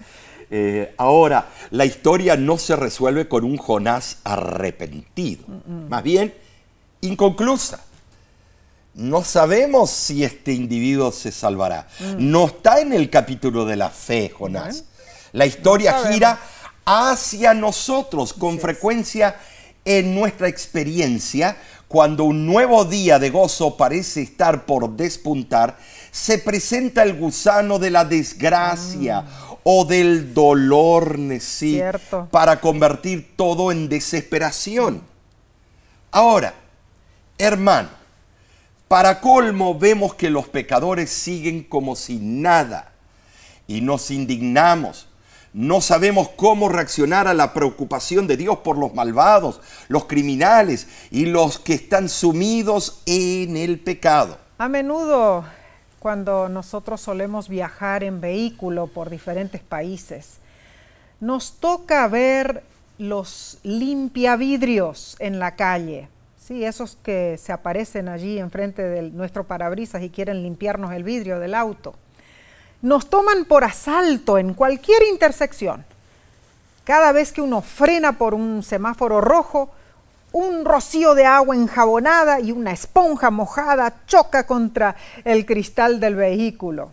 Eh, 0.51 0.93
ahora, 0.97 1.47
la 1.71 1.85
historia 1.85 2.35
no 2.35 2.57
se 2.57 2.75
resuelve 2.75 3.27
con 3.27 3.45
un 3.45 3.57
Jonás 3.57 4.17
arrepentido. 4.23 5.45
Más 5.89 6.03
bien, 6.03 6.33
inconclusa. 7.01 7.79
No 8.93 9.23
sabemos 9.23 9.89
si 9.89 10.23
este 10.23 10.51
individuo 10.51 11.11
se 11.11 11.31
salvará. 11.31 11.87
No 12.17 12.45
está 12.47 12.81
en 12.81 12.93
el 12.93 13.09
capítulo 13.09 13.65
de 13.65 13.77
la 13.77 13.89
fe, 13.89 14.29
Jonás. 14.29 14.83
La 15.31 15.45
historia 15.45 15.93
gira 16.11 16.37
hacia 16.85 17.53
nosotros 17.53 18.33
con 18.33 18.59
frecuencia 18.59 19.35
en 19.85 20.15
nuestra 20.15 20.47
experiencia. 20.47 21.57
Cuando 21.87 22.23
un 22.23 22.45
nuevo 22.45 22.85
día 22.85 23.19
de 23.19 23.29
gozo 23.29 23.75
parece 23.75 24.21
estar 24.21 24.65
por 24.65 24.91
despuntar, 24.91 25.77
se 26.09 26.37
presenta 26.37 27.03
el 27.03 27.17
gusano 27.17 27.79
de 27.79 27.89
la 27.89 28.05
desgracia 28.05 29.21
mm. 29.21 29.27
o 29.63 29.85
del 29.85 30.33
dolor 30.33 31.19
¿sí? 31.39 31.81
para 32.31 32.61
convertir 32.61 33.35
todo 33.35 33.71
en 33.71 33.89
desesperación. 33.89 35.01
Ahora, 36.11 36.53
hermano, 37.37 37.89
para 38.87 39.21
colmo 39.21 39.77
vemos 39.77 40.15
que 40.15 40.29
los 40.29 40.49
pecadores 40.49 41.09
siguen 41.09 41.63
como 41.63 41.95
si 41.95 42.17
nada 42.19 42.91
y 43.65 43.79
nos 43.79 44.11
indignamos. 44.11 45.07
No 45.53 45.81
sabemos 45.81 46.29
cómo 46.29 46.69
reaccionar 46.69 47.27
a 47.27 47.33
la 47.33 47.53
preocupación 47.53 48.25
de 48.25 48.37
Dios 48.37 48.59
por 48.59 48.77
los 48.77 48.93
malvados, 48.93 49.59
los 49.89 50.05
criminales 50.05 50.87
y 51.11 51.25
los 51.25 51.59
que 51.59 51.73
están 51.73 52.07
sumidos 52.07 53.01
en 53.05 53.57
el 53.57 53.79
pecado. 53.79 54.37
A 54.57 54.69
menudo 54.69 55.43
cuando 55.99 56.47
nosotros 56.49 57.01
solemos 57.01 57.49
viajar 57.49 58.03
en 58.03 58.21
vehículo 58.21 58.87
por 58.87 59.09
diferentes 59.09 59.61
países, 59.61 60.37
nos 61.19 61.53
toca 61.53 62.07
ver 62.07 62.63
los 62.97 63.59
limpiavidrios 63.63 65.15
en 65.19 65.37
la 65.37 65.55
calle, 65.55 66.07
¿sí? 66.39 66.63
esos 66.63 66.97
que 67.03 67.37
se 67.37 67.51
aparecen 67.51 68.07
allí 68.07 68.39
enfrente 68.39 68.83
de 68.83 69.03
nuestro 69.11 69.45
parabrisas 69.45 70.01
y 70.01 70.09
quieren 70.09 70.43
limpiarnos 70.43 70.93
el 70.93 71.03
vidrio 71.03 71.39
del 71.39 71.55
auto. 71.55 71.93
Nos 72.81 73.09
toman 73.09 73.45
por 73.45 73.63
asalto 73.63 74.37
en 74.37 74.53
cualquier 74.53 75.03
intersección. 75.11 75.85
Cada 76.83 77.11
vez 77.11 77.31
que 77.31 77.41
uno 77.41 77.61
frena 77.61 78.17
por 78.17 78.33
un 78.33 78.63
semáforo 78.63 79.21
rojo, 79.21 79.69
un 80.31 80.65
rocío 80.65 81.13
de 81.13 81.25
agua 81.25 81.55
enjabonada 81.55 82.39
y 82.39 82.51
una 82.51 82.71
esponja 82.71 83.29
mojada 83.29 84.05
choca 84.07 84.45
contra 84.47 84.95
el 85.23 85.45
cristal 85.45 85.99
del 85.99 86.15
vehículo. 86.15 86.91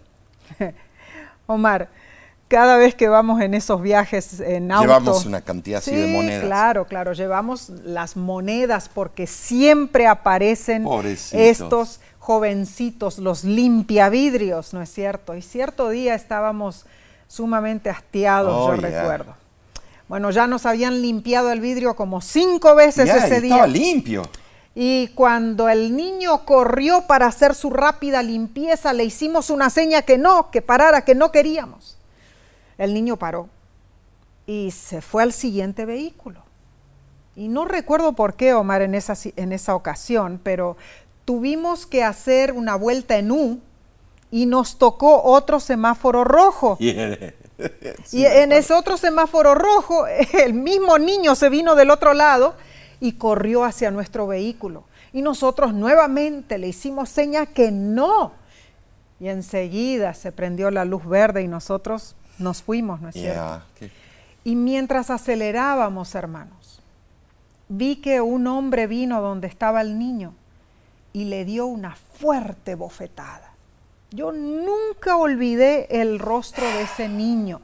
Omar, 1.47 1.89
cada 2.49 2.77
vez 2.77 2.95
que 2.95 3.09
vamos 3.09 3.41
en 3.41 3.55
esos 3.55 3.81
viajes 3.81 4.41
en 4.41 4.73
auto. 4.73 4.87
Llevamos 4.87 5.27
una 5.27 5.43
cantidad 5.43 5.79
así 5.79 5.95
de 5.95 6.07
monedas. 6.09 6.45
Claro, 6.45 6.87
claro, 6.87 7.13
llevamos 7.13 7.69
las 7.85 8.17
monedas 8.17 8.89
porque 8.89 9.27
siempre 9.27 10.07
aparecen 10.07 10.87
estos 11.33 12.01
jovencitos, 12.29 13.17
los 13.17 13.43
limpiavidrios, 13.43 14.75
¿no 14.75 14.83
es 14.83 14.93
cierto? 14.93 15.35
Y 15.35 15.41
cierto 15.41 15.89
día 15.89 16.15
estábamos 16.15 16.85
sumamente 17.27 17.89
hastiados, 17.89 18.53
yo 18.53 18.75
oh, 18.75 18.77
recuerdo. 18.77 19.35
Bueno, 20.09 20.31
ya 20.31 20.47
nos 20.47 20.67
habían 20.67 21.01
limpiado 21.01 21.51
el 21.51 21.61
vidrio 21.61 21.97
como 21.97 22.21
cinco 22.21 22.75
veces 22.75 23.09
ese 23.09 23.41
día. 23.41 23.55
Estaba 23.55 23.67
limpio. 23.67 24.25
Y 24.75 25.09
cuando 25.15 25.71
el 25.71 25.97
niño 25.97 26.45
corrió 26.45 27.07
para 27.07 27.25
hacer 27.25 27.55
su 27.55 27.71
rápida 27.71 28.23
limpieza, 28.23 28.93
le 28.93 29.05
hicimos 29.05 29.49
una 29.49 29.71
seña 29.71 30.03
que 30.03 30.19
no, 30.19 30.51
que 30.51 30.61
parara, 30.61 31.07
que 31.07 31.15
no 31.15 31.33
queríamos. 31.33 31.97
El 32.77 32.93
niño 32.93 33.17
paró 33.17 33.49
y 34.47 34.71
se 34.71 35.01
fue 35.01 35.23
al 35.23 35.33
siguiente 35.33 35.87
vehículo. 35.87 36.43
Y 37.37 37.49
no 37.49 37.65
recuerdo 37.65 38.13
por 38.13 38.35
qué, 38.35 38.53
Omar, 38.53 38.83
en 38.83 38.95
esa, 38.95 39.15
en 39.37 39.53
esa 39.55 39.75
ocasión, 39.75 40.39
pero 40.43 40.77
tuvimos 41.29 41.85
que 41.85 42.03
hacer 42.03 42.55
una 42.55 42.75
vuelta 42.75 43.19
en 43.19 43.31
U 43.31 43.61
y 44.31 44.47
nos 44.47 44.79
tocó 44.79 45.25
otro 45.25 45.61
semáforo 45.61 46.25
rojo. 46.25 46.79
y 46.81 48.25
en 48.25 48.53
ese 48.53 48.73
otro 48.73 48.97
semáforo 48.97 49.55
rojo, 49.55 50.07
el 50.33 50.55
mismo 50.55 50.97
niño 50.99 51.35
se 51.35 51.51
vino 51.51 51.75
del 51.75 51.91
otro 51.91 52.15
lado 52.15 52.55
y 52.99 53.13
corrió 53.13 53.65
hacia 53.65 53.91
nuestro 53.91 54.27
vehículo. 54.27 54.85
Y 55.13 55.21
nosotros 55.21 55.75
nuevamente 55.75 56.57
le 56.57 56.69
hicimos 56.69 57.11
seña 57.11 57.45
que 57.45 57.73
no. 57.73 58.33
Y 59.21 59.29
enseguida 59.29 60.15
se 60.15 60.33
prendió 60.33 60.71
la 60.71 60.87
luz 60.87 61.05
verde 61.05 61.43
y 61.43 61.47
nosotros 61.47 62.17
nos 62.39 62.63
fuimos, 62.63 63.03
¿no 63.03 63.11
es 63.11 63.17
cierto? 63.17 63.61
Y 64.45 64.57
mientras 64.57 65.11
acelerábamos, 65.11 66.15
hermanos, 66.15 66.81
vi 67.69 67.97
que 67.97 68.23
un 68.23 68.47
hombre 68.47 68.87
vino 68.87 69.21
donde 69.21 69.47
estaba 69.47 69.83
el 69.83 69.99
niño 69.99 70.33
y 71.19 71.25
le 71.25 71.45
dio 71.45 71.67
una 71.67 71.97
fuerte 71.97 72.77
bofetada. 72.77 73.53
Yo 74.13 74.31
nunca 74.31 75.17
olvidé 75.17 75.89
el 76.01 76.21
rostro 76.21 76.65
de 76.65 76.83
ese 76.83 77.09
niño. 77.09 77.61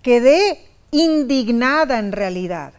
Quedé 0.00 0.66
indignada 0.90 1.98
en 1.98 2.12
realidad. 2.12 2.72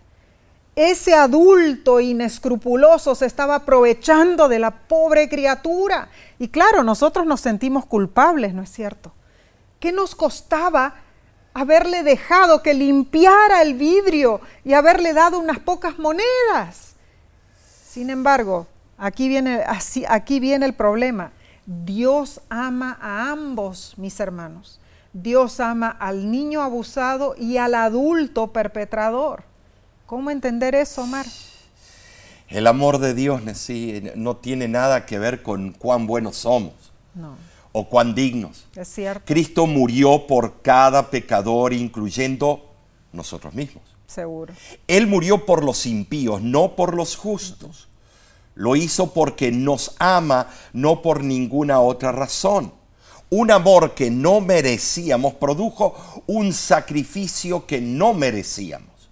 Ese 0.75 1.13
adulto 1.13 1.99
inescrupuloso 1.99 3.13
se 3.13 3.27
estaba 3.27 3.53
aprovechando 3.53 4.49
de 4.49 4.57
la 4.57 4.71
pobre 4.71 5.29
criatura. 5.29 6.09
Y 6.39 6.47
claro, 6.47 6.83
nosotros 6.83 7.27
nos 7.27 7.41
sentimos 7.41 7.85
culpables, 7.85 8.55
¿no 8.55 8.63
es 8.63 8.71
cierto? 8.71 9.11
¿Qué 9.79 9.91
nos 9.91 10.15
costaba 10.15 10.95
haberle 11.53 12.01
dejado 12.01 12.63
que 12.63 12.73
limpiara 12.73 13.61
el 13.61 13.75
vidrio 13.75 14.41
y 14.65 14.73
haberle 14.73 15.13
dado 15.13 15.37
unas 15.37 15.59
pocas 15.59 15.99
monedas? 15.99 16.95
Sin 17.87 18.09
embargo, 18.09 18.65
aquí 18.97 19.27
viene, 19.27 19.63
aquí 20.07 20.39
viene 20.39 20.65
el 20.65 20.73
problema 20.73 21.31
Dios 21.65 22.41
ama 22.49 22.97
a 23.01 23.31
ambos, 23.31 23.93
mis 23.97 24.19
hermanos. 24.19 24.79
Dios 25.13 25.59
ama 25.59 25.89
al 25.89 26.29
niño 26.29 26.61
abusado 26.61 27.35
y 27.37 27.57
al 27.57 27.75
adulto 27.75 28.51
perpetrador. 28.51 29.43
¿Cómo 30.05 30.29
entender 30.29 30.75
eso, 30.75 31.03
Omar? 31.03 31.25
El 32.49 32.67
amor 32.67 32.97
de 32.97 33.13
Dios 33.13 33.41
no 34.15 34.37
tiene 34.37 34.67
nada 34.67 35.05
que 35.05 35.19
ver 35.19 35.41
con 35.41 35.71
cuán 35.71 36.05
buenos 36.05 36.37
somos 36.37 36.73
o 37.71 37.87
cuán 37.87 38.13
dignos. 38.13 38.65
Es 38.75 38.89
cierto. 38.89 39.23
Cristo 39.25 39.65
murió 39.65 40.27
por 40.27 40.61
cada 40.61 41.09
pecador, 41.09 41.73
incluyendo 41.73 42.69
nosotros 43.13 43.53
mismos. 43.53 43.83
Seguro. 44.05 44.53
Él 44.87 45.07
murió 45.07 45.45
por 45.45 45.63
los 45.63 45.85
impíos, 45.85 46.41
no 46.41 46.75
por 46.75 46.95
los 46.95 47.15
justos. 47.15 47.87
Lo 48.55 48.75
hizo 48.75 49.13
porque 49.13 49.51
nos 49.51 49.95
ama, 49.99 50.47
no 50.73 51.01
por 51.01 51.23
ninguna 51.23 51.79
otra 51.79 52.11
razón. 52.11 52.73
Un 53.29 53.49
amor 53.49 53.95
que 53.95 54.11
no 54.11 54.41
merecíamos 54.41 55.33
produjo 55.33 56.23
un 56.27 56.53
sacrificio 56.53 57.65
que 57.65 57.81
no 57.81 58.13
merecíamos. 58.13 59.09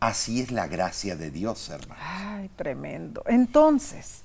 Así 0.00 0.40
es 0.40 0.50
la 0.50 0.66
gracia 0.66 1.16
de 1.16 1.30
Dios, 1.30 1.68
hermano. 1.68 2.00
Ay, 2.02 2.50
tremendo. 2.56 3.22
Entonces, 3.26 4.22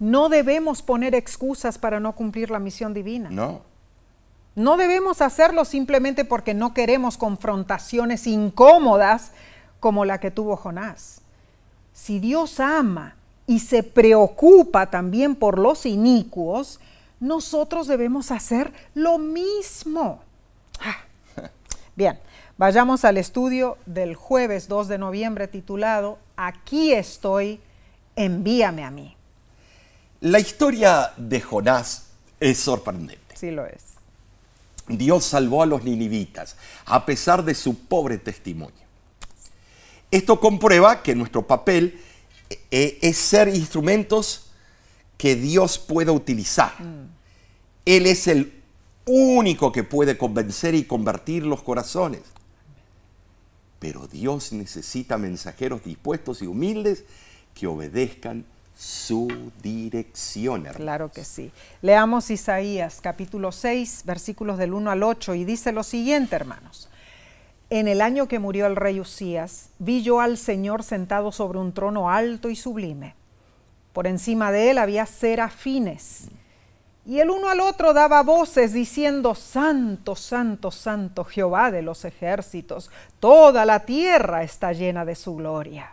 no 0.00 0.28
debemos 0.28 0.82
poner 0.82 1.14
excusas 1.14 1.78
para 1.78 2.00
no 2.00 2.14
cumplir 2.14 2.50
la 2.50 2.58
misión 2.58 2.92
divina. 2.92 3.30
No. 3.30 3.62
No 4.56 4.76
debemos 4.76 5.22
hacerlo 5.22 5.64
simplemente 5.64 6.24
porque 6.24 6.52
no 6.52 6.74
queremos 6.74 7.16
confrontaciones 7.16 8.26
incómodas 8.26 9.30
como 9.78 10.04
la 10.04 10.18
que 10.18 10.32
tuvo 10.32 10.56
Jonás. 10.56 11.20
Si 11.92 12.18
Dios 12.18 12.58
ama 12.58 13.17
y 13.48 13.60
se 13.60 13.82
preocupa 13.82 14.90
también 14.90 15.34
por 15.34 15.58
los 15.58 15.86
inicuos, 15.86 16.78
nosotros 17.18 17.88
debemos 17.88 18.30
hacer 18.30 18.72
lo 18.94 19.16
mismo. 19.18 20.20
Ah, 20.80 20.98
bien, 21.96 22.20
vayamos 22.58 23.06
al 23.06 23.16
estudio 23.16 23.78
del 23.86 24.14
jueves 24.14 24.68
2 24.68 24.88
de 24.88 24.98
noviembre 24.98 25.48
titulado 25.48 26.18
Aquí 26.36 26.92
estoy, 26.92 27.58
envíame 28.16 28.84
a 28.84 28.90
mí. 28.90 29.16
La 30.20 30.40
historia 30.40 31.12
de 31.16 31.40
Jonás 31.40 32.10
es 32.38 32.60
sorprendente. 32.60 33.34
Sí 33.34 33.50
lo 33.50 33.64
es. 33.64 33.82
Dios 34.88 35.24
salvó 35.24 35.62
a 35.62 35.66
los 35.66 35.84
ninivitas 35.84 36.56
a 36.84 37.06
pesar 37.06 37.42
de 37.44 37.54
su 37.54 37.78
pobre 37.78 38.18
testimonio. 38.18 38.76
Esto 40.10 40.38
comprueba 40.38 41.02
que 41.02 41.14
nuestro 41.14 41.46
papel 41.46 42.02
es 42.70 43.16
ser 43.16 43.48
instrumentos 43.48 44.50
que 45.16 45.36
Dios 45.36 45.78
pueda 45.78 46.12
utilizar. 46.12 46.80
Mm. 46.80 47.08
Él 47.84 48.06
es 48.06 48.26
el 48.28 48.62
único 49.04 49.72
que 49.72 49.84
puede 49.84 50.16
convencer 50.16 50.74
y 50.74 50.84
convertir 50.84 51.44
los 51.44 51.62
corazones. 51.62 52.22
Pero 53.78 54.06
Dios 54.06 54.52
necesita 54.52 55.18
mensajeros 55.18 55.84
dispuestos 55.84 56.42
y 56.42 56.46
humildes 56.46 57.04
que 57.54 57.66
obedezcan 57.66 58.44
su 58.76 59.50
dirección. 59.62 60.64
Claro 60.74 61.10
que 61.10 61.24
sí. 61.24 61.50
Leamos 61.82 62.30
Isaías 62.30 63.00
capítulo 63.00 63.50
6, 63.50 64.02
versículos 64.04 64.58
del 64.58 64.72
1 64.72 64.90
al 64.90 65.02
8 65.02 65.34
y 65.34 65.44
dice 65.44 65.72
lo 65.72 65.82
siguiente, 65.82 66.36
hermanos. 66.36 66.87
En 67.70 67.86
el 67.86 68.00
año 68.00 68.28
que 68.28 68.38
murió 68.38 68.66
el 68.66 68.76
rey 68.76 68.98
Usías, 68.98 69.68
vi 69.78 70.02
yo 70.02 70.20
al 70.20 70.38
Señor 70.38 70.82
sentado 70.82 71.32
sobre 71.32 71.58
un 71.58 71.72
trono 71.72 72.10
alto 72.10 72.48
y 72.48 72.56
sublime. 72.56 73.14
Por 73.92 74.06
encima 74.06 74.50
de 74.52 74.70
él 74.70 74.78
había 74.78 75.04
serafines, 75.06 76.28
Y 77.04 77.20
el 77.20 77.30
uno 77.30 77.48
al 77.48 77.60
otro 77.60 77.94
daba 77.94 78.22
voces 78.22 78.74
diciendo, 78.74 79.34
Santo, 79.34 80.14
Santo, 80.14 80.70
Santo 80.70 81.24
Jehová 81.24 81.70
de 81.70 81.80
los 81.80 82.04
ejércitos, 82.04 82.90
toda 83.18 83.64
la 83.64 83.80
tierra 83.80 84.42
está 84.42 84.74
llena 84.74 85.06
de 85.06 85.14
su 85.14 85.34
gloria. 85.34 85.92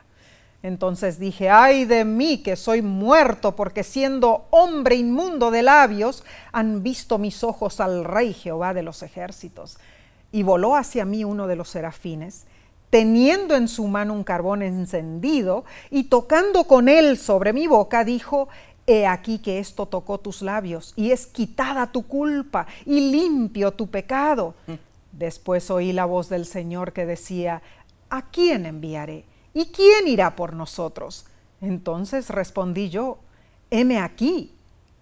Entonces 0.61 1.17
dije, 1.17 1.49
ay 1.49 1.85
de 1.85 2.03
mí 2.03 2.39
que 2.39 2.57
soy 2.57 2.81
muerto, 2.81 3.55
porque 3.55 3.83
siendo 3.83 4.47
hombre 4.49 4.95
inmundo 4.95 5.51
de 5.51 5.61
labios, 5.61 6.25
han 6.51 6.83
visto 6.83 7.17
mis 7.17 7.43
ojos 7.45 7.79
al 7.79 8.03
Rey 8.03 8.33
Jehová 8.33 8.73
de 8.73 8.83
los 8.83 9.01
ejércitos. 9.01 9.77
Y 10.35 10.43
voló 10.43 10.75
hacia 10.75 11.05
mí 11.05 11.23
uno 11.23 11.47
de 11.47 11.55
los 11.55 11.69
serafines, 11.69 12.43
teniendo 12.89 13.55
en 13.55 13.69
su 13.69 13.87
mano 13.87 14.11
un 14.11 14.25
carbón 14.25 14.63
encendido, 14.63 15.63
y 15.89 16.03
tocando 16.03 16.65
con 16.65 16.89
él 16.89 17.17
sobre 17.17 17.53
mi 17.53 17.67
boca, 17.67 18.03
dijo, 18.03 18.49
He 18.85 19.07
aquí 19.07 19.39
que 19.39 19.59
esto 19.59 19.85
tocó 19.85 20.17
tus 20.17 20.41
labios, 20.41 20.91
y 20.97 21.11
es 21.11 21.25
quitada 21.25 21.89
tu 21.89 22.05
culpa, 22.05 22.67
y 22.85 23.11
limpio 23.11 23.71
tu 23.71 23.87
pecado. 23.87 24.55
Mm. 24.67 24.73
Después 25.13 25.71
oí 25.71 25.93
la 25.93 26.03
voz 26.03 26.27
del 26.27 26.45
Señor 26.45 26.91
que 26.91 27.05
decía, 27.05 27.61
¿A 28.09 28.23
quién 28.23 28.65
enviaré? 28.65 29.23
¿Y 29.53 29.67
quién 29.67 30.05
irá 30.09 30.35
por 30.35 30.51
nosotros? 30.51 31.27
Entonces 31.61 32.29
respondí 32.29 32.89
yo, 32.89 33.19
heme 33.71 33.99
aquí, 33.99 34.53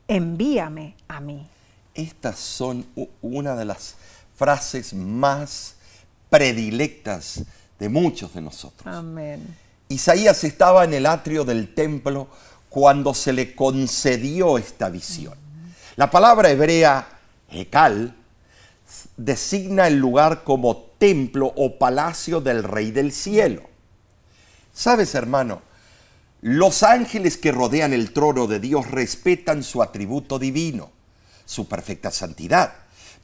envíame 0.08 0.96
a 1.08 1.20
mí. 1.20 1.48
Estas 1.96 2.38
son 2.38 2.86
una 3.24 3.56
de 3.56 3.66
las 3.66 3.96
frases 4.36 4.94
más 4.94 5.76
predilectas 6.30 7.44
de 7.80 7.90
muchos 7.90 8.34
de 8.34 8.42
nosotros. 8.42 8.94
Amén. 8.94 9.56
Isaías 9.90 10.44
estaba 10.44 10.84
en 10.84 10.94
el 10.94 11.06
atrio 11.06 11.44
del 11.46 11.74
templo 11.74 12.28
cuando 12.70 13.14
se 13.14 13.34
le 13.34 13.56
concedió 13.56 14.58
esta 14.58 14.90
visión. 14.90 15.36
La 15.96 16.10
palabra 16.10 16.50
hebrea 16.50 17.08
Hekal 17.50 18.16
designa 19.16 19.88
el 19.88 19.98
lugar 19.98 20.44
como 20.44 20.78
templo 20.98 21.54
o 21.56 21.78
palacio 21.78 22.42
del 22.42 22.64
rey 22.64 22.92
del 22.92 23.12
cielo. 23.12 23.70
Sabes, 24.74 25.14
hermano, 25.14 25.62
los 26.42 26.84
ángeles 26.84 27.38
que 27.38 27.52
rodean 27.52 27.94
el 27.94 28.12
trono 28.12 28.48
de 28.48 28.60
Dios 28.60 28.90
respetan 28.90 29.64
su 29.64 29.84
atributo 29.84 30.40
divino, 30.40 30.92
su 31.46 31.68
perfecta 31.68 32.10
santidad. 32.10 32.74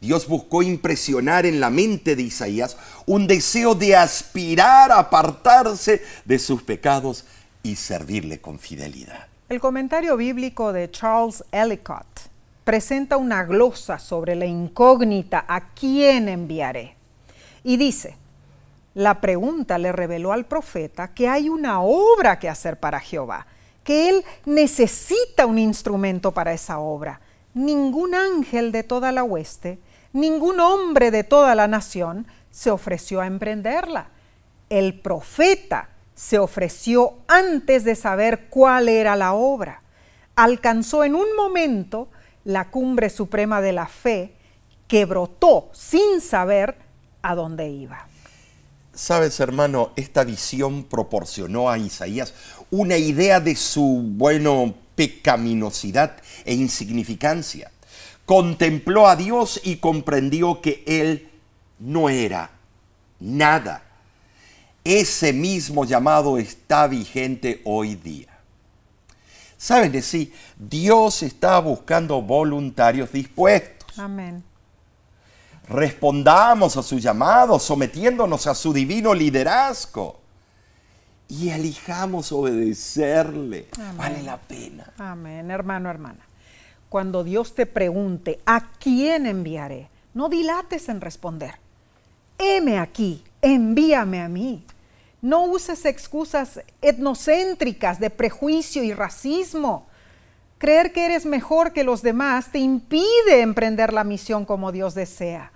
Dios 0.02 0.28
buscó 0.28 0.64
impresionar 0.64 1.46
en 1.46 1.60
la 1.60 1.70
mente 1.70 2.16
de 2.16 2.24
Isaías 2.24 2.78
un 3.06 3.28
deseo 3.28 3.76
de 3.76 3.96
aspirar 3.96 4.92
a 4.92 5.00
apartarse 5.00 6.02
de 6.24 6.40
sus 6.40 6.64
pecados 6.64 7.26
y 7.64 7.76
servirle 7.76 8.40
con 8.40 8.60
fidelidad. 8.60 9.28
El 9.50 9.60
comentario 9.60 10.16
bíblico 10.16 10.72
de 10.72 10.90
Charles 10.90 11.44
Ellicott 11.52 12.30
presenta 12.64 13.18
una 13.18 13.44
glosa 13.44 14.00
sobre 14.00 14.36
la 14.36 14.46
incógnita 14.46 15.44
a 15.48 15.74
quién 15.74 16.30
enviaré. 16.30 16.96
Y 17.64 17.78
dice, 17.78 18.16
la 18.94 19.20
pregunta 19.22 19.78
le 19.78 19.92
reveló 19.92 20.32
al 20.32 20.46
profeta 20.46 21.14
que 21.14 21.28
hay 21.28 21.50
una 21.50 21.82
obra 21.82 22.40
que 22.40 22.48
hacer 22.48 22.80
para 22.80 23.00
Jehová, 23.00 23.48
que 23.84 24.10
él 24.10 24.24
necesita 24.46 25.46
un 25.46 25.58
instrumento 25.58 26.32
para 26.32 26.54
esa 26.54 26.80
obra. 26.80 27.22
Ningún 27.54 28.14
ángel 28.14 28.72
de 28.72 28.84
toda 28.84 29.12
la 29.12 29.24
hueste, 29.24 29.80
ningún 30.14 30.60
hombre 30.60 31.12
de 31.12 31.24
toda 31.24 31.56
la 31.56 31.68
nación 31.68 32.28
se 32.52 32.72
ofreció 32.72 33.22
a 33.22 33.28
emprenderla. 33.28 34.08
El 34.70 35.00
profeta 35.00 35.90
se 36.16 36.38
ofreció 36.38 37.16
antes 37.28 37.84
de 37.84 37.96
saber 37.96 38.48
cuál 38.50 38.90
era 38.90 39.16
la 39.16 39.34
obra. 39.34 39.82
Alcanzó 40.36 41.04
en 41.04 41.16
un 41.16 41.36
momento 41.36 42.10
la 42.44 42.70
cumbre 42.70 43.10
suprema 43.10 43.62
de 43.62 43.72
la 43.74 43.88
fe 43.88 44.34
que 44.88 45.06
brotó 45.06 45.70
sin 45.72 46.20
saber 46.20 46.76
a 47.22 47.36
dónde 47.36 47.70
iba. 47.70 48.08
Sabes, 48.94 49.40
hermano, 49.40 49.92
esta 49.96 50.26
visión 50.26 50.84
proporcionó 50.84 51.70
a 51.70 51.78
Isaías 51.78 52.34
una 52.70 52.98
idea 52.98 53.40
de 53.40 53.56
su, 53.56 54.02
bueno, 54.04 54.76
pecaminosidad 54.96 56.18
e 56.44 56.54
insignificancia. 56.54 57.72
Contempló 58.30 59.08
a 59.08 59.16
Dios 59.16 59.60
y 59.64 59.78
comprendió 59.78 60.62
que 60.62 60.84
Él 60.86 61.32
no 61.80 62.10
era 62.10 62.52
nada. 63.20 63.82
Ese 64.84 65.34
mismo 65.34 65.84
llamado 65.84 66.38
está 66.38 66.86
vigente 66.86 67.60
hoy 67.66 67.96
día. 67.96 68.28
¿Saben? 69.58 70.00
Sí, 70.04 70.32
Dios 70.60 71.24
está 71.24 71.58
buscando 71.58 72.22
voluntarios 72.22 73.12
dispuestos. 73.12 73.98
Amén 73.98 74.44
respondamos 75.68 76.78
a 76.78 76.84
su 76.84 76.98
llamado, 76.98 77.60
sometiéndonos 77.60 78.48
a 78.48 78.54
su 78.56 78.74
divino 78.74 79.14
liderazgo. 79.14 80.20
Y 81.28 81.50
elijamos 81.50 82.32
obedecerle. 82.32 83.70
Vale 83.96 84.22
la 84.24 84.38
pena. 84.38 84.94
Amén, 84.98 85.50
hermano, 85.50 85.90
hermana. 85.90 86.29
Cuando 86.90 87.24
Dios 87.24 87.56
te 87.56 87.66
pregunte, 87.66 88.40
¿a 88.46 88.72
quién 88.80 89.26
enviaré? 89.26 89.90
No 90.14 90.28
dilates 90.28 90.90
en 90.90 91.02
responder. 91.02 91.56
Heme 92.38 92.80
aquí, 92.80 93.24
envíame 93.42 94.22
a 94.22 94.28
mí. 94.28 94.66
No 95.22 95.46
uses 95.46 95.86
excusas 95.86 96.62
etnocéntricas 96.82 98.00
de 98.00 98.10
prejuicio 98.10 98.84
y 98.84 98.94
racismo. 98.94 99.88
Creer 100.58 100.92
que 100.92 101.06
eres 101.06 101.26
mejor 101.26 101.74
que 101.74 101.84
los 101.84 102.02
demás 102.02 102.52
te 102.52 102.60
impide 102.60 103.42
emprender 103.42 103.94
la 103.94 104.04
misión 104.04 104.46
como 104.46 104.72
Dios 104.72 104.96
desea 104.96 105.52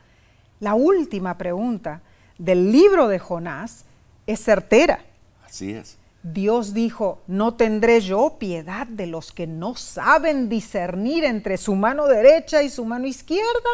la 0.64 0.76
última 0.76 1.38
pregunta 1.38 2.02
del 2.38 2.72
libro 2.72 3.10
de 3.10 3.20
Jonás 3.20 3.84
es 4.26 4.42
certera. 4.42 5.04
Así 5.46 5.74
es. 5.74 5.98
Dios 6.24 6.74
dijo, 6.74 7.22
¿no 7.28 7.56
tendré 7.56 8.02
yo 8.02 8.38
piedad 8.40 8.88
de 8.88 9.08
los 9.08 9.32
que 9.32 9.46
no 9.46 9.76
saben 9.76 10.50
discernir 10.50 11.24
entre 11.26 11.58
su 11.58 11.76
mano 11.76 12.08
derecha 12.08 12.64
y 12.64 12.70
su 12.70 12.86
mano 12.86 13.06
izquierda? 13.08 13.70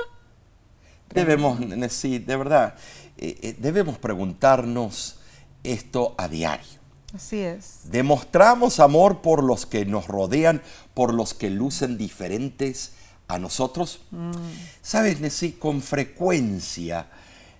Debemos, 1.13 1.59
sí, 1.89 2.19
de 2.19 2.35
verdad, 2.35 2.75
eh, 3.17 3.37
eh, 3.41 3.55
debemos 3.57 3.97
preguntarnos 3.97 5.19
esto 5.63 6.15
a 6.17 6.27
diario. 6.27 6.79
Así 7.13 7.39
es. 7.39 7.81
¿Demostramos 7.85 8.79
amor 8.79 9.21
por 9.21 9.43
los 9.43 9.65
que 9.65 9.85
nos 9.85 10.07
rodean, 10.07 10.61
por 10.93 11.13
los 11.13 11.33
que 11.33 11.49
lucen 11.49 11.97
diferentes 11.97 12.93
a 13.29 13.39
nosotros. 13.39 14.01
Mm. 14.11 14.31
Sabes, 14.81 15.21
Nessie, 15.21 15.53
con 15.53 15.81
frecuencia 15.81 17.07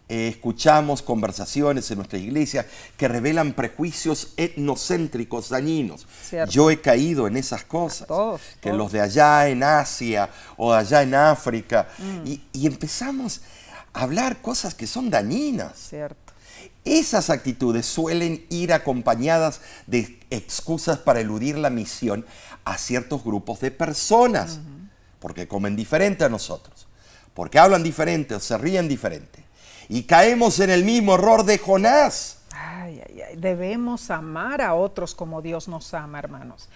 eh, 0.10 0.28
escuchamos 0.28 1.03
conversaciones 1.03 1.91
en 1.91 1.97
nuestra 1.97 2.18
iglesia 2.18 2.66
que 2.97 3.07
revelan 3.07 3.53
prejuicios 3.53 4.34
etnocéntricos 4.38 5.49
dañinos. 5.49 6.07
Yo 6.49 6.72
he 6.72 6.82
caído 6.82 7.28
en 7.28 7.38
esas 7.38 7.64
cosas. 7.64 8.07
que 8.60 8.74
los 8.74 8.91
de 8.91 9.01
allá 9.01 9.47
en 9.49 9.62
Asia 9.62 10.30
o 10.57 10.74
de 10.74 10.80
allá 10.80 11.03
en 11.03 11.14
África. 11.14 11.88
Mm. 11.99 12.28
Y, 12.53 12.66
empezamos 12.66 13.41
a 13.93 14.01
hablar 14.01 14.41
cosas 14.41 14.74
que 14.74 14.88
son 14.88 15.12
dañinas. 15.12 15.78
Cierto. 15.78 16.34
Esas 16.84 17.30
actitudes 17.30 17.86
suelen 17.86 18.47
ir 18.49 18.74
acompañadas 18.74 19.62
de 19.86 20.20
excusas 20.32 20.97
para 20.97 21.20
eludir 21.20 21.55
la 21.55 21.70
misión 21.70 22.26
a 22.66 22.80
ciertos 22.80 23.24
grupos 23.24 23.60
de 23.60 23.70
personas 23.70 24.60
porque 25.20 25.47
comen 25.47 25.76
diferente 25.76 26.24
a 26.24 26.30
nosotros, 26.30 26.88
porque 27.34 27.60
hablan 27.60 27.84
diferente 27.84 28.34
o 28.34 28.39
se 28.39 28.57
ríen 28.57 28.88
diferente. 28.88 29.48
Y 29.89 30.03
caemos 30.03 30.61
en 30.61 30.69
el 30.69 30.85
mismo 30.85 31.15
error 31.15 31.43
de 31.43 31.57
Jonás. 31.57 32.37
Ay, 32.53 33.01
ay, 33.09 33.21
ay. 33.21 33.35
Debemos 33.35 34.09
amar 34.09 34.61
a 34.61 34.75
otros 34.75 35.13
como 35.13 35.41
Dios 35.41 35.67
nos 35.67 35.93
ama, 35.93 36.19
hermanos. 36.19 36.69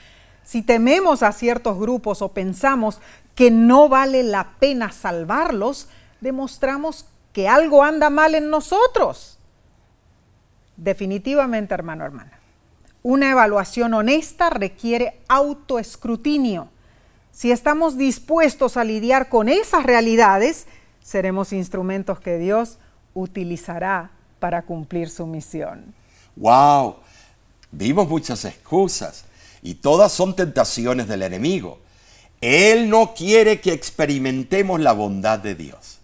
Si 0.43 0.61
tememos 0.61 1.23
a 1.23 1.31
ciertos 1.31 1.79
grupos 1.79 2.21
o 2.21 2.33
pensamos 2.33 2.99
que 3.35 3.49
no 3.49 3.87
vale 3.87 4.23
la 4.23 4.55
pena 4.59 4.91
salvarlos, 4.91 5.87
demostramos 6.19 7.05
que 7.31 7.47
algo 7.47 7.83
anda 7.83 8.09
mal 8.09 8.35
en 8.35 8.49
nosotros. 8.49 9.39
Definitivamente, 10.75 11.73
hermano, 11.73 12.03
hermana. 12.03 12.39
Una 13.03 13.31
evaluación 13.31 13.93
honesta 13.93 14.49
requiere 14.49 15.21
autoescrutinio 15.29 16.73
si 17.33 17.51
estamos 17.51 17.97
dispuestos 17.97 18.77
a 18.77 18.83
lidiar 18.83 19.27
con 19.27 19.49
esas 19.49 19.83
realidades, 19.83 20.67
seremos 21.01 21.51
instrumentos 21.51 22.19
que 22.19 22.37
Dios 22.37 22.77
utilizará 23.13 24.11
para 24.39 24.63
cumplir 24.63 25.09
su 25.09 25.25
misión. 25.25 25.93
¡Wow! 26.35 26.97
Vimos 27.71 28.07
muchas 28.07 28.45
excusas 28.45 29.25
y 29.61 29.75
todas 29.75 30.11
son 30.11 30.35
tentaciones 30.35 31.07
del 31.07 31.23
enemigo. 31.23 31.79
Él 32.41 32.89
no 32.89 33.13
quiere 33.13 33.61
que 33.61 33.71
experimentemos 33.71 34.79
la 34.79 34.91
bondad 34.91 35.39
de 35.39 35.55
Dios. 35.55 35.99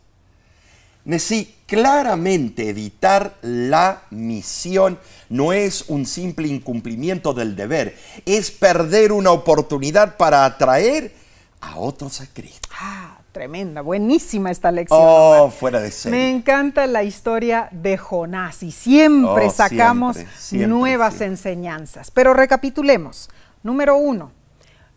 Nesí, 1.05 1.55
claramente 1.65 2.69
evitar 2.69 3.37
la 3.41 4.03
misión 4.09 4.99
no 5.29 5.53
es 5.53 5.85
un 5.87 6.05
simple 6.05 6.47
incumplimiento 6.47 7.33
del 7.33 7.55
deber, 7.55 7.97
es 8.25 8.51
perder 8.51 9.11
una 9.11 9.31
oportunidad 9.31 10.17
para 10.17 10.45
atraer 10.45 11.13
a 11.61 11.77
otros 11.77 12.21
a 12.21 12.27
Cristo. 12.27 12.69
Ah, 12.79 13.18
tremenda, 13.31 13.81
buenísima 13.81 14.51
esta 14.51 14.71
lección. 14.71 14.99
Oh, 15.01 15.43
Omar. 15.43 15.51
fuera 15.51 15.79
de 15.79 15.91
serie. 15.91 16.17
Me 16.17 16.29
encanta 16.29 16.87
la 16.87 17.03
historia 17.03 17.69
de 17.71 17.97
Jonás 17.97 18.63
y 18.63 18.71
siempre 18.71 19.47
Oh, 19.47 19.51
sacamos 19.51 20.15
siempre, 20.17 20.35
siempre, 20.37 20.67
nuevas 20.67 21.13
siempre. 21.13 21.27
enseñanzas. 21.27 22.11
Pero 22.11 22.33
recapitulemos. 22.33 23.29
Número 23.63 23.95
uno, 23.97 24.31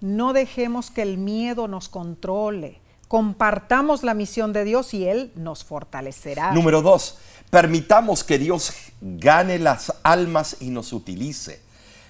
no 0.01 0.33
dejemos 0.33 0.91
que 0.91 1.03
el 1.03 1.19
miedo 1.19 1.69
nos 1.69 1.89
controle. 1.89 2.81
Compartamos 3.09 4.03
la 4.03 4.15
misión 4.15 4.53
de 4.53 4.65
Dios 4.65 4.95
y 4.95 5.07
Él 5.07 5.33
nos 5.37 5.65
fortalecerá. 5.65 6.53
Número 6.53 6.81
dos, 6.81 7.19
permitamos 7.51 8.25
que 8.25 8.39
Dios 8.39 8.73
gane 9.01 9.59
las 9.59 9.93
almas 10.03 10.57
y 10.61 10.71
nos 10.71 10.93
utilice. 10.95 11.61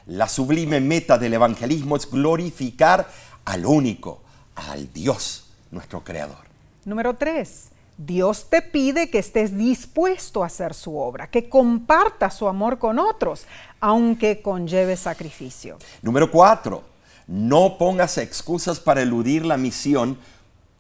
La 0.07 0.29
sublime 0.29 0.81
meta 0.81 1.18
del 1.18 1.35
evangelismo 1.35 1.97
es 1.97 2.09
glorificar 2.11 3.09
al 3.45 3.66
único, 3.66 4.23
al 4.55 4.93
Dios, 4.93 5.41
nuestro 5.73 6.05
Creador. 6.05 6.45
Número 6.85 7.14
tres, 7.14 7.70
Dios 7.99 8.49
te 8.49 8.62
pide 8.62 9.11
que 9.11 9.18
estés 9.18 9.57
dispuesto 9.57 10.43
a 10.43 10.47
hacer 10.47 10.75
su 10.75 10.97
obra, 10.97 11.29
que 11.29 11.49
compartas 11.49 12.35
su 12.37 12.47
amor 12.47 12.79
con 12.79 12.99
otros, 12.99 13.47
aunque 13.81 14.41
conlleve 14.41 14.97
sacrificio. 14.97 15.79
Número 16.01 16.31
cuatro, 16.31 16.83
no 17.27 17.77
pongas 17.79 18.18
excusas 18.18 18.81
para 18.81 19.03
eludir 19.03 19.45
la 19.45 19.57
misión 19.57 20.18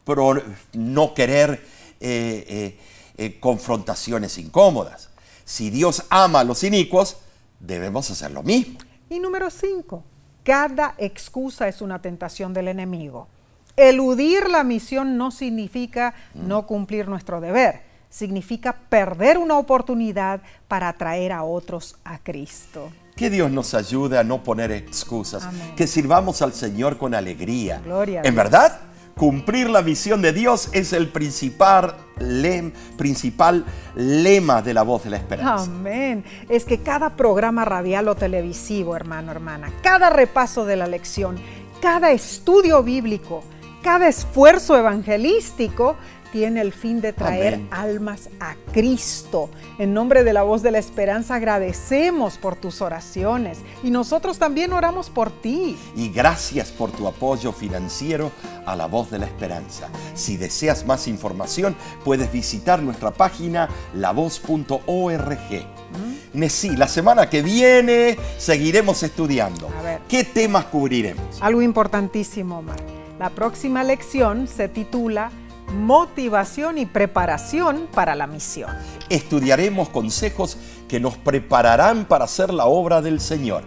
por 0.04 0.44
no 0.72 1.14
querer 1.14 1.64
eh, 2.00 2.44
eh, 2.48 2.78
eh, 3.16 3.40
confrontaciones 3.40 4.38
incómodas. 4.38 5.10
Si 5.44 5.70
Dios 5.70 6.04
ama 6.10 6.40
a 6.40 6.44
los 6.44 6.64
inicuos, 6.64 7.18
debemos 7.60 8.10
hacer 8.10 8.30
lo 8.30 8.42
mismo. 8.42 8.78
Y 9.08 9.20
número 9.20 9.50
cinco, 9.50 10.02
cada 10.42 10.94
excusa 10.98 11.68
es 11.68 11.82
una 11.82 12.00
tentación 12.00 12.52
del 12.52 12.68
enemigo. 12.68 13.28
Eludir 13.76 14.48
la 14.50 14.64
misión 14.64 15.16
no 15.16 15.30
significa 15.30 16.14
no 16.34 16.66
cumplir 16.66 17.08
nuestro 17.08 17.40
deber, 17.40 17.80
significa 18.10 18.74
perder 18.88 19.38
una 19.38 19.56
oportunidad 19.58 20.42
para 20.68 20.88
atraer 20.88 21.32
a 21.32 21.42
otros 21.44 21.96
a 22.04 22.18
Cristo. 22.18 22.90
Que 23.16 23.30
Dios 23.30 23.50
nos 23.50 23.74
ayude 23.74 24.18
a 24.18 24.24
no 24.24 24.42
poner 24.42 24.72
excusas, 24.72 25.44
Amén. 25.44 25.72
que 25.76 25.86
sirvamos 25.86 26.42
al 26.42 26.52
Señor 26.52 26.98
con 26.98 27.14
alegría. 27.14 27.80
Gloria 27.84 28.20
a 28.22 28.24
en 28.24 28.34
verdad, 28.34 28.80
cumplir 29.16 29.68
la 29.70 29.82
misión 29.82 30.22
de 30.22 30.32
Dios 30.32 30.70
es 30.72 30.92
el 30.94 31.08
principal, 31.08 31.94
lem- 32.18 32.72
principal 32.96 33.64
lema 33.94 34.62
de 34.62 34.72
la 34.74 34.82
voz 34.82 35.04
de 35.04 35.10
la 35.10 35.16
esperanza. 35.18 35.64
Amén. 35.64 36.24
Es 36.48 36.64
que 36.64 36.78
cada 36.78 37.10
programa 37.16 37.64
radial 37.66 38.08
o 38.08 38.14
televisivo, 38.14 38.96
hermano, 38.96 39.30
hermana, 39.32 39.70
cada 39.82 40.08
repaso 40.10 40.64
de 40.64 40.76
la 40.76 40.86
lección, 40.86 41.36
cada 41.82 42.12
estudio 42.12 42.82
bíblico, 42.82 43.44
cada 43.82 44.08
esfuerzo 44.08 44.76
evangelístico 44.76 45.96
tiene 46.32 46.62
el 46.62 46.72
fin 46.72 47.02
de 47.02 47.12
traer 47.12 47.54
Amén. 47.54 47.68
almas 47.70 48.30
a 48.40 48.54
Cristo. 48.72 49.50
En 49.78 49.92
nombre 49.92 50.24
de 50.24 50.32
la 50.32 50.42
voz 50.42 50.62
de 50.62 50.70
la 50.70 50.78
esperanza 50.78 51.34
agradecemos 51.34 52.38
por 52.38 52.56
tus 52.56 52.80
oraciones 52.80 53.58
y 53.82 53.90
nosotros 53.90 54.38
también 54.38 54.72
oramos 54.72 55.10
por 55.10 55.30
ti. 55.30 55.76
Y 55.94 56.08
gracias 56.08 56.70
por 56.70 56.90
tu 56.90 57.06
apoyo 57.06 57.52
financiero 57.52 58.32
a 58.64 58.74
la 58.74 58.86
voz 58.86 59.10
de 59.10 59.18
la 59.18 59.26
esperanza. 59.26 59.88
Si 60.14 60.38
deseas 60.38 60.86
más 60.86 61.06
información, 61.06 61.76
puedes 62.02 62.32
visitar 62.32 62.80
nuestra 62.82 63.10
página 63.10 63.68
lavoz.org. 63.94 65.38
Nesí, 66.32 66.76
la 66.76 66.88
semana 66.88 67.28
que 67.28 67.42
viene 67.42 68.16
seguiremos 68.38 69.02
estudiando. 69.02 69.68
A 69.78 69.82
ver. 69.82 70.00
¿Qué 70.08 70.24
temas 70.24 70.64
cubriremos? 70.64 71.42
Algo 71.42 71.60
importantísimo, 71.60 72.60
Omar. 72.60 73.01
La 73.22 73.30
próxima 73.30 73.84
lección 73.84 74.48
se 74.48 74.66
titula 74.66 75.30
Motivación 75.72 76.76
y 76.76 76.86
preparación 76.86 77.86
para 77.94 78.16
la 78.16 78.26
misión. 78.26 78.68
estudiaremos 79.10 79.90
consejos 79.90 80.58
que 80.88 80.98
nos 80.98 81.16
prepararán 81.18 82.04
para 82.04 82.24
hacer 82.24 82.52
la 82.52 82.66
obra 82.66 83.00
del 83.00 83.20
Señor. 83.20 83.62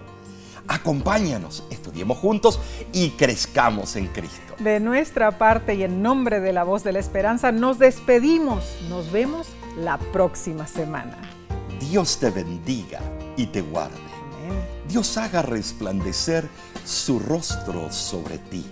Acompáñanos, 0.67 1.63
estudiemos 1.69 2.17
juntos 2.17 2.59
y 2.91 3.11
crezcamos 3.11 3.95
en 3.95 4.07
Cristo. 4.07 4.55
De 4.59 4.81
nuestra 4.81 5.37
parte 5.37 5.75
y 5.75 5.83
en 5.83 6.01
nombre 6.01 6.41
de 6.41 6.51
la 6.51 6.65
voz 6.65 6.83
de 6.83 6.91
la 6.91 6.99
esperanza, 6.99 7.53
nos 7.53 7.79
despedimos. 7.79 8.65
Nos 8.89 9.09
vemos 9.09 9.47
la 9.77 9.97
próxima 9.97 10.67
semana. 10.67 11.17
Dios 11.79 12.17
te 12.19 12.29
bendiga 12.29 12.99
y 13.37 13.45
te 13.45 13.61
guarde. 13.61 13.95
Amén. 14.33 14.61
Dios 14.89 15.15
haga 15.15 15.41
resplandecer 15.43 16.45
su 16.83 17.19
rostro 17.19 17.89
sobre 17.89 18.37
ti 18.37 18.65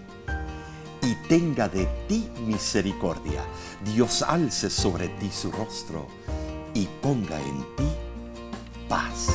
y 1.04 1.16
tenga 1.28 1.68
de 1.68 1.86
ti 2.08 2.30
misericordia. 2.46 3.44
Dios 3.84 4.22
alce 4.22 4.70
sobre 4.70 5.10
ti 5.10 5.30
su 5.30 5.52
rostro 5.52 6.08
y 6.74 6.88
ponga 7.02 7.40
en 7.42 7.60
ti 7.76 7.92
paz. 8.88 9.28